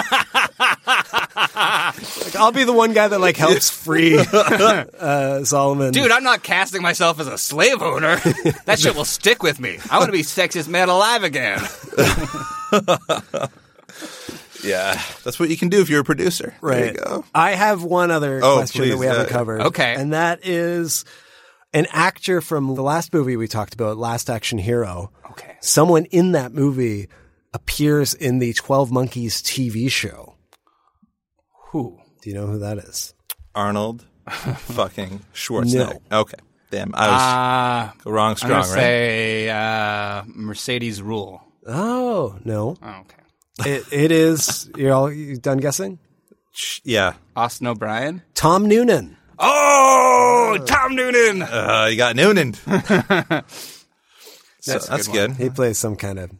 Like, 1.54 2.36
I'll 2.36 2.52
be 2.52 2.64
the 2.64 2.72
one 2.72 2.92
guy 2.92 3.08
that 3.08 3.20
like 3.20 3.36
helps 3.36 3.70
free 3.70 4.18
uh, 4.32 5.44
Solomon. 5.44 5.92
Dude, 5.92 6.10
I'm 6.10 6.24
not 6.24 6.42
casting 6.42 6.82
myself 6.82 7.20
as 7.20 7.26
a 7.26 7.38
slave 7.38 7.82
owner. 7.82 8.16
That 8.66 8.78
shit 8.78 8.94
will 8.94 9.04
stick 9.04 9.42
with 9.42 9.60
me. 9.60 9.78
I 9.90 9.98
want 9.98 10.08
to 10.08 10.12
be 10.12 10.22
sexiest 10.22 10.68
man 10.68 10.88
alive 10.88 11.22
again. 11.24 11.60
Yeah, 14.64 15.00
that's 15.24 15.40
what 15.40 15.48
you 15.48 15.56
can 15.56 15.70
do 15.70 15.80
if 15.80 15.90
you're 15.90 16.02
a 16.02 16.04
producer. 16.04 16.54
There 16.62 16.70
Right. 16.70 16.92
you 16.92 16.98
go. 17.00 17.24
I 17.34 17.50
have 17.52 17.82
one 17.82 18.12
other 18.12 18.38
Oh, 18.44 18.58
question 18.58 18.82
that 18.82 18.88
please, 18.90 18.96
we 19.00 19.06
haven't 19.06 19.26
uh, 19.26 19.28
covered. 19.28 19.60
okay. 19.62 19.96
And 19.96 20.12
that 20.12 20.46
is 20.46 21.04
an 21.74 21.88
actor 21.90 22.40
from 22.40 22.72
the 22.76 22.82
last 22.82 23.12
movie 23.12 23.36
we 23.36 23.48
talked 23.48 23.74
about, 23.74 23.96
Last 23.96 24.30
Action 24.30 24.58
Hero. 24.58 25.10
Okay. 25.32 25.56
Someone 25.60 26.04
in 26.06 26.30
that 26.32 26.52
movie 26.52 27.08
appears 27.52 28.14
in 28.14 28.38
the 28.38 28.52
12 28.52 28.92
Monkeys 28.92 29.42
TV 29.42 29.90
show. 29.90 30.31
Who? 31.72 31.98
Do 32.22 32.30
you 32.30 32.36
know 32.36 32.46
who 32.46 32.58
that 32.60 32.78
is? 32.78 33.14
Arnold 33.54 34.04
fucking 34.30 35.20
Schwarzenegger. 35.34 35.98
Okay. 36.10 36.36
Damn, 36.70 36.94
I 36.94 37.08
was 37.10 37.20
Uh, 37.22 37.92
go 38.04 38.10
wrong 38.10 38.30
I'm 38.30 38.36
strong, 38.36 38.52
right? 38.60 38.64
say 38.66 39.50
uh, 39.50 40.22
Mercedes 40.26 41.02
Ruehl. 41.02 41.40
Oh, 41.66 42.38
no. 42.44 42.76
Oh, 42.82 42.88
okay. 43.00 43.16
It, 43.70 43.84
it 43.92 44.10
is, 44.12 44.70
you're 44.76 44.92
all 44.94 45.12
you 45.12 45.36
done 45.36 45.58
guessing? 45.58 45.98
yeah. 46.84 47.14
Austin 47.36 47.66
O'Brien? 47.66 48.22
Tom 48.34 48.66
Noonan. 48.66 49.16
Oh, 49.38 50.58
Tom 50.66 50.94
Noonan. 50.96 51.42
Uh, 51.42 51.88
you 51.90 51.96
got 51.98 52.16
Noonan. 52.16 52.54
so, 52.54 52.70
That's 54.64 54.86
that's, 54.86 55.08
good 55.08 55.08
one. 55.08 55.36
good. 55.36 55.36
He 55.36 55.50
plays 55.50 55.76
some 55.78 55.96
kind 55.96 56.18
of 56.18 56.30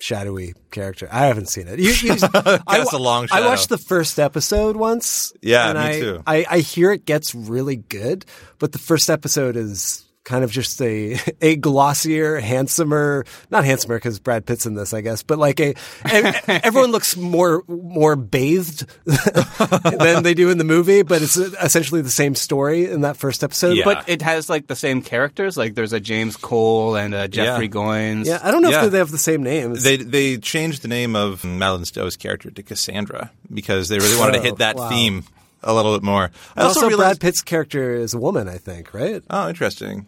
shadowy 0.00 0.54
character. 0.70 1.08
I 1.10 1.26
haven't 1.26 1.46
seen 1.46 1.68
it. 1.68 1.78
You, 1.78 1.90
you, 1.90 2.16
Cast 2.18 2.92
a 2.92 2.98
long 2.98 3.28
I 3.30 3.46
watched 3.46 3.68
the 3.68 3.78
first 3.78 4.18
episode 4.18 4.76
once. 4.76 5.32
Yeah, 5.42 5.72
me 5.72 5.80
I, 5.80 6.00
too. 6.00 6.22
I, 6.26 6.46
I 6.50 6.58
hear 6.58 6.90
it 6.90 7.04
gets 7.04 7.34
really 7.34 7.76
good, 7.76 8.24
but 8.58 8.72
the 8.72 8.78
first 8.78 9.10
episode 9.10 9.56
is 9.56 10.09
kind 10.24 10.44
of 10.44 10.50
just 10.52 10.80
a 10.82 11.16
a 11.40 11.56
glossier, 11.56 12.38
handsomer, 12.40 13.24
not 13.50 13.64
handsomer 13.64 13.96
because 13.96 14.18
Brad 14.20 14.46
Pitt's 14.46 14.66
in 14.66 14.74
this, 14.74 14.92
I 14.92 15.00
guess, 15.00 15.22
but 15.22 15.38
like 15.38 15.58
a, 15.60 15.70
e- 15.70 15.74
everyone 16.48 16.92
looks 16.92 17.16
more 17.16 17.62
more 17.68 18.16
bathed 18.16 18.86
than 19.04 20.22
they 20.22 20.34
do 20.34 20.50
in 20.50 20.58
the 20.58 20.64
movie, 20.64 21.02
but 21.02 21.22
it's 21.22 21.36
essentially 21.36 22.02
the 22.02 22.10
same 22.10 22.34
story 22.34 22.90
in 22.90 23.02
that 23.02 23.16
first 23.16 23.42
episode. 23.44 23.76
Yeah. 23.76 23.84
But 23.84 24.08
it 24.08 24.22
has 24.22 24.48
like 24.50 24.66
the 24.66 24.76
same 24.76 25.02
characters. 25.02 25.56
Like 25.56 25.74
there's 25.74 25.92
a 25.92 26.00
James 26.00 26.36
Cole 26.36 26.96
and 26.96 27.14
a 27.14 27.28
Jeffrey 27.28 27.66
Yeah. 27.66 27.70
Goines. 27.72 28.26
Yeah, 28.26 28.40
I 28.42 28.50
don't 28.50 28.62
know 28.62 28.70
Yeah. 28.70 28.84
if 28.86 28.92
they 28.92 28.98
have 28.98 29.10
the 29.10 29.18
same 29.18 29.42
names. 29.42 29.82
They 29.82 29.96
they 29.96 30.36
changed 30.38 30.82
the 30.82 30.88
name 30.88 31.16
of 31.16 31.44
Madeline 31.44 31.84
Stowe's 31.84 32.16
character 32.16 32.50
to 32.50 32.62
Cassandra 32.62 33.30
because 33.52 33.88
they 33.88 33.98
really 33.98 34.18
wanted 34.18 34.34
to 34.38 34.42
hit 34.42 34.58
that 34.58 34.76
Oh, 34.76 34.82
wow. 34.82 34.88
theme 34.90 35.24
a 35.62 35.72
little 35.74 35.94
bit 35.96 36.02
more. 36.02 36.24
I 36.24 36.60
And 36.60 36.68
also, 36.68 36.88
realized, 36.88 36.98
Brad 36.98 37.20
Pitt's 37.20 37.42
character 37.42 37.94
is 37.94 38.14
a 38.14 38.18
woman, 38.18 38.48
I 38.48 38.58
think, 38.58 38.92
right? 38.94 39.22
Oh, 39.30 39.48
interesting. 39.48 40.06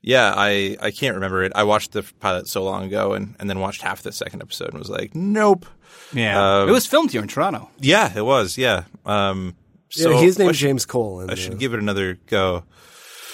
Yeah, 0.00 0.32
I, 0.36 0.76
I 0.80 0.90
can't 0.92 1.14
remember 1.16 1.42
it. 1.42 1.52
I 1.54 1.64
watched 1.64 1.92
the 1.92 2.04
pilot 2.20 2.46
so 2.48 2.62
long 2.62 2.84
ago 2.84 3.14
and, 3.14 3.34
and 3.40 3.50
then 3.50 3.58
watched 3.58 3.82
half 3.82 4.02
the 4.02 4.12
second 4.12 4.42
episode 4.42 4.68
and 4.70 4.78
was 4.78 4.88
like, 4.90 5.14
nope. 5.14 5.66
yeah. 6.12 6.60
Um, 6.60 6.68
it 6.68 6.72
was 6.72 6.86
filmed 6.86 7.10
here 7.10 7.20
in 7.22 7.28
Toronto. 7.28 7.68
Yeah, 7.80 8.12
it 8.16 8.24
was. 8.24 8.56
Yeah. 8.56 8.84
Um, 9.04 9.56
so 9.90 10.10
yeah, 10.12 10.20
he's 10.20 10.38
I 10.38 10.44
named 10.44 10.56
should- 10.56 10.68
James 10.68 10.86
Cole. 10.86 11.20
in 11.20 11.30
I 11.30 11.34
the- 11.34 11.40
should 11.40 11.58
give 11.58 11.74
it 11.74 11.80
another 11.80 12.18
go. 12.26 12.64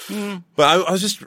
But 0.09 0.63
I, 0.63 0.75
I 0.81 0.91
was 0.91 1.01
just 1.01 1.23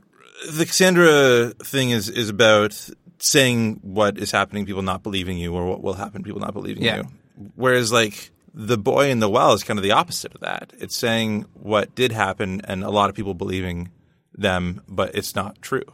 the 0.53 0.65
Cassandra 0.67 1.51
thing 1.65 1.91
is 1.91 2.09
is 2.09 2.29
about 2.29 2.79
saying 3.19 3.81
what 3.83 4.19
is 4.19 4.31
happening, 4.31 4.67
people 4.67 4.83
not 4.83 5.03
believing 5.03 5.37
you, 5.39 5.53
or 5.55 5.67
what 5.67 5.83
will 5.83 5.95
happen, 5.95 6.23
people 6.23 6.41
not 6.41 6.53
believing 6.55 6.83
Yeah. 6.85 6.99
you. 6.99 7.05
Whereas 7.57 7.91
like 7.93 8.31
the 8.59 8.77
boy 8.77 9.09
in 9.09 9.21
the 9.21 9.29
well 9.31 9.53
is 9.53 9.63
kind 9.63 9.79
of 9.79 9.85
the 9.85 9.93
opposite 9.93 10.35
of 10.35 10.41
that. 10.41 10.73
It's 10.79 10.97
saying 10.97 11.47
what 11.55 11.95
did 11.95 12.11
happen, 12.11 12.61
and 12.65 12.83
a 12.83 12.91
lot 12.91 13.09
of 13.09 13.15
people 13.15 13.33
believing 13.33 13.93
them, 14.35 14.83
but 14.89 15.15
it's 15.15 15.37
not 15.37 15.63
true. 15.63 15.85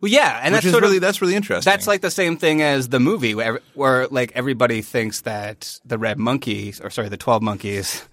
Well, 0.00 0.12
yeah, 0.12 0.40
and 0.42 0.54
Which 0.54 0.62
that's 0.62 0.72
sort 0.72 0.84
really 0.84 0.96
of 0.96 1.02
that's 1.02 1.20
really 1.20 1.34
interesting. 1.34 1.68
That's 1.68 1.88
like 1.88 2.02
the 2.02 2.12
same 2.12 2.36
thing 2.36 2.62
as 2.62 2.88
the 2.88 3.00
movie, 3.00 3.34
where, 3.34 3.60
where 3.74 4.06
like 4.06 4.30
everybody 4.36 4.80
thinks 4.80 5.22
that 5.22 5.78
the 5.84 5.98
red 5.98 6.18
monkeys, 6.18 6.80
or 6.80 6.88
sorry, 6.88 7.08
the 7.08 7.16
twelve 7.16 7.42
monkeys. 7.42 8.06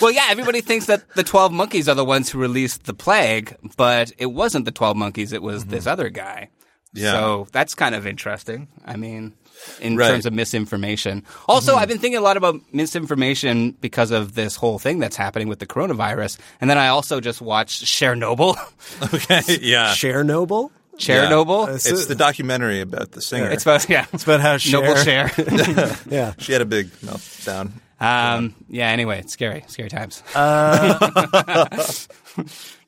well, 0.00 0.10
yeah, 0.10 0.26
everybody 0.28 0.60
thinks 0.60 0.86
that 0.86 1.08
the 1.14 1.24
12 1.24 1.52
monkeys 1.52 1.88
are 1.88 1.94
the 1.94 2.04
ones 2.04 2.30
who 2.30 2.38
released 2.38 2.84
the 2.84 2.94
plague, 2.94 3.56
but 3.76 4.12
it 4.18 4.26
wasn't 4.26 4.64
the 4.64 4.72
12 4.72 4.96
monkeys, 4.96 5.32
it 5.32 5.42
was 5.42 5.66
this 5.66 5.86
other 5.86 6.08
guy. 6.08 6.48
Yeah. 6.94 7.12
So 7.12 7.46
that's 7.52 7.74
kind 7.74 7.94
of 7.94 8.06
interesting. 8.06 8.68
I 8.84 8.96
mean, 8.96 9.34
in 9.80 9.96
Right. 9.96 10.08
terms 10.08 10.26
of 10.26 10.32
misinformation. 10.32 11.22
Also, 11.48 11.76
I've 11.76 11.88
been 11.88 11.98
thinking 11.98 12.18
a 12.18 12.22
lot 12.22 12.36
about 12.36 12.60
misinformation 12.72 13.72
because 13.80 14.10
of 14.10 14.34
this 14.34 14.56
whole 14.56 14.78
thing 14.78 14.98
that's 14.98 15.16
happening 15.16 15.48
with 15.48 15.58
the 15.58 15.66
coronavirus. 15.66 16.38
And 16.60 16.68
then 16.70 16.78
I 16.78 16.88
also 16.88 17.20
just 17.20 17.40
watched 17.40 17.84
Chernobyl. 17.84 18.56
okay, 19.14 19.58
yeah. 19.60 19.92
Chernobyl? 19.94 20.70
Chernobyl. 20.98 21.66
Yeah. 21.68 21.74
It's 21.74 22.06
the 22.06 22.14
documentary 22.14 22.80
about 22.80 23.12
the 23.12 23.22
singer. 23.22 23.50
It's 23.50 23.62
about 23.64 23.88
yeah. 23.88 24.06
It's 24.12 24.24
about 24.24 24.40
how 24.40 24.58
Cher, 24.58 24.80
Noble 24.82 24.96
share. 25.02 25.30
Yeah. 26.08 26.34
she 26.38 26.52
had 26.52 26.60
a 26.60 26.66
big 26.66 26.88
meltdown. 27.00 27.70
Um, 27.98 28.54
yeah. 28.68 28.88
Anyway, 28.88 29.20
it's 29.20 29.32
scary. 29.32 29.64
Scary 29.68 29.88
times. 29.88 30.22
Uh, 30.34 30.98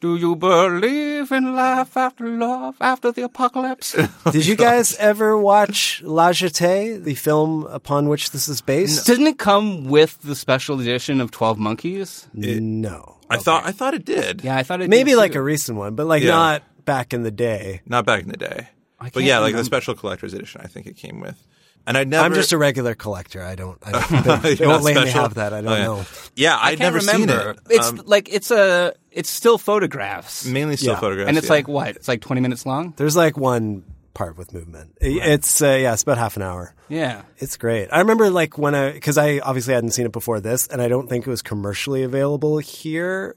Do 0.04 0.16
you 0.16 0.36
believe 0.36 1.32
in 1.32 1.54
life 1.56 1.96
after 1.96 2.28
love 2.28 2.76
after 2.78 3.10
the 3.10 3.22
apocalypse? 3.22 3.96
Oh, 4.26 4.30
did 4.30 4.44
you 4.44 4.54
guys 4.54 4.94
ever 4.96 5.38
watch 5.38 6.02
La 6.04 6.28
Jetée, 6.30 7.02
the 7.02 7.14
film 7.14 7.64
upon 7.70 8.10
which 8.10 8.30
this 8.30 8.46
is 8.46 8.60
based? 8.60 9.06
Didn't 9.06 9.28
it 9.28 9.38
come 9.38 9.84
with 9.86 10.20
the 10.20 10.34
special 10.34 10.78
edition 10.78 11.22
of 11.22 11.30
Twelve 11.30 11.58
Monkeys? 11.58 12.28
no. 12.34 13.16
I 13.30 13.38
thought 13.38 13.64
I 13.64 13.72
thought 13.72 13.94
it 13.94 14.04
did. 14.04 14.44
Yeah, 14.44 14.58
I 14.58 14.62
thought 14.62 14.82
it 14.82 14.90
Maybe 14.90 15.12
did 15.12 15.16
like 15.16 15.32
too. 15.32 15.38
a 15.38 15.42
recent 15.42 15.78
one, 15.78 15.94
but 15.94 16.06
like 16.06 16.22
Yeah. 16.22 16.32
not 16.32 16.84
back 16.84 17.14
in 17.14 17.22
the 17.22 17.30
day. 17.30 17.80
Not 17.86 18.04
back 18.04 18.20
in 18.24 18.28
the 18.28 18.36
day. 18.36 18.68
But 19.00 19.14
can't 19.14 19.24
yeah, 19.24 19.38
like 19.38 19.54
the 19.56 19.64
special 19.64 19.94
collector's 19.94 20.34
edition, 20.34 20.60
I 20.62 20.66
think 20.66 20.86
it 20.86 20.96
came 20.98 21.18
with. 21.20 21.42
And 21.86 21.98
I 21.98 22.04
never. 22.04 22.24
I'm 22.24 22.34
just 22.34 22.52
a 22.52 22.58
regular 22.58 22.94
collector. 22.94 23.42
I 23.42 23.54
don't. 23.56 23.78
I 23.84 24.22
don't 24.24 24.42
they, 24.42 24.54
they 24.54 24.66
won't 24.66 24.82
let 24.84 25.04
me 25.04 25.10
have 25.10 25.34
that. 25.34 25.52
I 25.52 25.60
don't 25.60 25.72
Oh, 25.72 25.76
yeah. 25.76 25.84
know. 25.84 26.04
Yeah, 26.34 26.56
I 26.56 26.68
I'd 26.70 26.78
can't 26.78 26.94
never 26.94 26.98
remember. 26.98 27.32
seen 27.32 27.50
it. 27.50 27.58
It's 27.70 27.88
Um, 27.88 28.02
like 28.06 28.32
it's 28.32 28.50
a 28.50 28.94
it's 29.10 29.28
still 29.28 29.58
photographs, 29.58 30.46
mainly 30.46 30.76
still 30.76 30.94
Yeah. 30.94 31.00
photographs, 31.00 31.28
and 31.28 31.36
it's 31.38 31.46
yeah. 31.48 31.52
like 31.52 31.68
what? 31.68 31.88
It's 31.96 32.08
like 32.08 32.20
twenty 32.22 32.40
minutes 32.40 32.64
long. 32.64 32.94
There's 32.96 33.16
like 33.16 33.36
one 33.36 33.84
part 34.14 34.38
with 34.38 34.54
movement. 34.54 34.96
It- 35.00 35.16
It's 35.22 35.60
uh, 35.60 35.76
yeah, 35.80 35.92
it's 35.92 36.02
about 36.02 36.16
half 36.18 36.36
an 36.36 36.42
hour. 36.42 36.74
Yeah. 36.88 37.22
It's 37.38 37.56
great. 37.56 37.88
I 37.92 37.98
remember 37.98 38.30
like 38.30 38.56
when 38.56 38.74
I 38.74 38.92
because 38.92 39.18
I 39.18 39.40
obviously 39.40 39.74
hadn't 39.74 39.90
seen 39.90 40.06
it 40.06 40.12
before 40.12 40.40
this, 40.40 40.66
and 40.68 40.80
I 40.80 40.88
don't 40.88 41.08
think 41.08 41.26
it 41.26 41.30
was 41.30 41.42
commercially 41.42 42.02
available 42.02 42.58
here. 42.58 43.36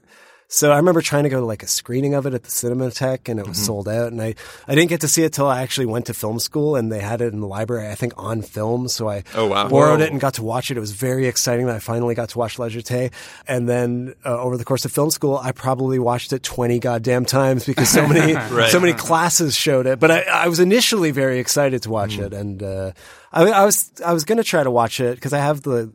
So 0.50 0.72
I 0.72 0.76
remember 0.78 1.02
trying 1.02 1.24
to 1.24 1.28
go 1.28 1.40
to 1.40 1.44
like 1.46 1.62
a 1.62 1.66
screening 1.66 2.14
of 2.14 2.24
it 2.24 2.32
at 2.32 2.42
the 2.42 2.48
Cinematheque, 2.50 3.28
and 3.28 3.38
it 3.38 3.46
was 3.46 3.58
Mm-hmm. 3.58 3.66
sold 3.66 3.86
out. 3.88 4.10
And 4.12 4.22
I, 4.22 4.34
I 4.66 4.74
didn't 4.74 4.88
get 4.88 5.02
to 5.02 5.08
see 5.08 5.22
it 5.22 5.34
till 5.34 5.46
I 5.46 5.60
actually 5.60 5.84
went 5.84 6.06
to 6.06 6.14
film 6.14 6.38
school, 6.38 6.74
and 6.74 6.90
they 6.90 7.00
had 7.00 7.20
it 7.20 7.34
in 7.34 7.40
the 7.40 7.46
library, 7.46 7.88
I 7.90 7.94
think, 7.94 8.14
on 8.16 8.40
film. 8.40 8.88
So 8.88 9.10
I 9.10 9.24
Oh, 9.34 9.46
wow. 9.46 9.68
borrowed 9.68 10.00
Whoa. 10.00 10.06
it 10.06 10.10
and 10.10 10.18
got 10.20 10.34
to 10.34 10.42
watch 10.42 10.70
it. 10.70 10.78
It 10.78 10.80
was 10.80 10.92
very 10.92 11.26
exciting 11.26 11.66
that 11.66 11.76
I 11.76 11.80
finally 11.80 12.14
got 12.14 12.30
to 12.30 12.38
watch 12.38 12.58
La 12.58 12.68
Jetée. 12.68 13.12
And 13.46 13.68
then 13.68 14.14
uh, 14.24 14.40
over 14.40 14.56
the 14.56 14.64
course 14.64 14.86
of 14.86 14.92
film 14.92 15.10
school, 15.10 15.36
I 15.36 15.52
probably 15.52 15.98
watched 15.98 16.32
it 16.32 16.42
twenty 16.42 16.78
goddamn 16.78 17.26
times 17.26 17.66
because 17.66 17.90
so 17.90 18.08
many 18.08 18.32
Right. 18.50 18.70
so 18.70 18.80
many 18.80 18.94
classes 18.94 19.54
showed 19.54 19.86
it. 19.86 20.00
But 20.00 20.10
I, 20.10 20.20
I 20.22 20.48
was 20.48 20.60
initially 20.60 21.10
very 21.10 21.40
excited 21.40 21.82
to 21.82 21.90
watch 21.90 22.16
it, 22.18 22.32
and 22.32 22.62
uh, 22.62 22.92
I, 23.34 23.42
I 23.50 23.64
was 23.66 23.90
I 24.02 24.14
was 24.14 24.24
going 24.24 24.38
to 24.38 24.44
try 24.44 24.62
to 24.64 24.70
watch 24.70 24.98
it 25.00 25.16
because 25.16 25.34
I 25.34 25.38
have 25.40 25.60
the 25.60 25.92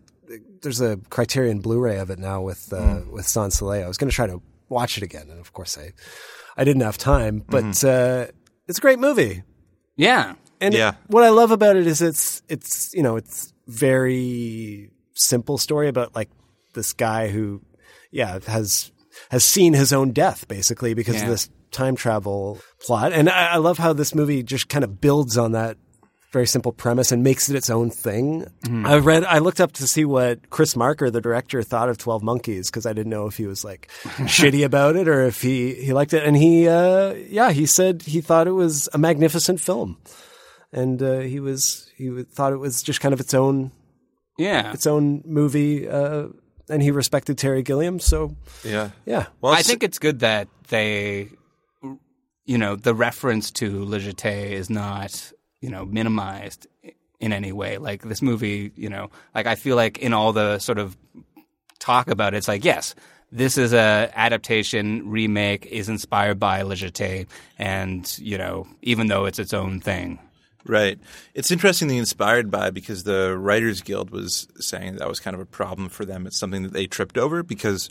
there's 0.62 0.82
a 0.82 0.98
Criterion 1.10 1.60
Blu-ray 1.60 1.98
of 2.00 2.10
it 2.10 2.20
now 2.20 2.42
with 2.42 2.72
uh, 2.74 3.02
with 3.12 3.28
Sans 3.28 3.54
Soleil. 3.54 3.86
I 3.86 3.88
was 3.88 3.98
going 3.98 4.10
to 4.10 4.16
try 4.16 4.28
to 4.28 4.42
watch 4.70 4.98
it 4.98 5.04
again, 5.04 5.28
and 5.30 5.40
of 5.40 5.54
course 5.54 5.78
I 5.78 5.94
I 6.58 6.64
didn't 6.64 6.82
have 6.84 6.98
time. 6.98 7.44
But 7.48 7.84
uh, 7.84 8.28
it's 8.68 8.78
a 8.78 8.82
great 8.82 9.00
movie, 9.00 9.44
Yeah. 9.96 10.36
and 10.62 10.74
Yeah. 10.74 10.94
what 11.08 11.24
I 11.24 11.30
love 11.30 11.52
about 11.52 11.76
it 11.76 11.88
is 11.88 12.02
it's 12.02 12.42
it's 12.48 12.94
you 12.94 13.04
know 13.04 13.16
it's 13.18 13.54
very 13.68 14.90
simple 15.16 15.58
story 15.58 15.88
about 15.88 16.16
like 16.16 16.30
this 16.74 16.94
guy 16.94 17.28
who 17.30 17.62
yeah 18.12 18.40
has 18.48 18.92
has 19.30 19.44
seen 19.44 19.74
his 19.74 19.94
own 19.94 20.12
death 20.12 20.48
basically 20.48 20.94
because 20.94 21.16
Yeah. 21.18 21.24
of 21.24 21.30
this 21.30 21.50
time 21.72 21.96
travel 21.96 22.60
plot, 22.86 23.14
and 23.14 23.30
I, 23.30 23.54
I 23.54 23.58
love 23.58 23.78
how 23.80 23.94
this 23.94 24.14
movie 24.16 24.44
just 24.44 24.70
kind 24.70 24.84
of 24.84 25.02
builds 25.02 25.38
on 25.38 25.52
that 25.54 25.78
very 26.34 26.48
simple 26.48 26.72
premise 26.74 27.12
and 27.14 27.24
makes 27.24 27.48
it 27.50 27.56
its 27.56 27.70
own 27.70 27.90
thing. 27.92 28.46
I 28.86 28.98
read, 28.98 29.24
I 29.24 29.38
looked 29.38 29.62
up 29.62 29.72
to 29.74 29.88
see 29.88 30.04
what 30.04 30.50
Chris 30.50 30.76
Marker, 30.76 31.10
the 31.10 31.22
director, 31.22 31.62
thought 31.64 31.88
of 31.90 31.98
Twelve 31.98 32.24
Monkeys 32.24 32.70
because 32.70 32.86
I 32.86 32.92
didn't 32.92 33.12
know 33.12 33.28
if 33.28 33.38
he 33.38 33.46
was 33.46 33.64
like 33.64 33.90
shitty 34.04 34.66
about 34.66 34.96
it 34.98 35.08
or 35.08 35.22
if 35.22 35.42
he 35.42 35.76
he 35.76 35.94
liked 35.94 36.14
it. 36.14 36.24
And 36.24 36.36
he, 36.36 36.68
uh, 36.68 37.14
yeah, 37.30 37.52
he 37.52 37.66
said 37.66 38.02
he 38.02 38.20
thought 38.20 38.48
it 38.48 38.52
was 38.52 38.90
a 38.94 38.98
magnificent 38.98 39.62
film, 39.62 39.98
and 40.74 41.02
uh, 41.02 41.20
he 41.20 41.40
was 41.40 41.90
he 41.96 42.24
thought 42.24 42.52
it 42.52 42.58
was 42.58 42.82
just 42.84 43.00
kind 43.00 43.14
of 43.14 43.20
its 43.20 43.34
own 43.34 43.72
Yeah. 44.38 44.74
its 44.74 44.88
own 44.88 45.22
movie. 45.26 45.88
Uh, 45.88 46.28
and 46.70 46.82
he 46.82 46.92
respected 46.92 47.38
Terry 47.38 47.62
Gilliam, 47.62 48.00
so 48.00 48.36
yeah. 48.64 48.90
yeah. 49.06 49.28
Well, 49.42 49.54
I 49.54 49.62
think 49.62 49.84
it's 49.84 50.00
good 50.00 50.22
that 50.22 50.48
they, 50.70 51.30
you 52.46 52.58
know, 52.58 52.76
the 52.78 52.96
reference 52.96 53.52
to 53.52 53.84
Le 53.86 54.00
Jeté 54.00 54.52
is 54.52 54.70
not, 54.70 55.32
you 55.64 55.70
know, 55.70 55.86
minimized 55.86 56.68
in 57.22 57.32
any 57.32 57.54
way. 57.54 57.78
Like 57.78 58.02
this 58.04 58.22
movie, 58.22 58.74
you 58.76 58.90
know, 58.90 59.10
like 59.34 59.48
I 59.48 59.56
feel 59.56 59.78
like 59.78 59.98
in 60.00 60.12
all 60.12 60.34
the 60.34 60.60
sort 60.60 60.78
of 60.78 60.98
talk 61.80 62.10
about 62.10 62.34
it, 62.34 62.38
it's 62.38 62.50
like, 62.50 62.66
yes, 62.66 62.96
this 63.32 63.58
is 63.58 63.72
a 63.72 64.12
adaptation 64.14 65.10
remake 65.10 65.66
is 65.66 65.88
inspired 65.88 66.38
by 66.38 66.64
Le 66.64 66.76
and 67.58 68.20
you 68.20 68.38
know, 68.38 68.68
even 68.82 69.08
though 69.08 69.24
it's 69.24 69.40
its 69.40 69.54
own 69.54 69.80
thing. 69.80 70.20
Right. 70.66 71.00
It's 71.34 71.52
interestingly 71.52 71.98
inspired 71.98 72.52
by 72.52 72.70
because 72.70 73.04
the 73.04 73.38
Writers 73.38 73.82
Guild 73.82 74.12
was 74.12 74.48
saying 74.60 74.98
that 74.98 75.08
was 75.08 75.22
kind 75.22 75.34
of 75.34 75.40
a 75.40 75.46
problem 75.46 75.88
for 75.88 76.04
them. 76.04 76.28
It's 76.28 76.38
something 76.38 76.64
that 76.64 76.74
they 76.74 76.88
tripped 76.88 77.18
over 77.18 77.42
because 77.42 77.90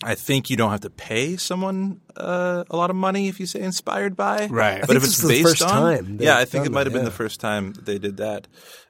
I 0.00 0.14
think 0.14 0.48
you 0.48 0.56
don't 0.56 0.70
have 0.70 0.82
to 0.82 0.90
pay 0.90 1.36
someone 1.36 2.00
uh, 2.16 2.62
a 2.70 2.76
lot 2.76 2.88
of 2.90 2.94
money 2.94 3.26
if 3.26 3.40
you 3.40 3.46
say 3.46 3.60
inspired 3.60 4.14
by. 4.16 4.46
Right. 4.46 4.76
I 4.76 4.80
But 4.82 4.86
think 4.90 4.96
if 4.98 5.02
this 5.02 5.10
it's 5.10 5.18
is 5.18 5.22
the 5.28 5.28
based 5.42 5.48
first 5.48 5.62
on, 5.62 5.70
time 5.96 6.18
yeah, 6.20 6.38
I 6.38 6.44
think 6.44 6.66
it 6.66 6.70
might 6.72 6.86
have 6.86 6.92
been 6.92 7.02
yeah. 7.02 7.06
the 7.08 7.14
first 7.16 7.40
time 7.40 7.72
they 7.72 7.98
did 7.98 8.18
that. 8.18 8.46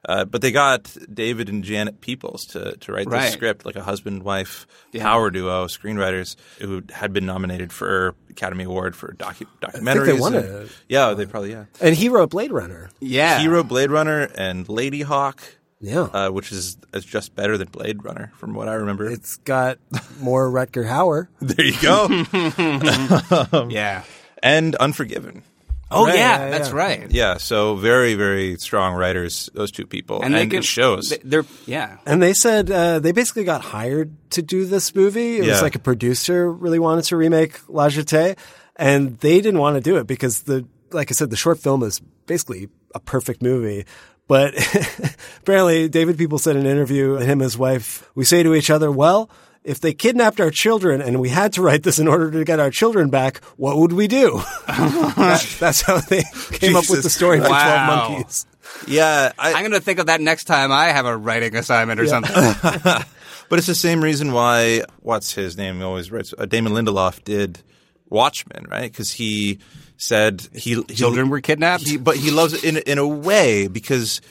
Uh, 0.07 0.25
but 0.25 0.41
they 0.43 0.51
got 0.51 0.95
David 1.11 1.49
and 1.49 1.63
Janet 1.63 1.99
Peoples 1.99 2.45
to 2.47 2.77
to 2.77 2.91
write 2.93 3.07
Right. 3.07 3.25
the 3.25 3.31
script, 3.31 3.65
like 3.65 3.75
a 3.75 3.81
husband 3.81 4.21
wife 4.21 4.67
Yeah. 4.91 5.01
power 5.03 5.31
duo 5.31 5.65
screenwriters 5.65 6.35
who 6.59 6.83
had 6.91 7.11
been 7.11 7.25
nominated 7.25 7.73
for 7.73 8.13
Academy 8.29 8.65
Award 8.65 8.95
for 8.95 9.13
docu- 9.13 9.47
documentaries. 9.61 10.05
they 10.05 10.13
won 10.13 10.35
and- 10.35 10.45
it. 10.45 10.71
Yeah, 10.87 11.15
they 11.15 11.25
probably 11.25 11.51
yeah. 11.53 11.65
And 11.81 11.95
he 11.95 12.09
wrote 12.09 12.29
Blade 12.29 12.51
Runner. 12.51 12.91
Yeah. 12.99 13.39
He 13.39 13.47
wrote 13.47 13.67
Blade 13.67 13.89
Runner 13.89 14.29
and 14.35 14.67
Ladyhawke. 14.67 15.41
Yeah. 15.81 16.01
uh, 16.01 16.29
which 16.29 16.51
is, 16.51 16.77
is 16.93 17.05
just 17.05 17.35
better 17.35 17.57
than 17.57 17.69
Blade 17.69 18.03
Runner, 18.03 18.31
from 18.37 18.53
what 18.53 18.67
I 18.67 18.73
remember. 18.73 19.09
It's 19.09 19.37
got 19.37 19.77
more 20.19 20.49
Rutger 20.51 20.85
Hauer. 20.85 21.27
there 21.39 21.65
you 21.65 21.81
go. 21.81 23.67
yeah. 23.69 24.03
and 24.43 24.75
Unforgiven. 24.75 25.43
Oh 25.91 26.05
Right, 26.05 26.17
yeah, 26.17 26.39
yeah, 26.45 26.49
that's 26.51 26.69
yeah. 26.69 26.75
right. 26.75 27.11
Yeah, 27.11 27.37
so 27.37 27.75
very, 27.75 28.13
very 28.13 28.57
strong 28.57 28.93
writers, 28.93 29.49
those 29.55 29.71
two 29.71 29.87
people. 29.87 30.21
And, 30.21 30.35
they 30.35 30.43
it 30.43 30.63
shows. 30.63 31.09
they- 31.09 31.17
They're 31.23 31.45
yeah. 31.65 31.97
And 32.05 32.21
they 32.21 32.33
said 32.33 32.69
uh, 32.69 32.99
they 32.99 33.11
basically 33.11 33.43
got 33.43 33.61
hired 33.61 34.15
to 34.31 34.43
do 34.43 34.65
this 34.65 34.93
movie. 34.93 35.37
It 35.39 35.47
was 35.47 35.63
like 35.63 35.73
a 35.75 35.79
producer 35.79 36.51
really 36.51 36.77
wanted 36.77 37.05
to 37.05 37.17
remake 37.17 37.59
La 37.67 37.87
Jetée, 37.89 38.37
and 38.75 39.17
they 39.19 39.41
didn't 39.41 39.59
want 39.59 39.77
to 39.77 39.81
do 39.81 39.97
it 39.97 40.05
because 40.05 40.41
the, 40.43 40.67
like 40.91 41.09
I 41.11 41.13
said, 41.13 41.31
the 41.31 41.35
short 41.37 41.57
film 41.57 41.81
is 41.81 41.99
basically 42.27 42.69
a 42.93 42.99
perfect 42.99 43.41
movie. 43.41 43.85
But 44.29 44.53
apparently, 45.41 45.89
David 45.89 46.17
People 46.17 46.37
said 46.37 46.55
in 46.55 46.65
an 46.65 46.71
interview, 46.71 47.15
and 47.15 47.23
him 47.25 47.33
and 47.39 47.41
his 47.41 47.57
wife, 47.57 48.07
we 48.15 48.23
say 48.23 48.43
to 48.43 48.53
each 48.55 48.69
other, 48.69 48.91
well, 48.91 49.29
if 49.63 49.81
they 49.81 49.91
kidnapped 49.91 50.39
our 50.39 50.51
children 50.51 51.01
and 51.01 51.19
we 51.19 51.29
had 51.29 51.51
to 51.53 51.61
write 51.63 51.81
this 51.83 51.97
in 51.99 52.07
order 52.07 52.29
to 52.31 52.45
get 52.45 52.59
our 52.59 52.69
children 52.69 53.09
back, 53.09 53.43
what 53.57 53.75
would 53.77 53.91
we 53.91 54.07
do? 54.07 54.41
That- 54.67 55.55
that's 55.59 55.81
how 55.81 55.99
they 55.99 56.23
came 56.51 56.75
up 56.77 56.89
with 56.89 57.01
the 57.03 57.09
story 57.09 57.39
for 57.41 57.49
Wow. 57.49 57.87
12 57.87 58.17
Monkeys. 58.17 58.45
yeah, 58.87 59.31
I, 59.37 59.53
I'm 59.53 59.61
going 59.61 59.71
to 59.73 59.81
think 59.81 59.97
of 59.99 60.05
that 60.05 60.21
next 60.21 60.43
time 60.45 60.71
I 60.71 60.85
have 60.85 61.05
a 61.07 61.17
writing 61.17 61.55
assignment 61.55 61.99
or 61.99 62.05
something. 62.07 62.35
but 63.49 63.57
it's 63.57 63.67
the 63.67 63.73
same 63.75 64.01
reason 64.03 64.31
why, 64.31 64.83
what's 64.99 65.33
his 65.33 65.57
name? 65.57 65.77
He 65.77 65.83
always 65.83 66.11
writes, 66.11 66.33
uh, 66.37 66.45
Damon 66.45 66.73
Lindelof 66.73 67.23
did 67.23 67.61
Watchmen, 68.09 68.67
right? 68.69 68.91
Because 68.91 69.11
he 69.11 69.57
said 69.99 70.47
he, 70.53 70.81
he 70.87 70.95
Children 70.95 71.29
were 71.29 71.41
kidnapped? 71.41 71.87
He, 71.87 71.97
but 71.97 72.15
he 72.15 72.31
loves 72.31 72.53
it 72.53 72.63
in 72.63 72.77
in 72.77 72.97
a 72.97 73.07
way 73.07 73.67
because 73.67 74.21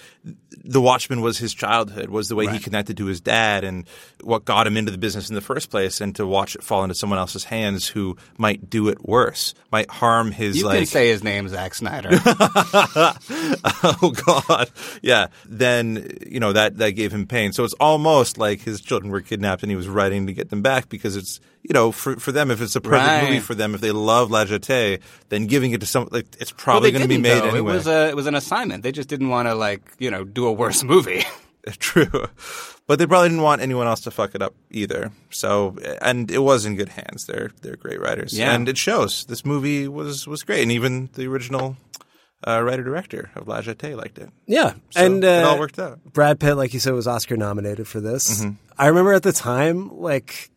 the 0.65 0.81
Watchmen 0.81 1.21
was 1.21 1.39
his 1.39 1.53
childhood, 1.55 2.09
was 2.09 2.29
the 2.29 2.35
way 2.37 2.47
he 2.47 2.59
connected 2.59 2.97
to 2.97 3.07
his 3.07 3.21
dad, 3.21 3.65
and 3.65 3.87
what 4.23 4.45
got 4.45 4.67
him 4.67 4.77
into 4.77 4.91
the 4.91 4.99
business 4.99 5.29
in 5.29 5.35
the 5.35 5.41
first 5.41 5.71
place. 5.71 6.01
And 6.01 6.15
to 6.17 6.27
watch 6.27 6.55
it 6.55 6.63
fall 6.63 6.83
into 6.83 6.95
someone 6.95 7.19
else's 7.19 7.45
hands 7.45 7.87
who 7.87 8.17
might 8.39 8.71
do 8.71 8.89
it 8.89 9.05
worse, 9.07 9.55
might 9.71 9.91
harm 9.91 10.31
his 10.33 10.57
You 10.57 10.65
like 10.67 10.79
can 10.79 10.87
say 10.87 11.09
his 11.09 11.23
name's 11.23 11.51
Zack 11.51 11.75
Snyder. 11.75 12.09
oh 12.93 14.13
God, 14.27 14.71
yeah. 15.03 15.27
Then 15.47 16.09
you 16.27 16.41
know 16.41 16.53
that 16.53 16.79
that 16.79 16.93
gave 16.93 17.13
him 17.13 17.27
pain. 17.27 17.53
So 17.53 17.65
it's 17.65 17.75
almost 17.75 18.39
like 18.39 18.61
his 18.61 18.81
children 18.81 19.11
were 19.13 19.21
kidnapped, 19.21 19.63
and 19.63 19.71
he 19.71 19.77
was 19.77 19.89
writing 19.89 20.27
to 20.27 20.33
get 20.33 20.51
them 20.51 20.63
back 20.63 20.89
because 20.89 21.17
it's 21.17 21.41
you 21.63 21.73
know 21.75 21.93
for 21.93 22.17
for 22.17 22.33
them 22.33 22.51
if 22.51 22.61
it's 22.61 22.77
a 22.77 22.81
perfect 22.81 22.99
Right. 23.07 23.25
movie 23.25 23.41
for 23.41 23.55
them 23.55 23.75
if 23.75 23.81
they 23.81 23.93
love 23.93 24.31
La 24.31 24.45
Jetée, 24.45 25.01
then 25.29 25.47
giving 25.47 25.73
it 25.73 25.81
to 25.81 25.87
some 25.87 26.09
like 26.11 26.27
it's 26.41 26.53
probably 26.53 26.91
they 26.91 26.99
going 26.99 27.09
to 27.09 27.15
be 27.15 27.21
made 27.21 27.43
though. 27.43 27.49
anyway. 27.49 27.73
It 27.73 27.77
was 27.77 27.87
a 27.87 28.09
it 28.09 28.17
was 28.17 28.27
an 28.27 28.35
assignment. 28.35 28.83
They 28.83 28.93
just 28.93 29.09
didn't 29.09 29.29
want 29.29 29.49
to 29.49 29.55
like 29.55 29.83
you 29.99 30.11
know 30.11 30.25
do 30.39 30.47
a 30.47 30.53
worse 30.53 30.83
movie. 30.85 31.23
True, 31.79 32.27
but 32.87 32.99
they 32.99 33.07
probably 33.07 33.29
didn't 33.29 33.43
want 33.43 33.61
anyone 33.61 33.87
else 33.87 34.01
to 34.03 34.11
fuck 34.11 34.35
it 34.35 34.41
up 34.41 34.55
either. 34.71 35.11
So 35.31 35.77
and 36.01 36.31
it 36.31 36.39
was 36.51 36.65
in 36.65 36.77
good 36.77 36.89
hands. 36.89 37.27
They're 37.27 37.51
they're 37.63 37.77
great 37.77 38.01
writers, 38.01 38.33
Yeah. 38.39 38.55
and 38.55 38.69
it 38.69 38.79
shows. 38.79 39.25
This 39.27 39.45
movie 39.45 39.87
was 39.89 40.27
was 40.27 40.43
great, 40.45 40.63
and 40.63 40.73
even 40.73 41.11
the 41.15 41.27
original. 41.27 41.77
Uh, 42.47 42.63
writer 42.63 42.85
director 42.85 43.31
of 43.35 43.49
La 43.49 43.61
Jetée 43.61 43.97
liked 43.97 44.17
it. 44.17 44.31
Yeah, 44.47 44.75
So 44.91 45.05
and 45.05 45.25
uh, 45.25 45.27
it 45.27 45.45
all 45.45 45.59
worked 45.59 45.77
out. 45.81 45.99
Brad 46.13 46.39
Pitt, 46.39 46.57
like 46.57 46.73
you 46.73 46.79
said, 46.79 46.93
was 46.95 47.09
Oscar 47.09 47.37
nominated 47.37 47.89
for 47.89 48.01
this. 48.01 48.41
Mm-hmm. 48.41 48.51
I 48.79 48.87
remember 48.87 49.13
at 49.13 49.25
the 49.25 49.33
time, 49.33 49.91
like 49.99 50.49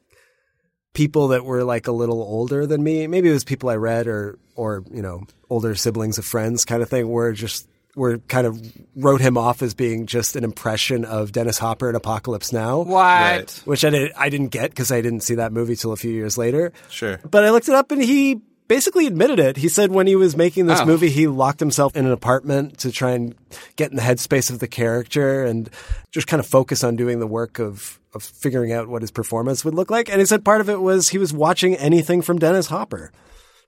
people 0.93 1.29
that 1.29 1.43
were 1.43 1.63
like 1.63 1.87
a 1.87 1.91
little 1.91 2.21
older 2.21 2.67
than 2.67 2.83
me, 2.83 3.07
maybe 3.07 3.29
it 3.29 3.33
was 3.33 3.43
people 3.43 3.67
I 3.69 3.77
read 3.77 4.05
or 4.07 4.37
or 4.55 4.83
you 4.91 5.01
know 5.01 5.23
older 5.49 5.73
siblings 5.73 6.19
of 6.19 6.25
friends, 6.25 6.65
kind 6.65 6.83
of 6.83 6.89
thing, 6.89 7.09
were 7.09 7.33
just 7.33 7.67
were 7.95 8.19
kind 8.19 8.47
of 8.47 8.59
wrote 8.95 9.21
him 9.21 9.37
off 9.37 9.61
as 9.61 9.73
being 9.73 10.05
just 10.05 10.35
an 10.35 10.43
impression 10.43 11.03
of 11.05 11.31
Dennis 11.31 11.57
Hopper 11.57 11.89
in 11.89 11.95
Apocalypse 11.95 12.53
Now. 12.53 12.79
What? 12.79 12.87
Right. 12.95 13.61
Which 13.65 13.83
I 13.83 13.89
did 13.89 14.11
I 14.17 14.29
didn't 14.29 14.47
get 14.49 14.69
because 14.71 14.91
I 14.91 15.01
didn't 15.01 15.21
see 15.21 15.35
that 15.35 15.51
movie 15.51 15.75
till 15.75 15.91
a 15.91 15.97
few 15.97 16.11
years 16.11 16.37
later. 16.37 16.71
Sure. 16.89 17.19
But 17.29 17.43
I 17.43 17.49
looked 17.51 17.67
it 17.69 17.75
up 17.75 17.91
and 17.91 18.01
he 18.01 18.39
basically 18.69 19.05
admitted 19.05 19.37
it. 19.37 19.57
He 19.57 19.67
said 19.67 19.91
when 19.91 20.07
he 20.07 20.15
was 20.15 20.37
making 20.37 20.67
this 20.67 20.79
Oh. 20.79 20.85
movie, 20.85 21.09
he 21.09 21.27
locked 21.27 21.59
himself 21.59 21.93
in 21.97 22.05
an 22.05 22.13
apartment 22.13 22.77
to 22.79 22.91
try 22.91 23.11
and 23.11 23.35
get 23.75 23.91
in 23.91 23.97
the 23.97 24.01
headspace 24.03 24.49
of 24.49 24.59
the 24.59 24.67
character 24.69 25.43
and 25.43 25.69
just 26.11 26.27
kind 26.27 26.39
of 26.39 26.45
focus 26.47 26.81
on 26.85 26.95
doing 26.95 27.19
the 27.19 27.27
work 27.27 27.59
of, 27.59 27.99
of 28.13 28.23
figuring 28.23 28.71
out 28.71 28.87
what 28.87 29.01
his 29.01 29.11
performance 29.11 29.65
would 29.65 29.73
look 29.73 29.91
like. 29.91 30.07
And 30.09 30.19
he 30.21 30.25
said 30.25 30.45
part 30.45 30.61
of 30.61 30.69
it 30.69 30.79
was 30.79 31.09
he 31.09 31.17
was 31.17 31.33
watching 31.33 31.75
anything 31.75 32.21
from 32.21 32.39
Dennis 32.39 32.67
Hopper, 32.67 33.11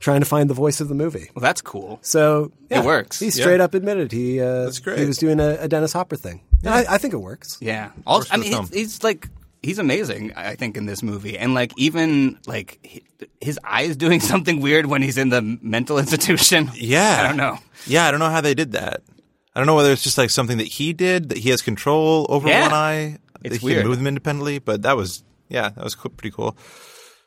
trying 0.04 0.20
to 0.20 0.26
find 0.26 0.50
the 0.50 0.54
voice 0.54 0.82
of 0.82 0.90
the 0.90 0.96
movie. 0.96 1.30
Well, 1.34 1.42
that's 1.42 1.62
cool. 1.62 2.00
So 2.02 2.52
yeah, 2.70 2.82
It 2.82 2.86
works. 2.86 3.20
He 3.20 3.32
straight 3.32 3.62
up 3.62 3.74
admitted 3.74 4.12
he 4.12 4.42
uh, 4.42 4.66
That's 4.66 4.80
great. 4.80 5.00
he 5.00 5.06
was 5.06 5.18
doing 5.18 5.40
a, 5.40 5.58
a 5.62 5.68
Dennis 5.68 5.94
Hopper 5.94 6.18
thing. 6.18 6.42
And 6.64 6.74
I, 6.74 6.96
I 6.96 6.98
think 6.98 7.14
it 7.14 7.18
works. 7.22 7.58
Yeah. 7.62 7.92
Also, 8.06 8.34
I 8.34 8.38
mean, 8.38 8.52
he's, 8.54 8.70
he's 8.74 9.04
like 9.04 9.30
he's 9.62 9.80
amazing. 9.80 10.34
I 10.36 10.56
think 10.56 10.76
in 10.78 10.86
this 10.86 11.02
movie, 11.02 11.38
and 11.38 11.54
like 11.54 11.72
even 11.78 12.38
like 12.46 12.80
he- 12.84 13.04
his 13.40 13.58
eyes 13.64 13.96
doing 13.96 14.20
something 14.32 14.60
weird 14.62 14.86
when 14.86 15.02
he's 15.02 15.18
in 15.18 15.30
the 15.30 15.42
mental 15.62 15.98
institution. 16.04 16.70
Yeah. 16.76 17.18
I 17.20 17.28
don't 17.28 17.38
know. 17.38 17.58
Yeah, 17.88 18.06
I 18.06 18.12
don't 18.12 18.20
know 18.20 18.30
how 18.30 18.42
they 18.42 18.54
did 18.54 18.74
that. 18.74 19.02
I 19.56 19.60
don't 19.60 19.68
know 19.68 19.76
whether 19.76 19.92
it's 19.92 20.04
just 20.04 20.18
like 20.18 20.30
something 20.32 20.58
that 20.58 20.68
he 20.68 20.94
did 20.94 21.30
that 21.30 21.38
he 21.38 21.50
has 21.52 21.62
control 21.62 22.26
over 22.30 22.48
Yeah. 22.50 22.62
one 22.64 22.74
eye. 22.74 23.18
It's 23.44 23.56
that 23.56 23.60
he 23.62 23.66
weird. 23.66 23.82
can 23.82 23.88
move 23.90 23.98
them 23.98 24.08
independently, 24.08 24.60
but 24.60 24.82
that 24.82 24.98
was 24.98 25.24
yeah, 25.50 25.70
that 25.70 25.84
was 25.84 25.96
pretty 25.96 26.32
cool. 26.32 26.58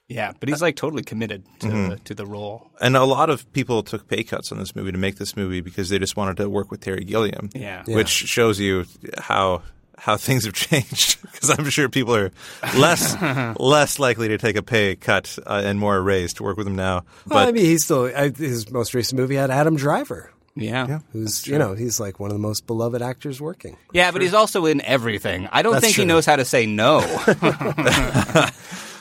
Yeah, 0.08 0.32
but 0.38 0.48
he's 0.48 0.62
like 0.62 0.76
totally 0.76 1.02
committed 1.02 1.42
to 1.60 1.66
Mm-hmm. 1.66 1.88
the, 1.90 1.96
to 1.96 2.14
the 2.14 2.26
role. 2.26 2.70
And 2.80 2.96
a 2.96 3.04
lot 3.04 3.28
of 3.28 3.50
people 3.52 3.82
took 3.82 4.06
pay 4.06 4.22
cuts 4.22 4.52
on 4.52 4.58
this 4.58 4.76
movie 4.76 4.92
to 4.92 4.98
make 4.98 5.16
this 5.16 5.36
movie 5.36 5.60
because 5.60 5.88
they 5.88 5.98
just 5.98 6.16
wanted 6.16 6.36
to 6.36 6.48
work 6.48 6.70
with 6.70 6.80
Terry 6.80 7.04
Gilliam. 7.04 7.50
Yeah. 7.54 7.82
which 7.88 8.08
shows 8.08 8.60
you 8.60 8.84
how 9.18 9.62
how 9.98 10.16
things 10.16 10.44
have 10.44 10.54
changed. 10.68 11.20
Because 11.22 11.50
I'm 11.50 11.68
sure 11.70 11.88
people 11.88 12.14
are 12.14 12.30
less 12.76 13.16
less 13.58 13.98
likely 13.98 14.28
to 14.28 14.38
take 14.38 14.54
a 14.56 14.62
pay 14.62 14.94
cut 14.94 15.38
uh, 15.46 15.62
and 15.64 15.78
more 15.80 16.00
raise 16.00 16.34
to 16.34 16.44
work 16.44 16.56
with 16.56 16.66
him 16.68 16.76
now. 16.76 17.00
But 17.26 17.34
Well, 17.34 17.48
I 17.48 17.52
mean, 17.52 17.64
he's 17.64 17.82
still 17.84 18.04
I, 18.14 18.28
his 18.28 18.70
most 18.70 18.94
recent 18.94 19.18
movie 19.18 19.34
had 19.36 19.50
Adam 19.50 19.74
Driver, 19.74 20.30
Yeah. 20.54 20.86
Yeah, 20.86 20.98
who's 21.12 21.46
you 21.48 21.58
know 21.58 21.74
he's 21.74 21.98
like 21.98 22.20
one 22.20 22.30
of 22.30 22.34
the 22.36 22.42
most 22.42 22.66
beloved 22.68 23.02
actors 23.02 23.40
working. 23.40 23.76
Yeah, 23.92 24.12
but 24.12 24.22
he's 24.22 24.34
also 24.34 24.66
in 24.66 24.80
everything. 24.82 25.48
I 25.50 25.62
don't 25.62 25.72
That's 25.72 25.84
think 25.86 25.96
he 25.96 26.04
knows 26.04 26.26
how 26.26 26.36
to 26.36 26.44
say 26.44 26.66
no. 26.66 27.00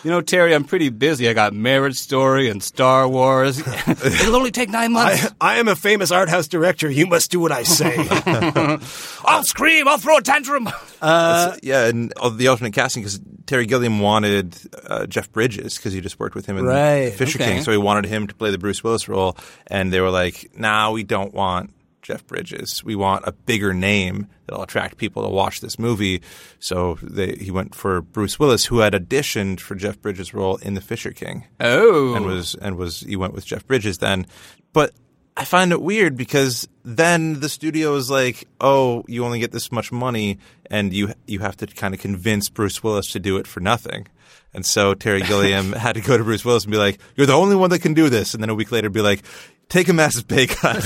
you 0.05 0.11
know, 0.11 0.21
Terry, 0.21 0.53
I'm 0.53 0.63
pretty 0.65 0.89
busy. 0.89 1.27
I 1.27 1.33
got 1.33 1.51
Marriage 1.51 1.95
Story 1.95 2.47
and 2.47 2.61
Star 2.61 3.07
Wars. 3.07 3.59
It'll 3.87 4.35
only 4.35 4.51
take 4.51 4.69
nine 4.69 4.93
months. 4.93 5.27
I 5.41 5.55
am 5.57 5.67
a 5.67 5.75
famous 5.75 6.11
art 6.11 6.29
house 6.29 6.47
director. 6.47 6.87
You 6.91 7.07
must 7.07 7.31
do 7.31 7.39
what 7.39 7.51
I 7.51 7.63
say. 7.63 7.95
I'll 9.25 9.43
scream. 9.43 9.87
I'll 9.87 9.97
throw 9.97 10.17
a 10.17 10.21
tantrum. 10.21 10.65
That's- 11.01 11.59
yeah, 11.63 11.87
and 11.87 12.13
uh, 12.17 12.29
the 12.29 12.49
alternate 12.49 12.73
casting 12.73 13.01
because 13.01 13.19
Terry 13.47 13.65
Gilliam 13.65 13.99
wanted 13.99 14.55
uh, 14.85 15.07
Jeff 15.07 15.31
Bridges 15.31 15.75
because 15.75 15.93
he 15.93 16.01
just 16.01 16.19
worked 16.19 16.35
with 16.35 16.45
him 16.45 16.57
in 16.59 16.65
Right, 16.65 17.11
Fisher 17.11 17.39
okay. 17.41 17.53
King, 17.55 17.63
so 17.63 17.71
he 17.71 17.77
wanted 17.79 18.05
him 18.05 18.27
to 18.27 18.35
play 18.35 18.51
the 18.51 18.59
Bruce 18.59 18.83
Willis 18.83 19.09
role, 19.09 19.35
and 19.67 19.91
they 19.91 20.01
were 20.01 20.11
like, 20.11 20.51
"Nah, 20.55 20.91
we 20.91 21.01
don't 21.03 21.33
want 21.33 21.71
Jeff 22.05 22.25
Bridges. 22.27 22.83
We 22.83 22.95
want 22.95 23.25
a 23.27 23.31
bigger 23.31 23.73
name 23.73 24.27
that'll 24.45 24.63
attract 24.63 24.97
people 24.97 25.23
to 25.23 25.29
watch 25.29 25.59
this 25.59 25.79
movie." 25.79 26.21
So 26.59 26.97
they, 27.01 27.33
he 27.35 27.49
went 27.51 27.73
for 27.75 28.01
Bruce 28.01 28.39
Willis, 28.39 28.65
who 28.65 28.79
had 28.79 28.93
auditioned 28.93 29.59
for 29.59 29.73
Jeff 29.75 29.99
Bridges' 29.99 30.33
role 30.33 30.57
in 30.57 30.75
the 30.75 30.81
Fisher 30.81 31.11
King 31.11 31.45
Oh. 31.59 32.13
and 32.13 32.25
was 32.25 32.55
and 32.55 32.77
was 32.77 32.99
he 33.01 33.15
went 33.15 33.33
with 33.33 33.45
Jeff 33.45 33.65
Bridges 33.67 33.97
then. 33.97 34.27
But 34.71 34.91
I 35.35 35.43
find 35.45 35.71
it 35.73 35.81
weird 35.81 36.15
because 36.15 36.67
then 36.85 37.39
the 37.41 37.49
studio 37.49 37.95
is 37.95 38.09
like, 38.09 38.47
"Oh, 38.61 39.03
you 39.07 39.25
only 39.25 39.39
get 39.39 39.51
this 39.51 39.71
much 39.71 39.91
money, 39.91 40.37
and 40.71 40.93
you 40.93 41.11
you 41.25 41.39
have 41.39 41.57
to 41.57 41.67
kind 41.67 41.93
of 41.95 41.99
convince 41.99 42.49
Bruce 42.49 42.83
Willis 42.83 43.11
to 43.13 43.19
do 43.19 43.37
it 43.37 43.47
for 43.47 43.59
nothing." 43.59 44.07
And 44.53 44.65
so 44.65 44.93
Terry 44.93 45.21
Gilliam 45.27 45.73
had 45.73 45.95
to 45.95 46.01
go 46.01 46.17
to 46.17 46.23
Bruce 46.23 46.45
Willis 46.45 46.63
and 46.63 46.71
be 46.71 46.77
like, 46.77 46.99
"You're 47.17 47.27
the 47.27 47.33
only 47.33 47.55
one 47.57 47.69
that 47.71 47.79
can 47.79 47.93
do 47.93 48.09
this," 48.09 48.33
and 48.33 48.41
then 48.43 48.49
a 48.51 48.55
week 48.55 48.71
later 48.71 48.89
be 48.89 49.01
like. 49.01 49.23
Take 49.69 49.89
a 49.89 49.93
massive 49.93 50.27
pay 50.27 50.47
cut. 50.47 50.77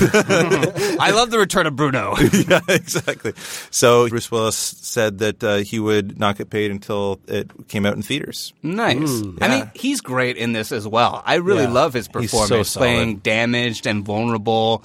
I 1.00 1.10
love 1.10 1.30
the 1.30 1.38
return 1.38 1.66
of 1.66 1.76
Bruno. 1.76 2.14
yeah, 2.48 2.60
exactly. 2.68 3.34
So 3.70 4.08
Bruce 4.08 4.30
Willis 4.30 4.56
said 4.56 5.18
that 5.18 5.44
uh, 5.44 5.56
he 5.58 5.78
would 5.78 6.18
not 6.18 6.38
get 6.38 6.50
paid 6.50 6.70
until 6.70 7.20
it 7.28 7.68
came 7.68 7.84
out 7.86 7.94
in 7.94 8.02
theaters. 8.02 8.52
Nice. 8.62 8.96
I 9.40 9.46
Yeah. 9.46 9.48
mean, 9.58 9.70
he's 9.74 10.00
great 10.00 10.36
in 10.36 10.52
this 10.52 10.72
as 10.72 10.86
well. 10.88 11.22
I 11.24 11.34
really 11.36 11.64
Yeah. 11.64 11.70
love 11.72 11.92
his 11.94 12.06
He's 12.18 12.30
so 12.30 12.38
performance, 12.38 12.76
playing 12.76 13.16
damaged 13.18 13.86
and 13.86 14.04
vulnerable. 14.04 14.82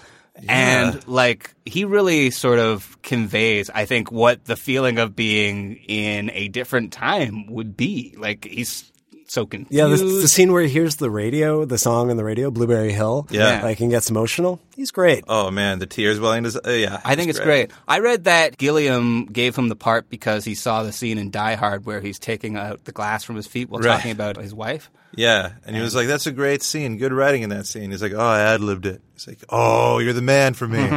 And 0.50 1.08
like 1.08 1.56
he 1.66 1.86
really 1.86 2.30
sort 2.30 2.60
of 2.60 3.02
conveys, 3.02 3.70
I 3.70 3.86
think, 3.86 4.12
what 4.12 4.44
the 4.44 4.58
feeling 4.58 5.00
of 5.00 5.16
being 5.16 5.78
in 5.88 6.30
a 6.32 6.50
different 6.50 6.92
time 6.92 7.48
would 7.48 7.78
be. 7.78 8.16
Like 8.18 8.44
he's 8.44 8.92
so 9.36 9.46
confused. 9.46 9.72
Yeah, 9.72 9.86
the, 9.88 9.98
the 9.98 10.28
scene 10.28 10.52
where 10.52 10.64
he 10.64 10.70
hears 10.70 10.96
the 10.96 11.12
radio, 11.12 11.66
the 11.66 11.78
song 11.78 12.10
on 12.10 12.18
the 12.18 12.24
radio, 12.24 12.50
Blueberry 12.50 12.92
Hill. 12.92 13.28
Yeah. 13.30 13.62
like 13.62 13.80
and 13.82 13.92
gets 13.92 14.10
emotional. 14.10 14.60
He's 14.76 14.90
great. 14.90 15.24
Oh 15.28 15.52
man, 15.52 15.78
the 15.80 15.86
tears 15.86 16.20
welling 16.20 16.44
to 16.46 16.68
uh, 16.68 16.72
yeah. 16.72 17.02
I 17.06 17.16
think 17.16 17.30
it's 17.30 17.40
great. 17.40 17.72
I 17.88 18.00
read 18.00 18.24
that 18.24 18.58
Gilliam 18.58 19.26
gave 19.26 19.56
him 19.56 19.70
the 19.70 19.76
part 19.76 20.10
because 20.10 20.44
he 20.46 20.56
saw 20.56 20.82
the 20.84 20.92
scene 20.92 21.18
in 21.20 21.30
Die 21.30 21.56
Hard 21.56 21.86
where 21.86 22.02
he's 22.02 22.18
taking 22.18 22.58
out 22.58 22.84
the 22.86 22.92
glass 22.92 23.24
from 23.24 23.36
his 23.36 23.46
feet 23.46 23.70
while 23.70 23.82
Right. 23.82 23.96
talking 23.98 24.12
about 24.12 24.38
his 24.38 24.54
wife. 24.56 24.90
Yeah, 25.16 25.54
and 25.66 25.76
he 25.76 25.82
was 25.82 25.96
like, 25.96 26.08
"That's 26.08 26.28
a 26.28 26.32
great 26.32 26.62
scene. 26.64 26.98
Good 26.98 27.14
writing 27.14 27.44
in 27.44 27.50
that 27.50 27.66
scene." 27.66 27.92
He's 27.92 28.02
like, 28.02 28.14
"Oh, 28.14 28.20
I 28.20 28.42
ad 28.42 28.62
libbed 28.62 28.86
it." 28.86 29.02
He's 29.14 29.28
like, 29.28 29.44
"Oh, 29.50 30.00
you're 30.00 30.14
the 30.14 30.22
man 30.22 30.54
for 30.54 30.68
me." 30.68 30.80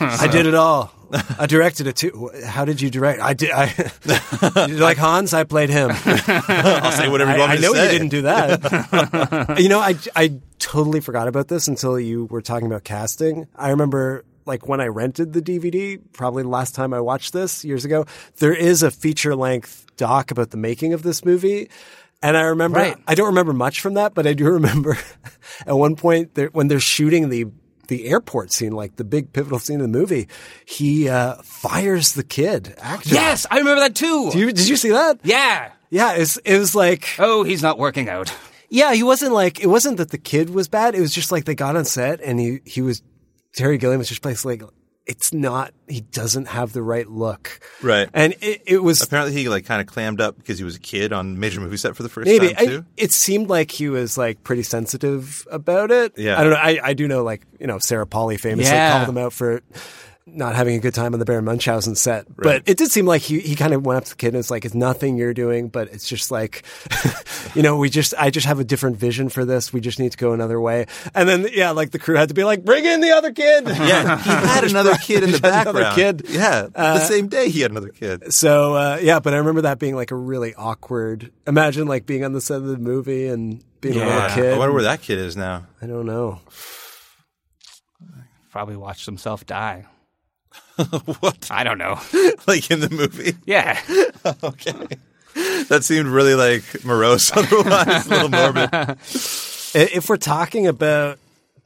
I 0.00 0.28
did 0.30 0.46
it 0.46 0.54
all. 0.54 0.92
I 1.38 1.46
directed 1.46 1.86
it 1.86 1.96
too. 1.96 2.30
How 2.44 2.64
did 2.64 2.80
you 2.80 2.90
direct? 2.90 3.20
I 3.20 3.34
did. 3.34 3.50
I 3.52 4.66
you 4.68 4.76
like 4.78 4.98
Hans. 4.98 5.32
I 5.34 5.44
played 5.44 5.70
him. 5.70 5.90
I'll 5.90 6.92
say 6.92 7.08
whatever 7.08 7.30
you 7.30 7.36
I, 7.36 7.38
want 7.38 7.52
me 7.52 7.56
I 7.58 7.60
to 7.60 7.66
I 7.66 7.68
know 7.68 7.72
say. 7.74 7.84
you 7.84 7.90
didn't 7.98 8.08
do 8.10 8.22
that. 8.22 9.56
you 9.58 9.68
know, 9.68 9.78
I 9.80 9.94
I 10.14 10.34
totally 10.58 11.00
forgot 11.00 11.28
about 11.28 11.48
this 11.48 11.68
until 11.68 11.98
you 11.98 12.26
were 12.26 12.42
talking 12.42 12.66
about 12.66 12.84
casting. 12.84 13.46
I 13.56 13.70
remember 13.70 14.24
like 14.44 14.66
when 14.66 14.80
I 14.80 14.86
rented 14.86 15.32
the 15.32 15.42
DVD, 15.42 16.00
probably 16.12 16.42
the 16.42 16.48
last 16.48 16.74
time 16.74 16.92
I 16.94 17.00
watched 17.00 17.32
this 17.32 17.64
years 17.64 17.84
ago. 17.84 18.06
There 18.38 18.54
is 18.54 18.82
a 18.82 18.90
feature 18.90 19.36
length 19.36 19.84
doc 19.96 20.30
about 20.30 20.50
the 20.50 20.56
making 20.56 20.92
of 20.94 21.02
this 21.02 21.24
movie. 21.24 21.68
And 22.22 22.36
I 22.36 22.42
remember, 22.42 22.78
Right. 22.80 22.96
I 23.06 23.14
don't 23.14 23.28
remember 23.28 23.52
much 23.52 23.80
from 23.80 23.94
that, 23.94 24.14
but 24.14 24.26
I 24.26 24.32
do 24.32 24.44
remember 24.50 24.96
at 25.66 25.76
one 25.76 25.94
point 25.96 26.34
there, 26.34 26.48
when 26.48 26.68
they're 26.68 26.80
shooting 26.80 27.28
the 27.28 27.46
the 27.88 28.06
airport 28.08 28.52
scene, 28.52 28.72
like 28.72 28.96
the 28.96 29.04
big 29.04 29.32
pivotal 29.32 29.58
scene 29.58 29.76
in 29.80 29.90
the 29.90 29.98
movie, 29.98 30.28
he 30.66 31.08
uh, 31.08 31.36
fires 31.42 32.12
the 32.12 32.22
kid 32.22 32.74
actor. 32.82 33.08
Yes, 33.14 33.46
I 33.50 33.56
remember 33.58 33.80
that 33.80 33.94
too. 33.94 34.30
You, 34.34 34.52
did 34.52 34.68
you 34.68 34.76
see 34.76 34.90
that? 34.90 35.20
yeah. 35.22 35.72
Yeah, 35.90 36.12
it's, 36.16 36.36
it 36.38 36.58
was 36.58 36.74
like 36.74 37.08
Oh, 37.18 37.44
he's 37.44 37.62
not 37.62 37.78
working 37.78 38.10
out. 38.10 38.30
yeah, 38.68 38.92
he 38.92 39.02
wasn't 39.02 39.32
like 39.32 39.60
it 39.60 39.68
wasn't 39.68 39.96
that 39.96 40.10
the 40.10 40.18
kid 40.18 40.50
was 40.50 40.68
bad. 40.68 40.94
It 40.94 41.00
was 41.00 41.14
just 41.14 41.32
like 41.32 41.46
they 41.46 41.54
got 41.54 41.76
on 41.76 41.86
set 41.86 42.20
and 42.20 42.38
he 42.38 42.60
he 42.66 42.82
was 42.82 43.00
Terry 43.54 43.78
Gilliam 43.78 43.98
was 43.98 44.08
just 44.10 44.20
placed 44.20 44.44
like 44.44 44.62
it's 45.08 45.32
not 45.32 45.72
he 45.88 46.02
doesn't 46.02 46.46
have 46.48 46.72
the 46.74 46.82
right 46.82 47.08
look. 47.08 47.58
Right. 47.82 48.08
And 48.12 48.34
it, 48.40 48.62
it 48.66 48.82
was 48.82 49.00
Apparently, 49.02 49.32
he 49.34 49.48
like 49.48 49.64
kind 49.64 49.80
of 49.80 49.86
clammed 49.86 50.20
up 50.20 50.36
because 50.36 50.58
he 50.58 50.64
was 50.64 50.76
a 50.76 50.80
kid 50.80 51.12
on 51.12 51.40
major 51.40 51.60
movie 51.60 51.78
set 51.78 51.96
for 51.96 52.02
the 52.04 52.08
first 52.10 52.26
maybe 52.26 52.48
time 52.52 52.56
I, 52.58 52.66
too. 52.66 52.84
it 52.96 53.12
seemed 53.12 53.48
like 53.48 53.70
he 53.70 53.88
was 53.88 54.16
like 54.18 54.44
pretty 54.44 54.62
sensitive 54.62 55.46
about 55.50 55.90
it. 55.90 56.12
Yeah. 56.18 56.38
I 56.38 56.44
don't 56.44 56.52
know. 56.52 56.58
I, 56.58 56.78
I 56.84 56.92
do 56.92 57.08
know 57.08 57.24
like 57.24 57.46
you 57.58 57.66
know 57.66 57.78
Sarah 57.78 58.06
Polley 58.06 58.36
famously 58.36 58.70
Yeah. 58.70 58.98
called 58.98 59.08
him 59.08 59.18
out 59.18 59.32
for 59.32 59.62
not 60.36 60.54
having 60.54 60.74
a 60.76 60.78
good 60.78 60.94
time 60.94 61.12
on 61.14 61.18
the 61.18 61.24
Baron 61.24 61.44
Munchausen 61.44 61.94
set. 61.94 62.26
But 62.36 62.62
it 62.66 62.76
did 62.76 62.90
seem 62.90 63.06
like 63.06 63.22
he, 63.22 63.40
he 63.40 63.54
kind 63.54 63.72
of 63.74 63.84
went 63.84 63.96
up 63.98 64.04
to 64.04 64.10
the 64.10 64.16
kid 64.16 64.28
and 64.28 64.36
was 64.36 64.50
like, 64.50 64.64
it's 64.64 64.74
nothing 64.74 65.16
you're 65.16 65.34
doing, 65.34 65.68
but 65.68 65.88
it's 65.92 66.08
just 66.08 66.30
like, 66.30 66.64
you 67.54 67.62
know, 67.62 67.76
we 67.76 67.90
just, 67.90 68.14
I 68.18 68.30
just 68.30 68.46
have 68.46 68.60
a 68.60 68.64
different 68.64 68.96
vision 68.98 69.28
for 69.28 69.44
this. 69.44 69.72
We 69.72 69.80
just 69.80 69.98
need 69.98 70.12
to 70.12 70.18
go 70.18 70.32
another 70.32 70.60
way. 70.60 70.86
And 71.14 71.28
then, 71.28 71.48
yeah, 71.52 71.70
like 71.70 71.90
the 71.90 71.98
crew 71.98 72.16
had 72.16 72.28
to 72.28 72.34
be 72.34 72.44
like, 72.44 72.64
bring 72.64 72.84
in 72.84 73.00
the 73.00 73.10
other 73.10 73.32
kid. 73.32 73.66
Yeah, 73.88 74.18
he 74.18 74.30
had 74.30 74.64
another 74.70 74.94
kid 74.96 75.22
in 75.22 75.30
the 75.32 75.38
He 75.38 75.46
had 75.46 75.66
another 75.68 75.80
background. 75.82 76.24
kid. 76.24 76.30
Yeah, 76.30 76.66
the 76.74 77.00
same 77.00 77.28
day 77.28 77.48
he 77.48 77.60
had 77.60 77.70
another 77.70 77.88
kid. 77.90 78.32
So, 78.34 78.74
uh, 78.74 78.98
yeah, 79.00 79.20
but 79.20 79.34
I 79.34 79.38
remember 79.38 79.62
that 79.62 79.78
being 79.78 79.94
like 79.96 80.10
a 80.10 80.16
really 80.16 80.54
awkward, 80.54 81.32
imagine 81.46 81.86
like 81.88 82.04
being 82.06 82.24
on 82.24 82.32
the 82.32 82.40
set 82.40 82.56
of 82.58 82.66
the 82.66 82.76
movie 82.76 83.26
and 83.28 83.62
being 83.80 83.96
a 84.00 84.04
little 84.04 84.28
kid. 84.30 84.52
I 84.54 84.58
wonder 84.58 84.74
where 84.74 84.82
that 84.82 85.00
kid 85.02 85.18
is 85.18 85.36
now. 85.36 85.66
I 85.80 85.86
don't 85.86 86.06
know. 86.06 86.40
Probably 88.50 88.76
watched 88.76 89.06
himself 89.06 89.46
die. 89.46 89.86
what? 91.20 91.48
I 91.50 91.64
don't 91.64 91.78
know. 91.78 91.98
Like 92.46 92.70
in 92.70 92.80
the 92.80 92.88
movie? 92.90 93.34
Yeah. 93.44 93.78
okay. 94.42 94.72
That 95.68 95.84
seemed 95.84 96.08
really 96.08 96.34
like 96.34 96.84
morose 96.84 97.30
otherwise, 97.36 98.06
a 98.06 98.10
little 98.10 98.28
morbid. 98.30 98.70
I- 98.72 98.96
If 99.74 100.08
we're 100.08 100.16
talking 100.16 100.66
about 100.66 101.18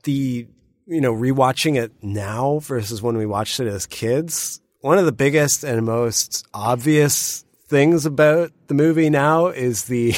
the, 0.02 0.46
you 0.86 1.00
know, 1.00 1.14
rewatching 1.14 1.76
it 1.80 1.92
now 2.02 2.58
versus 2.60 3.00
when 3.00 3.16
we 3.16 3.26
watched 3.26 3.60
it 3.60 3.68
as 3.68 3.86
kids, 3.86 4.60
one 4.80 4.98
of 4.98 5.04
the 5.04 5.12
biggest 5.12 5.62
and 5.62 5.86
most 5.86 6.44
obvious 6.52 7.44
things 7.68 8.04
about 8.04 8.50
the 8.66 8.74
movie 8.74 9.08
now 9.10 9.46
is 9.48 9.84
the 9.84 10.14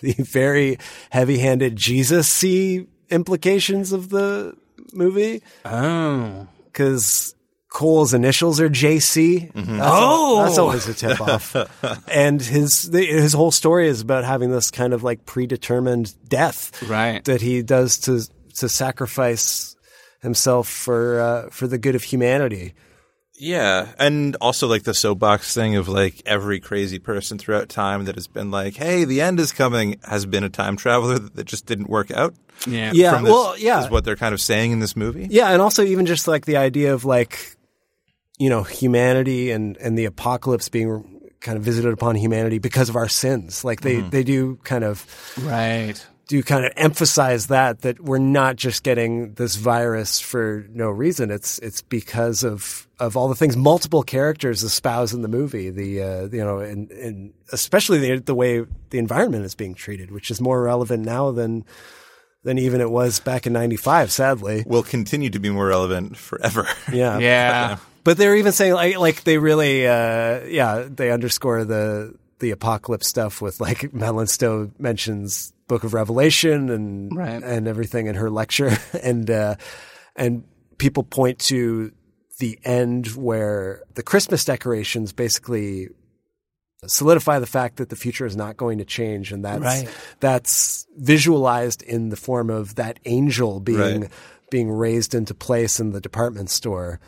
the 0.00 0.12
very 0.14 0.78
heavy-handed 1.10 1.76
Jesus 1.76 2.42
implications 3.10 3.92
of 3.92 4.08
the 4.08 4.54
movie 4.92 5.42
Oh. 5.64 6.48
because 6.66 7.34
Cole's 7.70 8.12
initials 8.12 8.60
are 8.60 8.68
JC. 8.68 9.50
That's 9.54 9.68
Oh. 9.80 10.42
that's 10.44 10.58
always 10.58 10.88
a 10.88 10.94
tip 10.94 11.20
off. 11.20 11.54
and 12.10 12.42
his 12.42 12.90
the, 12.90 13.04
his 13.06 13.32
whole 13.32 13.52
story 13.52 13.86
is 13.88 14.00
about 14.00 14.24
having 14.24 14.50
this 14.50 14.70
kind 14.72 14.92
of 14.92 15.02
like 15.04 15.24
predetermined 15.24 16.12
death, 16.28 16.82
Right. 16.82 17.24
That 17.24 17.40
he 17.40 17.62
does 17.62 17.98
to 18.00 18.22
to 18.56 18.68
sacrifice 18.68 19.76
himself 20.20 20.68
for 20.68 21.20
uh, 21.20 21.50
for 21.50 21.66
the 21.68 21.78
good 21.78 21.94
of 21.94 22.02
humanity. 22.02 22.74
Yeah, 23.42 23.86
and 23.98 24.36
also 24.42 24.66
like 24.66 24.82
the 24.82 24.92
soapbox 24.92 25.54
thing 25.54 25.76
of 25.76 25.88
like 25.88 26.20
every 26.26 26.60
crazy 26.60 26.98
person 26.98 27.38
throughout 27.38 27.70
time 27.70 28.04
that 28.04 28.16
has 28.16 28.26
been 28.26 28.50
like, 28.50 28.76
"Hey, 28.76 29.04
the 29.04 29.22
end 29.22 29.40
is 29.40 29.50
coming," 29.52 29.98
has 30.06 30.26
been 30.26 30.44
a 30.44 30.50
time 30.50 30.76
traveler 30.76 31.18
that 31.20 31.44
just 31.44 31.64
didn't 31.64 31.88
work 31.88 32.10
out. 32.10 32.34
Yeah. 32.66 32.90
Yeah, 32.92 33.14
From 33.14 33.24
this, 33.24 33.32
well, 33.32 33.56
yeah, 33.56 33.82
is 33.84 33.90
what 33.90 34.04
they're 34.04 34.16
kind 34.16 34.34
of 34.34 34.42
saying 34.42 34.72
in 34.72 34.80
this 34.80 34.94
movie. 34.94 35.26
Yeah, 35.30 35.48
and 35.52 35.62
also 35.62 35.82
even 35.84 36.04
just 36.04 36.28
like 36.28 36.44
the 36.44 36.58
idea 36.58 36.92
of 36.92 37.06
like, 37.06 37.56
you 38.40 38.48
know, 38.48 38.64
humanity 38.64 39.52
and 39.52 39.76
and 39.76 39.96
the 39.96 40.06
apocalypse 40.06 40.68
being 40.68 41.30
kind 41.40 41.56
of 41.58 41.62
visited 41.62 41.92
upon 41.92 42.16
humanity 42.16 42.58
because 42.58 42.88
of 42.88 42.96
our 42.96 43.08
sins. 43.08 43.62
Like 43.64 43.82
they 43.82 44.00
they 44.00 44.24
do 44.24 44.56
kind 44.64 44.82
of 44.82 45.06
Right. 45.42 45.94
do 46.26 46.42
kind 46.42 46.64
of 46.64 46.72
emphasize 46.76 47.48
that 47.48 47.82
that 47.82 48.00
we're 48.00 48.18
not 48.18 48.56
just 48.56 48.82
getting 48.82 49.34
this 49.34 49.56
virus 49.56 50.20
for 50.20 50.64
no 50.70 50.88
reason. 50.88 51.30
It's 51.30 51.58
it's 51.60 51.82
because 51.82 52.42
of 52.44 52.86
of 52.98 53.16
all 53.16 53.28
the 53.28 53.34
things 53.34 53.56
multiple 53.56 54.02
characters 54.02 54.62
espouse 54.62 55.12
in 55.12 55.22
the 55.22 55.28
movie. 55.28 55.70
The 55.70 56.02
uh, 56.02 56.22
you 56.32 56.44
know, 56.44 56.58
and 56.60 56.90
and 56.92 57.32
especially 57.52 57.98
the 57.98 58.20
the 58.20 58.34
way 58.34 58.64
the 58.90 58.98
environment 58.98 59.44
is 59.44 59.54
being 59.54 59.74
treated, 59.74 60.10
which 60.10 60.30
is 60.30 60.40
more 60.40 60.62
relevant 60.62 61.04
now 61.04 61.30
than 61.30 61.64
than 62.44 62.58
even 62.58 62.80
it 62.80 62.90
was 62.90 63.20
back 63.20 63.46
in 63.46 63.52
'95. 63.52 64.10
Sadly, 64.12 64.64
Will 64.66 64.82
continue 64.82 65.28
to 65.30 65.38
be 65.38 65.50
more 65.50 65.66
relevant 65.66 66.16
forever. 66.16 66.66
yeah, 66.92 67.18
Yeah. 67.18 67.76
But 68.04 68.16
they're 68.16 68.36
even 68.36 68.52
saying 68.52 68.74
like 68.74 68.98
like 68.98 69.24
they 69.24 69.38
really 69.38 69.86
uh 69.86 70.44
yeah, 70.46 70.86
they 70.88 71.10
underscore 71.10 71.64
the 71.64 72.14
the 72.38 72.50
apocalypse 72.52 73.06
stuff 73.06 73.42
with 73.42 73.60
like 73.60 73.92
Madeline 73.92 74.26
Stowe 74.26 74.70
mentions 74.78 75.52
Book 75.68 75.84
of 75.84 75.92
Revelation 75.94 76.70
and 76.70 77.14
Right. 77.14 77.42
and 77.42 77.68
everything 77.68 78.06
in 78.06 78.14
her 78.14 78.30
lecture 78.30 78.70
and 79.02 79.30
uh 79.30 79.56
and 80.16 80.44
people 80.78 81.02
point 81.02 81.38
to 81.40 81.92
the 82.38 82.58
end 82.64 83.08
where 83.08 83.82
the 83.94 84.02
Christmas 84.02 84.44
decorations 84.46 85.12
basically 85.12 85.88
solidify 86.86 87.38
the 87.38 87.46
fact 87.46 87.76
that 87.76 87.90
the 87.90 87.96
future 87.96 88.24
is 88.24 88.34
not 88.36 88.56
going 88.56 88.78
to 88.78 88.84
change 88.86 89.32
and 89.32 89.44
that's 89.44 89.60
Right. 89.62 89.88
that's 90.20 90.86
visualized 90.96 91.82
in 91.82 92.08
the 92.08 92.16
form 92.16 92.48
of 92.48 92.76
that 92.76 92.98
angel 93.04 93.60
being 93.60 94.00
Right. 94.02 94.10
being 94.50 94.70
raised 94.70 95.14
into 95.14 95.34
place 95.34 95.78
in 95.78 95.90
the 95.92 96.00
department 96.00 96.48
store 96.48 96.98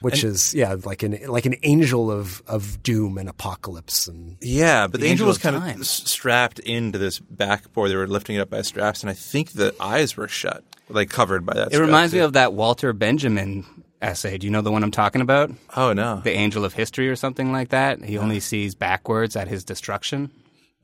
which 0.00 0.24
is 0.24 0.54
yeah 0.54 0.76
like 0.84 1.02
an 1.02 1.18
like 1.28 1.46
an 1.46 1.54
angel 1.62 2.10
of 2.10 2.42
of 2.46 2.82
doom 2.82 3.18
and 3.18 3.28
apocalypse 3.28 4.06
and 4.06 4.36
Yeah, 4.40 4.86
but 4.86 5.00
the, 5.00 5.06
The 5.06 5.10
angel 5.10 5.24
angel 5.24 5.26
was 5.28 5.36
of 5.36 5.42
kind 5.42 5.56
time. 5.56 5.80
of 5.80 5.86
strapped 5.86 6.58
into 6.60 6.98
this 6.98 7.18
backboard. 7.18 7.90
They 7.90 7.96
were 7.96 8.06
lifting 8.06 8.36
it 8.36 8.40
up 8.40 8.50
by 8.50 8.62
straps, 8.62 9.02
and 9.02 9.10
I 9.10 9.14
think 9.14 9.52
the 9.52 9.74
eyes 9.80 10.16
were 10.16 10.28
shut, 10.28 10.64
like 10.88 11.10
covered 11.10 11.44
by 11.46 11.54
that. 11.54 11.72
It 11.72 11.78
reminds 11.80 12.12
me 12.14 12.20
of 12.20 12.32
that 12.34 12.52
Walter 12.52 12.92
Benjamin 12.92 13.64
essay. 14.02 14.38
Do 14.38 14.46
you 14.46 14.50
know 14.50 14.62
the 14.62 14.72
one 14.72 14.82
I'm 14.82 14.90
talking 14.90 15.20
about? 15.20 15.50
Oh 15.76 15.92
no! 15.92 16.20
The 16.24 16.32
Angel 16.32 16.64
of 16.64 16.72
History 16.74 17.08
or 17.08 17.16
something 17.16 17.52
like 17.52 17.68
that. 17.68 18.02
He 18.02 18.16
only 18.18 18.40
sees 18.40 18.74
backwards 18.74 19.36
at 19.36 19.48
his 19.48 19.64
destruction. 19.64 20.30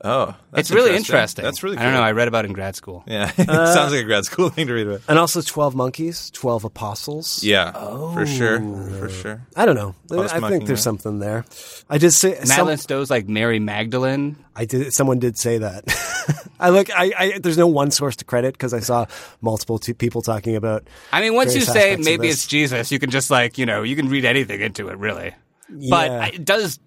Oh, 0.05 0.36
that's 0.51 0.68
it's 0.68 0.70
really 0.70 0.94
interesting. 0.94 1.42
That's 1.42 1.62
really. 1.62 1.76
Cool. 1.76 1.82
I 1.82 1.86
don't 1.86 1.94
know. 1.94 2.03
I 2.03 2.12
read 2.12 2.28
about 2.28 2.44
it 2.44 2.49
in 2.49 2.55
grad 2.55 2.76
school. 2.76 3.03
Yeah, 3.07 3.32
it 3.38 3.49
uh, 3.49 3.72
sounds 3.72 3.92
like 3.92 4.03
a 4.03 4.05
grad 4.05 4.24
school 4.24 4.49
thing 4.51 4.66
to 4.66 4.74
read 4.74 4.86
about. 4.86 5.01
and 5.09 5.18
also 5.18 5.40
12 5.40 5.74
monkeys 5.74 6.30
12 6.30 6.64
apostles 6.64 7.42
Yeah, 7.42 7.72
for 7.72 8.20
oh. 8.20 8.24
sure, 8.26 8.61
for 8.99 9.09
sure. 9.09 9.47
i 9.57 9.64
don't 9.64 9.74
know 9.74 9.94
lot 10.11 10.26
of 10.26 10.44
i 10.44 10.49
think 10.49 10.66
there's 10.66 10.78
there. 10.78 10.82
something 10.82 11.18
there 11.18 11.44
i 11.88 11.99
did 11.99 12.11
say 12.12 12.34
some, 12.34 12.49
Madeline 12.49 12.76
Stowe's 12.78 13.11
like 13.11 13.26
Mary 13.28 13.59
Magdalene. 13.59 14.36
i 14.55 14.64
did 14.64 14.92
someone 14.92 15.18
did 15.18 15.38
say 15.38 15.59
that 15.59 15.84
i 16.61 16.68
look 16.70 16.90
I, 16.90 17.12
I 17.18 17.38
there's 17.38 17.59
no 17.59 17.66
one 17.66 17.90
source 17.90 18.16
to 18.16 18.24
credit 18.24 18.53
because 18.55 18.74
i 18.74 18.80
saw 18.80 19.07
multiple 19.40 19.78
two 19.78 19.94
people 19.94 20.22
talking 20.22 20.57
about 20.57 20.86
I 21.12 21.20
mean, 21.20 21.34
once 21.34 21.55
you 21.55 21.62
say 21.62 21.97
maybe 21.97 22.28
it's 22.28 22.47
Jesus, 22.47 22.92
you 22.92 22.99
can 22.99 23.11
just 23.11 23.30
like 23.30 23.57
you 23.59 23.66
know 23.66 23.82
you 23.82 23.97
can 23.97 24.09
read 24.09 24.24
anything 24.24 24.61
into 24.61 24.88
it, 24.88 24.99
really. 24.99 25.34
But 25.90 26.34
it 26.34 26.44
does, 26.44 26.78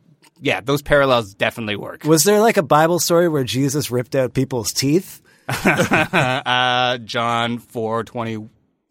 yeah, 0.42 0.62
those 0.62 0.82
parallels 0.82 1.34
definitely 1.34 1.76
work. 1.76 2.04
was 2.04 2.24
there 2.24 2.40
like 2.40 2.58
a 2.58 2.64
bible 2.64 3.00
story 3.00 3.30
where 3.30 3.44
jesus 3.44 3.92
ripped 3.92 4.16
out 4.16 4.34
people's 4.34 4.74
teeth 4.74 5.22
Uh, 5.50 6.98
John 7.00 7.58
four 7.58 8.04
twenty 8.04 8.38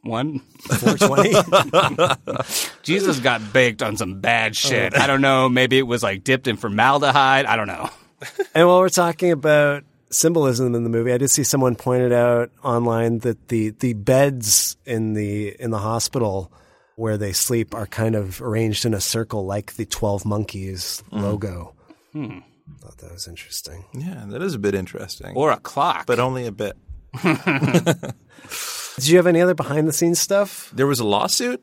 one. 0.02 0.40
420 0.60 2.64
Jesus 2.82 3.20
got 3.20 3.52
baked 3.52 3.82
on 3.82 3.96
some 3.96 4.20
bad 4.20 4.56
shit. 4.56 4.96
I 4.96 5.06
don't 5.06 5.20
know. 5.20 5.48
Maybe 5.48 5.78
it 5.78 5.86
was 5.86 6.02
like 6.02 6.24
dipped 6.24 6.48
in 6.48 6.56
formaldehyde. 6.56 7.46
I 7.46 7.56
don't 7.56 7.68
know. 7.68 7.90
And 8.54 8.66
while 8.66 8.80
we're 8.80 8.88
talking 8.88 9.30
about 9.30 9.84
symbolism 10.10 10.74
in 10.74 10.84
the 10.84 10.90
movie. 10.90 11.12
I 11.12 11.18
did 11.18 11.30
see 11.30 11.44
someone 11.44 11.76
pointed 11.76 12.12
out 12.12 12.50
online 12.62 13.18
that 13.20 13.48
the 13.48 13.70
the 13.70 13.92
beds 13.92 14.76
in 14.84 15.14
the 15.14 15.54
in 15.60 15.70
the 15.70 15.78
hospital 15.78 16.52
where 16.98 17.16
they 17.16 17.32
sleep 17.32 17.74
are 17.74 17.86
kind 17.86 18.14
of 18.16 18.42
arranged 18.42 18.84
in 18.84 18.92
a 18.94 19.00
circle 19.00 19.46
like 19.46 19.74
the 19.74 19.84
12 19.86 20.24
monkeys 20.24 21.02
logo. 21.12 21.74
Hmm. 22.12 22.38
Thought 22.80 22.98
that 22.98 23.12
was 23.12 23.26
interesting. 23.28 23.84
Yeah, 23.94 24.24
that 24.28 24.42
is 24.42 24.54
a 24.54 24.58
bit 24.58 24.74
interesting. 24.74 25.34
Or 25.36 25.50
a 25.52 25.56
clock. 25.58 26.06
but 26.06 26.18
only 26.18 26.46
a 26.46 26.52
bit. 26.52 26.76
Did 27.22 29.08
you 29.08 29.16
have 29.16 29.26
any 29.26 29.40
other 29.40 29.54
behind 29.54 29.86
the 29.88 29.92
scenes 29.92 30.20
stuff? 30.20 30.70
There 30.74 30.86
was 30.86 31.00
a 31.00 31.04
lawsuit. 31.06 31.62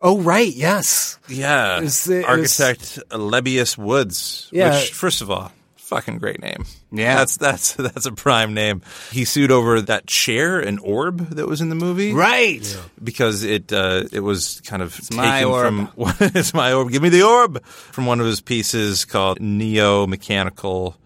Oh 0.00 0.20
right, 0.20 0.52
yes. 0.52 1.18
Yeah, 1.28 1.78
It 1.78 1.82
was- 1.84 2.08
it 2.08 2.16
was- 2.18 2.60
architect 2.60 2.98
Lebbeus 3.10 3.76
Woods. 3.78 4.48
Yeah. 4.52 4.78
which, 4.78 4.92
first 4.92 5.20
of 5.22 5.30
all, 5.30 5.50
fucking 5.88 6.18
great 6.18 6.40
name. 6.40 6.64
Yeah. 6.92 7.16
that's 7.16 7.36
that's 7.36 7.74
that's 7.74 8.06
a 8.06 8.12
prime 8.12 8.54
name. 8.54 8.82
He 9.12 9.24
sued 9.24 9.50
over 9.50 9.80
that 9.82 10.06
chair 10.06 10.58
and 10.60 10.78
orb 10.80 11.30
that 11.30 11.46
was 11.46 11.60
in 11.60 11.68
the 11.68 11.74
movie, 11.74 12.12
Right. 12.12 12.64
Because 13.02 13.42
it 13.42 13.72
uh, 13.72 14.04
it 14.12 14.20
was 14.20 14.60
kind 14.62 14.82
of 14.82 14.94
taken 14.96 15.16
my 15.16 15.44
orb. 15.44 15.66
from 15.66 15.92
it's 16.20 16.52
my 16.54 16.72
orb. 16.72 16.90
Give 16.90 17.02
me 17.02 17.08
the 17.08 17.22
orb 17.22 17.64
from 17.64 18.06
one 18.06 18.20
of 18.20 18.26
his 18.26 18.40
pieces 18.40 19.04
called 19.04 19.40
Neo 19.40 20.06
Mechanical. 20.06 20.96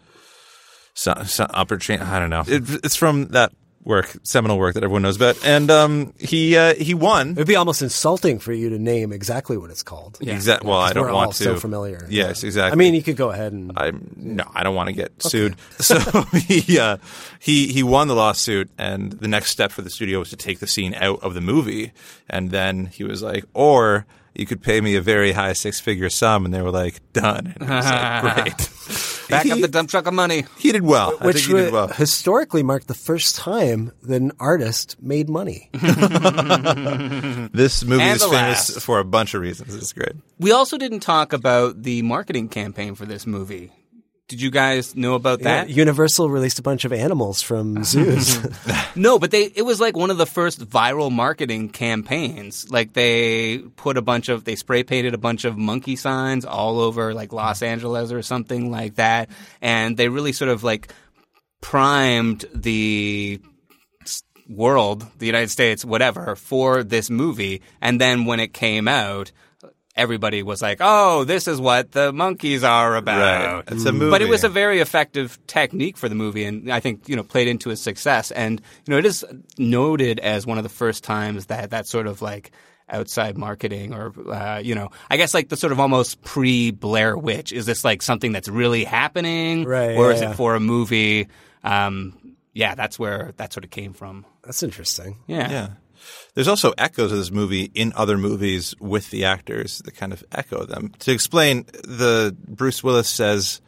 So, 0.94 1.14
so, 1.24 1.44
upper 1.48 1.78
chain. 1.78 2.00
I 2.00 2.18
don't 2.18 2.30
know. 2.30 2.44
It, 2.46 2.84
it's 2.84 2.96
from 2.96 3.28
that 3.28 3.52
work, 3.84 4.16
seminal 4.22 4.58
work 4.58 4.74
that 4.74 4.84
everyone 4.84 5.02
knows 5.02 5.16
about, 5.16 5.44
and 5.44 5.70
um, 5.70 6.14
he 6.18 6.56
uh, 6.56 6.74
he 6.74 6.94
won. 6.94 7.32
It'd 7.32 7.46
be 7.46 7.56
almost 7.56 7.82
insulting 7.82 8.38
for 8.38 8.52
you 8.52 8.70
to 8.70 8.78
name 8.78 9.12
exactly 9.12 9.56
what 9.56 9.70
it's 9.70 9.82
called. 9.82 10.18
Exact. 10.20 10.64
Well, 10.64 10.78
I 10.78 10.92
don't 10.92 11.06
we're 11.06 11.12
want 11.12 11.26
all 11.26 11.32
to. 11.32 11.44
so 11.44 11.56
familiar. 11.56 12.06
Yes, 12.08 12.44
exactly. 12.44 12.72
I 12.72 12.76
mean, 12.76 12.94
you 12.94 13.02
could 13.02 13.16
go 13.16 13.30
ahead 13.30 13.52
and 13.52 13.72
I'm 13.76 14.12
no, 14.16 14.44
I 14.54 14.62
don't 14.62 14.74
want 14.74 14.88
to 14.88 14.94
get 14.94 15.22
sued. 15.22 15.56
So 15.80 15.98
he 16.46 16.78
uh, 16.78 16.98
he 17.38 17.72
he 17.72 17.82
won 17.82 18.08
the 18.08 18.14
lawsuit, 18.14 18.70
and 18.78 19.12
the 19.12 19.28
next 19.28 19.50
step 19.50 19.72
for 19.72 19.82
the 19.82 19.90
studio 19.90 20.18
was 20.18 20.30
to 20.30 20.36
take 20.36 20.58
the 20.58 20.66
scene 20.66 20.94
out 20.94 21.22
of 21.22 21.34
the 21.34 21.40
movie, 21.40 21.92
and 22.28 22.50
then 22.50 22.86
he 22.86 23.04
was 23.04 23.22
like, 23.22 23.44
or. 23.54 24.06
You 24.34 24.46
could 24.46 24.62
pay 24.62 24.80
me 24.80 24.94
a 24.96 25.00
very 25.00 25.32
high 25.32 25.52
six 25.54 25.80
figure 25.80 26.08
sum, 26.08 26.44
and 26.44 26.54
they 26.54 26.62
were 26.62 26.70
like, 26.70 27.00
done. 27.12 27.54
And 27.60 27.70
I 27.72 27.76
was 27.76 27.86
like, 27.86 28.34
great. 28.56 28.70
Back 29.28 29.44
he, 29.44 29.52
up 29.52 29.60
the 29.60 29.68
dump 29.68 29.90
truck 29.90 30.06
of 30.06 30.14
money. 30.14 30.44
he 30.58 30.72
did 30.72 30.82
well. 30.82 31.16
I 31.20 31.26
which 31.26 31.36
think 31.46 31.46
he 31.58 31.64
did 31.64 31.72
well. 31.72 31.88
historically 31.88 32.62
marked 32.62 32.88
the 32.88 32.94
first 32.94 33.36
time 33.36 33.92
that 34.02 34.20
an 34.20 34.32
artist 34.40 34.96
made 35.00 35.28
money. 35.28 35.70
This 37.52 37.84
movie 37.84 38.02
And 38.02 38.16
is 38.16 38.22
famous 38.22 38.32
last. 38.76 38.80
for 38.80 38.98
a 39.00 39.04
bunch 39.04 39.34
of 39.34 39.40
reasons. 39.42 39.74
It's 39.74 39.92
great. 39.92 40.12
We 40.38 40.52
also 40.52 40.78
didn't 40.78 41.00
talk 41.00 41.32
about 41.32 41.82
the 41.82 42.02
marketing 42.02 42.48
campaign 42.48 42.94
for 42.94 43.06
this 43.06 43.26
movie. 43.26 43.72
Did 44.30 44.40
you 44.40 44.50
guys 44.52 44.94
know 44.94 45.14
about 45.14 45.40
Yeah, 45.40 45.64
that? 45.64 45.70
Universal 45.70 46.30
released 46.30 46.60
a 46.60 46.62
bunch 46.62 46.84
of 46.84 46.92
animals 46.92 47.42
from 47.42 47.82
zoos. 47.90 48.38
No, 48.96 49.18
but 49.18 49.30
they 49.32 49.44
it 49.54 49.62
was 49.62 49.80
like 49.80 49.96
one 49.96 50.10
of 50.10 50.18
the 50.18 50.26
first 50.26 50.60
viral 50.68 51.10
marketing 51.12 51.68
campaigns. 51.68 52.70
Like 52.70 52.92
they 52.92 53.58
put 53.76 53.96
a 53.96 54.02
bunch 54.02 54.28
of 54.28 54.44
they 54.44 54.54
spray 54.56 54.82
painted 54.84 55.14
a 55.14 55.18
bunch 55.18 55.44
of 55.44 55.56
monkey 55.58 55.96
signs 55.96 56.44
all 56.44 56.78
over 56.80 57.12
like 57.12 57.32
Los 57.32 57.60
Angeles 57.62 58.12
or 58.12 58.22
something 58.22 58.70
like 58.70 58.94
that 58.96 59.28
and 59.60 59.96
they 59.96 60.08
really 60.08 60.32
sort 60.32 60.50
of 60.50 60.62
like 60.64 60.92
primed 61.60 62.44
the 62.54 63.40
world, 64.48 65.06
the 65.18 65.26
United 65.26 65.50
States, 65.50 65.84
whatever, 65.84 66.34
for 66.36 66.82
this 66.82 67.10
movie 67.10 67.62
and 67.80 68.00
then 68.00 68.24
when 68.24 68.40
it 68.40 68.52
came 68.52 68.88
out 68.88 69.30
everybody 70.00 70.42
was 70.42 70.60
like, 70.62 70.78
"Oh, 70.80 71.24
this 71.24 71.46
is 71.46 71.60
what 71.60 71.92
the 71.92 72.12
monkeys 72.12 72.64
are 72.64 72.96
about." 72.96 73.66
Right. 73.68 73.74
It's 73.76 73.84
a 73.84 73.92
movie, 73.92 74.10
But 74.10 74.22
it 74.22 74.28
was 74.28 74.42
a 74.44 74.48
very 74.48 74.80
effective 74.80 75.38
technique 75.46 75.96
for 75.96 76.08
the 76.08 76.14
movie, 76.14 76.44
and 76.44 76.72
I 76.72 76.80
think 76.80 77.08
you 77.08 77.16
know 77.16 77.22
played 77.22 77.48
into 77.48 77.70
its 77.70 77.82
success. 77.82 78.30
And 78.30 78.60
you 78.86 78.92
know, 78.92 78.98
it 78.98 79.06
is 79.06 79.24
noted 79.58 80.18
as 80.20 80.46
one 80.46 80.58
of 80.58 80.64
the 80.64 80.70
first 80.70 81.04
times 81.04 81.46
that 81.46 81.70
that 81.70 81.86
sort 81.86 82.06
of 82.06 82.22
like 82.22 82.50
outside 82.88 83.38
marketing, 83.38 83.94
or 83.94 84.12
uh, 84.32 84.58
you 84.58 84.74
know, 84.74 84.88
I 85.10 85.16
guess 85.16 85.34
like 85.34 85.48
the 85.48 85.56
sort 85.56 85.72
of 85.72 85.78
almost 85.78 86.22
pre 86.22 86.70
Blair 86.72 87.16
Witch. 87.16 87.52
Is 87.52 87.66
this 87.66 87.84
like 87.84 88.02
something 88.02 88.32
that's 88.32 88.48
really 88.48 88.84
happening, 88.84 89.64
Right, 89.64 89.96
Or 89.96 90.08
yeah, 90.08 90.14
is 90.16 90.22
yeah. 90.22 90.30
it 90.32 90.34
for 90.36 90.54
a 90.56 90.60
movie? 90.60 91.28
Um, 91.62 92.18
yeah, 92.52 92.74
that's 92.74 92.98
where 92.98 93.32
that 93.36 93.52
sort 93.52 93.64
of 93.64 93.70
came 93.70 93.92
from. 93.92 94.24
That's 94.42 94.62
interesting. 94.64 95.18
Yeah. 95.28 95.50
Yeah. 95.50 95.68
There's 96.34 96.48
also 96.48 96.72
echoes 96.78 97.10
of 97.12 97.18
this 97.18 97.30
movie 97.30 97.70
in 97.74 97.92
other 97.96 98.16
movies 98.16 98.74
with 98.80 99.10
the 99.10 99.24
actors 99.24 99.78
that 99.84 99.92
kind 99.96 100.12
of 100.12 100.22
echo 100.32 100.64
them. 100.64 100.92
To 101.00 101.12
explain, 101.12 101.64
the 101.84 102.36
Bruce 102.46 102.82
Willis 102.84 103.08
says 103.08 103.60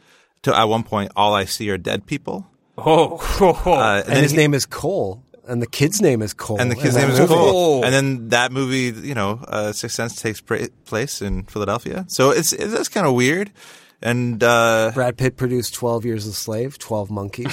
to 0.43 0.57
at 0.57 0.63
one 0.65 0.83
point, 0.83 1.11
"All 1.15 1.33
I 1.33 1.45
see 1.45 1.69
are 1.69 1.77
dead 1.77 2.05
people," 2.05 2.47
Oh, 2.77 3.17
uh, 3.65 4.03
And, 4.07 4.19
his 4.23 4.31
he- 4.31 4.37
name 4.37 4.53
is 4.53 4.65
Cole, 4.65 5.23
and 5.47 5.61
the 5.61 5.67
kid's 5.67 6.01
name 6.01 6.21
is 6.21 6.33
Cole. 6.33 6.59
and 6.59 6.71
the 6.71 6.75
kid's 6.75 6.95
name 6.95 7.09
is 7.09 7.19
movie. 7.19 7.33
Cole. 7.33 7.83
And 7.85 7.93
then 7.93 8.29
that 8.29 8.51
movie, 8.51 8.97
you 9.07 9.13
know, 9.13 9.39
uh, 9.47 9.71
Sixth 9.73 9.95
Sense 9.95 10.15
takes 10.21 10.39
pra- 10.41 10.69
place 10.85 11.21
in 11.21 11.43
Philadelphia. 11.43 12.05
So 12.07 12.31
it's, 12.31 12.53
it's 12.53 12.71
that's 12.73 12.89
kind 12.89 13.05
of 13.05 13.13
weird. 13.13 13.51
And 14.01 14.43
uh, 14.43 14.91
Brad 14.93 15.17
Pitt 15.17 15.37
produced 15.37 15.73
Twelve 15.75 16.03
Years 16.05 16.25
a 16.27 16.33
Slave, 16.33 16.77
Twelve 16.79 17.09
Monkeys. 17.11 17.47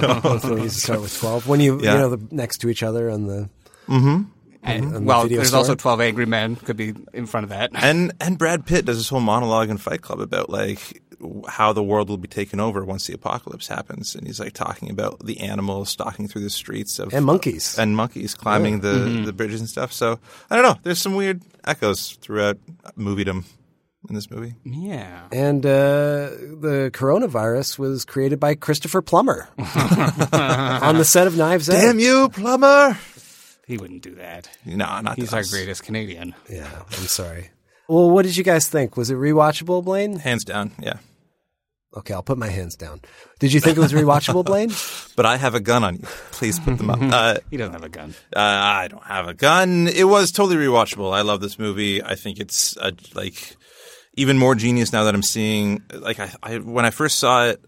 Both 0.00 0.44
movies 0.44 0.82
start 0.82 1.00
with 1.00 1.16
twelve. 1.18 1.46
When 1.48 1.60
you 1.60 1.80
Yeah. 1.80 1.92
you 1.94 1.98
know 2.00 2.16
the 2.16 2.34
next 2.34 2.58
to 2.58 2.68
each 2.68 2.82
other 2.82 3.10
on 3.10 3.26
the 3.26 3.48
And- 3.88 4.84
on 4.86 4.92
the 4.94 5.00
well, 5.02 5.22
video 5.24 5.38
there's 5.38 5.48
store. 5.48 5.58
also 5.58 5.74
Twelve 5.74 6.00
Angry 6.00 6.24
Men 6.26 6.56
could 6.56 6.76
be 6.78 6.94
in 7.12 7.26
front 7.26 7.44
of 7.44 7.50
that. 7.50 7.70
and 7.74 8.12
and 8.20 8.38
Brad 8.38 8.64
Pitt 8.64 8.86
does 8.86 8.96
this 8.96 9.08
whole 9.10 9.20
monologue 9.20 9.68
in 9.68 9.76
Fight 9.76 10.00
Club 10.00 10.20
about 10.20 10.48
like 10.48 11.02
how 11.48 11.72
the 11.74 11.82
world 11.82 12.08
will 12.08 12.16
be 12.18 12.28
taken 12.28 12.60
over 12.60 12.84
once 12.84 13.06
the 13.06 13.12
apocalypse 13.14 13.66
happens, 13.68 14.14
and 14.14 14.26
he's 14.26 14.40
like 14.40 14.52
talking 14.54 14.90
about 14.90 15.24
the 15.24 15.40
animals 15.40 15.90
stalking 15.90 16.28
through 16.28 16.42
the 16.42 16.50
streets 16.50 16.98
of 16.98 17.12
and 17.14 17.24
monkeys. 17.26 17.78
and 17.78 17.94
monkeys 17.96 18.34
climbing 18.34 18.80
the, 18.80 18.88
Mm-hmm. 18.88 19.24
the 19.24 19.32
bridges 19.34 19.60
and 19.60 19.68
stuff. 19.68 19.92
So 19.92 20.18
I 20.50 20.56
don't 20.56 20.64
know. 20.64 20.78
There's 20.82 20.98
some 20.98 21.14
weird 21.14 21.42
echoes 21.66 22.12
throughout 22.20 22.58
moviedom 22.98 23.44
in 24.08 24.14
this 24.14 24.30
movie. 24.30 24.54
yeah. 24.64 25.28
And 25.32 25.64
uh, 25.64 26.28
the 26.60 26.90
coronavirus 26.92 27.78
was 27.78 28.04
created 28.04 28.38
by 28.40 28.54
Christopher 28.54 29.00
Plummer 29.02 29.48
on 29.58 30.96
the 30.96 31.04
set 31.06 31.26
of 31.26 31.36
Knives 31.36 31.70
Out. 31.70 31.74
Damn 31.80 31.98
you, 31.98 32.28
Plummer! 32.30 32.98
He 33.66 33.78
wouldn't 33.78 34.02
do 34.02 34.14
that. 34.16 34.48
No, 34.64 35.00
not 35.00 35.16
He's 35.16 35.30
to 35.30 35.36
our 35.36 35.40
us. 35.40 35.50
greatest 35.50 35.82
Canadian. 35.84 36.34
Yeah, 36.50 36.68
I'm 36.86 37.06
sorry. 37.06 37.50
Well, 37.86 38.10
what 38.10 38.24
did 38.24 38.34
you 38.34 38.44
guys 38.44 38.66
think? 38.66 38.96
Was 38.96 39.10
it 39.10 39.14
rewatchable, 39.16 39.84
Blaine? 39.84 40.18
Hands 40.18 40.42
down, 40.42 40.70
yeah. 40.80 41.00
Okay, 41.94 42.14
I'll 42.14 42.22
put 42.22 42.38
my 42.38 42.48
hands 42.48 42.76
down. 42.76 43.02
Did 43.40 43.52
you 43.52 43.60
think 43.60 43.76
it 43.76 43.80
was 43.80 43.92
rewatchable, 43.92 44.42
Blaine? 44.50 44.72
But 45.16 45.26
I 45.26 45.36
have 45.36 45.54
a 45.54 45.60
gun 45.60 45.84
on 45.84 45.96
you. 45.96 46.02
Please 46.32 46.58
put 46.58 46.78
them 46.78 46.88
up. 46.88 46.98
Uh, 47.02 47.36
He 47.50 47.58
doesn't 47.58 47.74
have 47.74 47.84
a 47.84 47.90
gun. 47.90 48.14
Uh, 48.34 48.40
I 48.40 48.88
don't 48.88 49.04
have 49.04 49.28
a 49.28 49.34
gun. 49.34 49.86
It 49.86 50.04
was 50.04 50.32
totally 50.32 50.56
rewatchable. 50.56 51.12
I 51.12 51.20
love 51.20 51.42
this 51.42 51.58
movie. 51.58 52.02
I 52.02 52.14
think 52.14 52.40
it's 52.40 52.74
uh 52.78 52.92
like 53.14 53.54
even 54.14 54.38
more 54.38 54.54
genius 54.54 54.90
now 54.90 55.04
that 55.04 55.14
I'm 55.14 55.22
seeing. 55.22 55.82
Like 55.92 56.18
I, 56.20 56.30
I, 56.42 56.58
when 56.60 56.86
I 56.86 56.90
first 56.90 57.18
saw 57.18 57.44
it, 57.48 57.60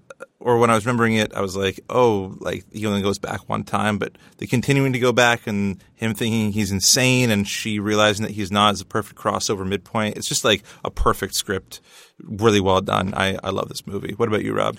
or 0.46 0.58
when 0.58 0.70
I 0.70 0.76
was 0.76 0.86
remembering 0.86 1.14
it, 1.14 1.34
I 1.34 1.40
was 1.40 1.56
like, 1.56 1.80
oh, 1.90 2.36
like 2.38 2.72
he 2.72 2.86
only 2.86 3.02
goes 3.02 3.18
back 3.18 3.48
one 3.48 3.64
time. 3.64 3.98
But 3.98 4.12
the 4.38 4.46
continuing 4.46 4.92
to 4.92 5.00
go 5.00 5.10
back 5.10 5.48
and 5.48 5.82
him 5.96 6.14
thinking 6.14 6.52
he's 6.52 6.70
insane 6.70 7.32
and 7.32 7.48
she 7.48 7.80
realizing 7.80 8.24
that 8.24 8.30
he's 8.30 8.52
not 8.52 8.74
is 8.74 8.80
a 8.80 8.84
perfect 8.84 9.18
crossover 9.18 9.66
midpoint. 9.66 10.16
It's 10.16 10.28
just 10.28 10.44
like 10.44 10.62
a 10.84 10.90
perfect 10.90 11.34
script, 11.34 11.80
really 12.22 12.60
well 12.60 12.80
done. 12.80 13.12
I, 13.12 13.36
I 13.42 13.50
love 13.50 13.68
this 13.68 13.88
movie. 13.88 14.14
What 14.14 14.28
about 14.28 14.44
you, 14.44 14.54
Rob? 14.54 14.76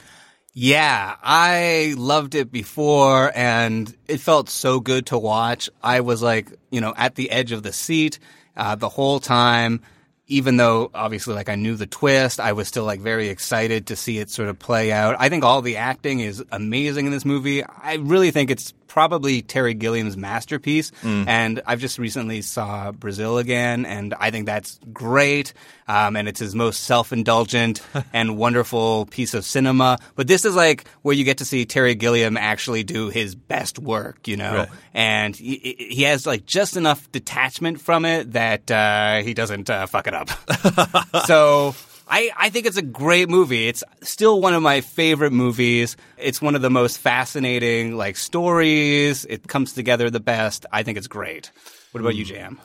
Yeah, 0.53 1.17
I 1.21 1.95
loved 1.97 2.33
it 2.33 2.49
before 2.49 3.33
and 3.35 3.93
it 4.07 4.21
felt 4.21 4.49
so 4.49 4.79
good 4.79 5.07
to 5.07 5.17
watch. 5.17 5.69
I 5.83 5.99
was 5.99 6.21
like, 6.21 6.49
you 6.71 6.79
know, 6.79 6.93
at 6.95 7.15
the 7.15 7.29
edge 7.29 7.51
of 7.51 7.63
the 7.63 7.73
seat 7.73 8.19
uh, 8.55 8.75
the 8.75 8.87
whole 8.87 9.19
time. 9.19 9.81
Even 10.27 10.57
though 10.57 10.91
obviously 10.93 11.35
like 11.35 11.49
I 11.49 11.55
knew 11.55 11.75
the 11.75 11.87
twist, 11.87 12.39
I 12.39 12.53
was 12.53 12.67
still 12.67 12.83
like 12.83 12.99
very 12.99 13.29
excited 13.29 13.87
to 13.87 13.95
see 13.95 14.17
it 14.19 14.29
sort 14.29 14.49
of 14.49 14.59
play 14.59 14.91
out. 14.91 15.15
I 15.19 15.29
think 15.29 15.43
all 15.43 15.61
the 15.61 15.77
acting 15.77 16.19
is 16.19 16.43
amazing 16.51 17.05
in 17.05 17.11
this 17.11 17.25
movie. 17.25 17.63
I 17.63 17.95
really 17.95 18.31
think 18.31 18.51
it's 18.51 18.73
probably 18.87 19.43
Terry 19.43 19.75
Gilliam's 19.75 20.17
masterpiece. 20.17 20.91
And 21.27 21.61
I've 21.67 21.79
just 21.79 21.99
recently 21.99 22.41
saw 22.41 22.91
Brazil 22.91 23.37
again, 23.37 23.85
and 23.85 24.15
I 24.15 24.31
think 24.31 24.47
that's 24.47 24.79
great. 24.91 25.53
Um, 25.87 26.15
and 26.15 26.27
it's 26.27 26.39
his 26.39 26.55
most 26.55 26.83
self-indulgent 26.83 27.81
and 28.13 28.37
wonderful 28.37 29.05
piece 29.05 29.35
of 29.35 29.45
cinema. 29.45 29.99
But 30.15 30.27
this 30.27 30.45
is 30.45 30.55
like 30.55 30.87
where 31.03 31.13
you 31.13 31.25
get 31.25 31.37
to 31.37 31.45
see 31.45 31.65
Terry 31.65 31.93
Gilliam 31.93 32.37
actually 32.37 32.83
do 32.83 33.09
his 33.09 33.35
best 33.35 33.77
work, 33.77 34.27
you 34.27 34.35
know. 34.35 34.55
Right. 34.55 34.69
And 34.95 35.35
he, 35.35 35.75
he 35.91 36.03
has 36.03 36.25
like 36.25 36.45
just 36.45 36.75
enough 36.75 37.11
detachment 37.11 37.79
from 37.79 38.03
it 38.03 38.31
that 38.31 38.71
uh, 38.71 39.21
he 39.21 39.33
doesn't 39.35 39.69
uh, 39.69 39.85
fuck 39.85 40.07
it 40.07 40.15
up. 40.15 40.16
so. 41.25 41.75
I, 42.09 42.31
I 42.37 42.49
think 42.51 42.65
it's 42.67 42.77
a 42.77 42.81
great 42.81 43.27
movie. 43.29 43.67
It's 43.67 43.83
still 44.01 44.39
one 44.39 44.53
of 44.53 44.63
my 44.63 44.79
favorite 44.79 45.33
movies. 45.33 45.97
It's 46.17 46.41
one 46.41 46.55
of 46.55 46.61
the 46.61 46.69
most 46.69 46.99
fascinating 46.99 47.97
like 47.97 48.15
stories. 48.15 49.25
It 49.25 49.45
comes 49.49 49.73
together 49.73 50.09
the 50.09 50.21
best. 50.21 50.65
I 50.71 50.83
think 50.83 50.97
it's 50.97 51.07
great. 51.09 51.51
What 51.91 51.99
about 51.99 52.15
you, 52.15 52.23
hmm. 52.23 52.29
Jam? 52.29 52.61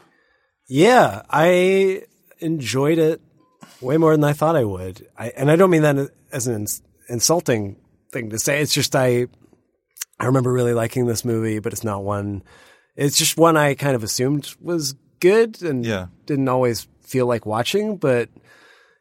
Yeah, 0.68 1.22
I 1.28 2.02
enjoyed 2.38 2.98
it 2.98 3.20
way 3.80 3.96
more 3.96 4.12
than 4.12 4.22
I 4.22 4.32
thought 4.32 4.54
I 4.54 4.62
would. 4.62 5.08
I, 5.18 5.30
and 5.30 5.50
I 5.50 5.56
don't 5.56 5.70
mean 5.70 5.82
that 5.82 6.10
as 6.30 6.46
an 6.46 6.54
ins- 6.54 6.82
insulting 7.08 7.78
thing 8.12 8.30
to 8.30 8.38
say. 8.38 8.60
It's 8.60 8.72
just 8.72 8.94
I 8.94 9.26
I 10.20 10.26
remember 10.26 10.52
really 10.52 10.72
liking 10.72 11.06
this 11.06 11.24
movie, 11.24 11.58
but 11.58 11.72
it's 11.72 11.82
not 11.82 12.04
one. 12.04 12.44
It's 12.94 13.16
just 13.16 13.36
one 13.36 13.56
I 13.56 13.74
kind 13.74 13.96
of 13.96 14.04
assumed 14.04 14.54
was 14.60 14.94
good 15.18 15.62
and 15.62 15.84
Yeah. 15.84 16.06
didn't 16.26 16.48
always 16.48 16.86
feel 17.12 17.26
like 17.26 17.44
watching. 17.44 17.98
But 17.98 18.30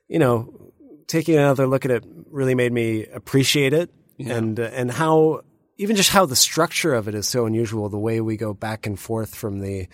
you 0.10 0.20
know, 0.20 0.74
taking 1.08 1.36
another 1.36 1.66
look 1.66 1.86
at 1.86 1.92
it 1.92 2.04
really 2.30 2.56
made 2.56 2.74
me 2.74 3.06
appreciate 3.08 3.74
it 3.74 3.90
and 4.20 4.60
uh, 4.60 4.64
and 4.64 4.92
how 4.92 5.42
even 5.78 5.96
just 5.96 6.10
how 6.10 6.26
the 6.26 6.36
structure 6.36 6.94
of 6.94 7.08
it 7.08 7.16
is 7.16 7.28
so 7.28 7.46
unusual. 7.46 7.90
The 7.90 7.98
way 7.98 8.22
we 8.22 8.38
go 8.38 8.54
back 8.54 8.86
and 8.86 9.00
forth 9.00 9.34
from 9.34 9.62
the 9.62 9.88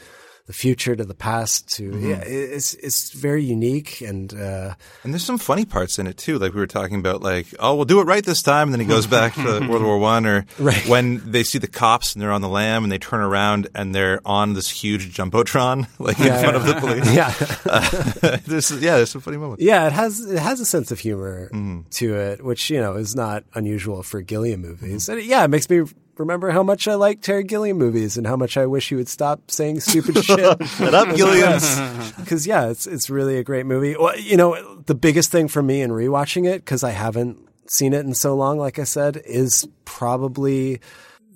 the 0.47 0.53
future 0.53 0.95
to 0.95 1.03
the 1.05 1.13
past 1.13 1.67
to 1.75 1.83
Mm-hmm. 1.91 2.09
yeah, 2.09 2.23
it's 2.25 2.73
it's 2.75 3.11
very 3.11 3.43
unique 3.43 4.01
and. 4.01 4.33
uh 4.33 4.73
And 5.03 5.13
there's 5.13 5.23
some 5.25 5.37
funny 5.37 5.65
parts 5.65 5.99
in 5.99 6.07
it 6.07 6.17
too. 6.17 6.39
Like 6.39 6.53
we 6.53 6.59
were 6.59 6.67
talking 6.67 6.99
about, 6.99 7.21
like, 7.21 7.47
oh, 7.59 7.75
we'll 7.75 7.85
do 7.85 7.99
it 7.99 8.05
right 8.07 8.23
this 8.25 8.41
time, 8.41 8.67
and 8.67 8.73
then 8.73 8.79
he 8.79 8.85
goes 8.87 9.07
back 9.07 9.33
to 9.35 9.67
World 9.69 9.83
War 9.83 9.97
One, 9.99 10.25
or 10.25 10.45
Right. 10.59 10.87
when 10.87 11.31
they 11.31 11.43
see 11.43 11.59
the 11.59 11.67
cops 11.67 12.13
and 12.13 12.21
they're 12.21 12.31
on 12.31 12.41
the 12.41 12.49
lam, 12.49 12.83
and 12.83 12.91
they 12.91 12.97
turn 12.97 13.19
around 13.21 13.67
and 13.75 13.93
they're 13.93 14.21
on 14.25 14.53
this 14.53 14.69
huge 14.69 15.13
jumbotron, 15.15 15.87
like 15.99 16.19
in 16.19 16.27
front 16.27 16.55
yeah. 16.55 16.55
of 16.55 16.65
the 16.65 16.75
police. 16.75 17.13
Yeah. 17.13 17.33
Uh, 17.65 18.37
there's 18.45 18.71
yeah, 18.71 18.95
there's 18.97 19.11
some 19.11 19.21
funny 19.21 19.37
moments. 19.37 19.63
Yeah, 19.63 19.87
it 19.87 19.93
has 19.93 20.19
it 20.21 20.39
has 20.39 20.59
a 20.59 20.65
sense 20.65 20.91
of 20.91 20.99
humor 20.99 21.49
Mm-hmm. 21.53 21.89
to 21.99 22.15
it, 22.15 22.43
which 22.43 22.69
you 22.69 22.79
know 22.79 22.95
is 22.95 23.15
not 23.15 23.43
unusual 23.53 24.01
for 24.03 24.21
Gilliam 24.21 24.61
movies. 24.61 25.09
And 25.09 25.19
it, 25.19 25.25
yeah, 25.25 25.43
it 25.43 25.49
makes 25.49 25.69
me 25.69 25.83
remember 26.17 26.51
how 26.51 26.63
much 26.63 26.87
I 26.87 26.95
like 26.95 27.21
Terry 27.21 27.43
Gilliam 27.43 27.77
movies 27.77 28.17
and 28.17 28.25
how 28.27 28.35
much 28.35 28.57
I 28.57 28.65
wish 28.65 28.89
he 28.89 28.95
would 28.95 29.09
stop 29.09 29.49
saying 29.51 29.79
stupid 29.81 30.17
shit. 30.23 30.67
Shut 30.67 30.93
up, 30.93 31.15
Gilliam. 31.15 31.59
Because 32.17 32.47
yeah, 32.47 32.67
it's 32.69 32.87
it's 32.87 33.09
really 33.09 33.37
a 33.37 33.43
great 33.43 33.65
movie. 33.65 33.95
Well, 33.97 34.17
you 34.19 34.37
know, 34.37 34.75
the 34.85 34.95
biggest 34.95 35.31
thing 35.31 35.47
for 35.47 35.61
me 35.61 35.81
in 35.81 35.91
rewatching 35.91 36.47
it 36.47 36.63
because 36.65 36.83
I 36.83 36.91
haven't 36.91 37.37
seen 37.67 37.93
it 37.93 38.05
in 38.05 38.13
so 38.13 38.35
long, 38.35 38.57
like 38.57 38.79
I 38.79 38.83
said, 38.83 39.21
is 39.25 39.67
probably 39.85 40.79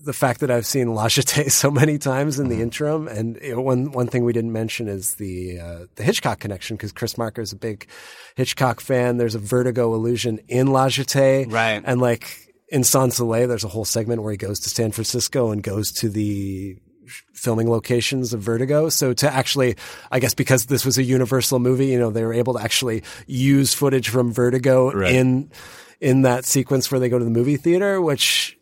the 0.04 0.14
fact 0.14 0.40
that 0.40 0.50
I've 0.50 0.66
seen 0.66 0.94
La 0.96 1.08
Jetée 1.08 1.52
so 1.52 1.70
many 1.70 1.98
times 1.98 2.40
in 2.40 2.48
the 2.48 2.62
interim, 2.62 3.08
and 3.08 3.40
know, 3.42 3.62
one 3.62 3.92
one 3.92 4.08
thing 4.08 4.24
we 4.24 4.34
didn't 4.34 4.52
mention 4.52 4.88
is 4.88 5.16
the 5.16 5.60
uh, 5.60 5.80
the 5.96 6.04
Hitchcock 6.04 6.40
connection 6.40 6.76
because 6.76 6.92
Chris 6.92 7.18
Marker 7.18 7.42
is 7.42 7.52
a 7.52 7.56
big 7.58 7.88
Hitchcock 8.36 8.82
fan. 8.82 9.18
There's 9.18 9.36
a 9.36 9.40
Vertigo 9.40 9.94
illusion 9.94 10.40
in 10.48 10.68
La 10.68 10.88
Jetée, 10.88 11.52
Right. 11.52 11.82
And 11.86 12.02
like 12.02 12.51
in 12.72 12.84
Sans 12.84 13.16
Soleil, 13.16 13.48
there's 13.48 13.64
a 13.64 13.68
whole 13.70 13.86
segment 13.86 14.24
where 14.24 14.32
he 14.32 14.38
goes 14.38 14.60
to 14.62 14.70
San 14.70 14.92
Francisco 14.92 15.52
and 15.52 15.62
goes 15.62 15.92
to 15.94 16.10
the 16.10 16.78
filming 17.34 17.70
locations 17.70 18.34
of 18.34 18.42
Vertigo. 18.42 18.90
So 18.90 19.14
to 19.14 19.32
actually, 19.32 19.76
I 20.12 20.20
guess 20.20 20.34
because 20.34 20.68
this 20.68 20.86
was 20.86 20.98
a 20.98 21.04
Universal 21.04 21.60
movie, 21.60 21.88
you 21.88 22.00
know, 22.00 22.10
they 22.10 22.24
were 22.24 22.34
able 22.34 22.54
to 22.54 22.62
actually 22.64 23.04
use 23.28 23.74
footage 23.74 24.10
from 24.10 24.32
Vertigo 24.34 24.92
Right. 24.92 25.14
in 25.14 25.52
in 26.00 26.22
that 26.24 26.46
sequence 26.46 26.90
where 26.92 27.00
they 27.00 27.10
go 27.10 27.20
to 27.20 27.26
the 27.26 27.30
movie 27.32 27.58
theater, 27.58 28.02
which 28.02 28.58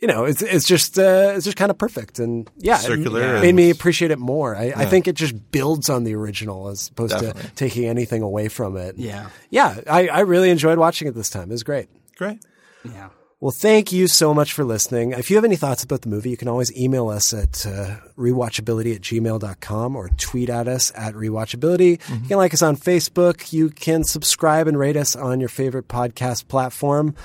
you 0.00 0.08
know, 0.08 0.24
it's 0.24 0.42
it's 0.42 0.66
just 0.66 0.98
uh, 0.98 1.34
it's 1.36 1.44
just 1.44 1.56
kind 1.56 1.70
of 1.70 1.78
perfect, 1.78 2.18
and 2.18 2.50
yeah, 2.56 2.74
it 2.76 2.82
Circular 2.82 3.40
made 3.40 3.54
me 3.54 3.70
appreciate 3.70 4.10
it 4.10 4.18
more. 4.18 4.56
I, 4.56 4.72
I 4.74 4.84
think 4.86 5.06
it 5.06 5.14
just 5.14 5.52
builds 5.52 5.88
on 5.88 6.02
the 6.02 6.16
original 6.16 6.66
as 6.68 6.88
opposed 6.88 7.12
Definitely. 7.12 7.42
to 7.42 7.50
taking 7.54 7.84
anything 7.84 8.20
away 8.22 8.48
from 8.48 8.76
it. 8.76 8.96
Yeah. 8.98 9.28
yeah, 9.50 9.80
I, 9.88 10.08
I 10.08 10.20
really 10.20 10.50
enjoyed 10.50 10.76
watching 10.76 11.06
it 11.06 11.14
this 11.14 11.30
time. 11.30 11.50
It 11.50 11.54
was 11.54 11.62
great. 11.62 11.88
Great. 12.16 12.44
Yeah. 12.84 13.10
Well, 13.42 13.50
thank 13.50 13.90
you 13.90 14.06
so 14.06 14.32
much 14.32 14.52
for 14.52 14.62
listening. 14.62 15.10
If 15.10 15.28
you 15.28 15.36
have 15.36 15.44
any 15.44 15.56
thoughts 15.56 15.82
about 15.82 16.02
the 16.02 16.08
movie, 16.08 16.30
you 16.30 16.36
can 16.36 16.46
always 16.46 16.72
email 16.76 17.08
us 17.08 17.34
at 17.34 17.66
uh, 17.66 17.96
rewatchability 18.16 18.94
at 18.94 19.00
gmail.com 19.00 19.96
or 19.96 20.10
tweet 20.10 20.48
at 20.48 20.68
us 20.68 20.92
at 20.94 21.14
rewatchability. 21.14 21.98
You 22.08 22.28
can 22.28 22.36
like 22.36 22.54
us 22.54 22.62
on 22.62 22.76
Facebook. 22.76 23.52
You 23.52 23.70
can 23.70 24.04
subscribe 24.04 24.68
and 24.68 24.78
rate 24.78 24.96
us 24.96 25.16
on 25.16 25.40
your 25.40 25.48
favorite 25.48 25.88
podcast 25.88 26.46
platform. 26.46 27.16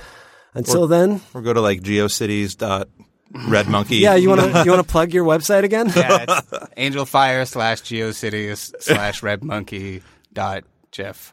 Until 0.54 0.88
then, 0.88 1.20
Or 1.34 1.40
go 1.40 1.52
to 1.52 1.60
like 1.60 1.82
geocities 1.82 2.56
dot 2.56 2.88
red 3.46 3.68
monkey. 3.68 3.96
yeah, 3.98 4.16
you 4.16 4.28
want 4.28 4.40
to 4.40 4.64
you 4.64 4.72
want 4.72 4.84
to 4.84 4.88
plug 4.90 5.14
your 5.14 5.24
website 5.24 5.62
again? 5.62 5.86
Yeah, 5.94 6.24
it's 6.26 6.40
angelfire 6.76 7.46
slash 7.46 7.82
geocities 7.82 8.74
slash 8.80 9.22
red 9.22 9.44
monkey 9.44 10.02
dot 10.32 10.64
Jeff. 10.90 11.32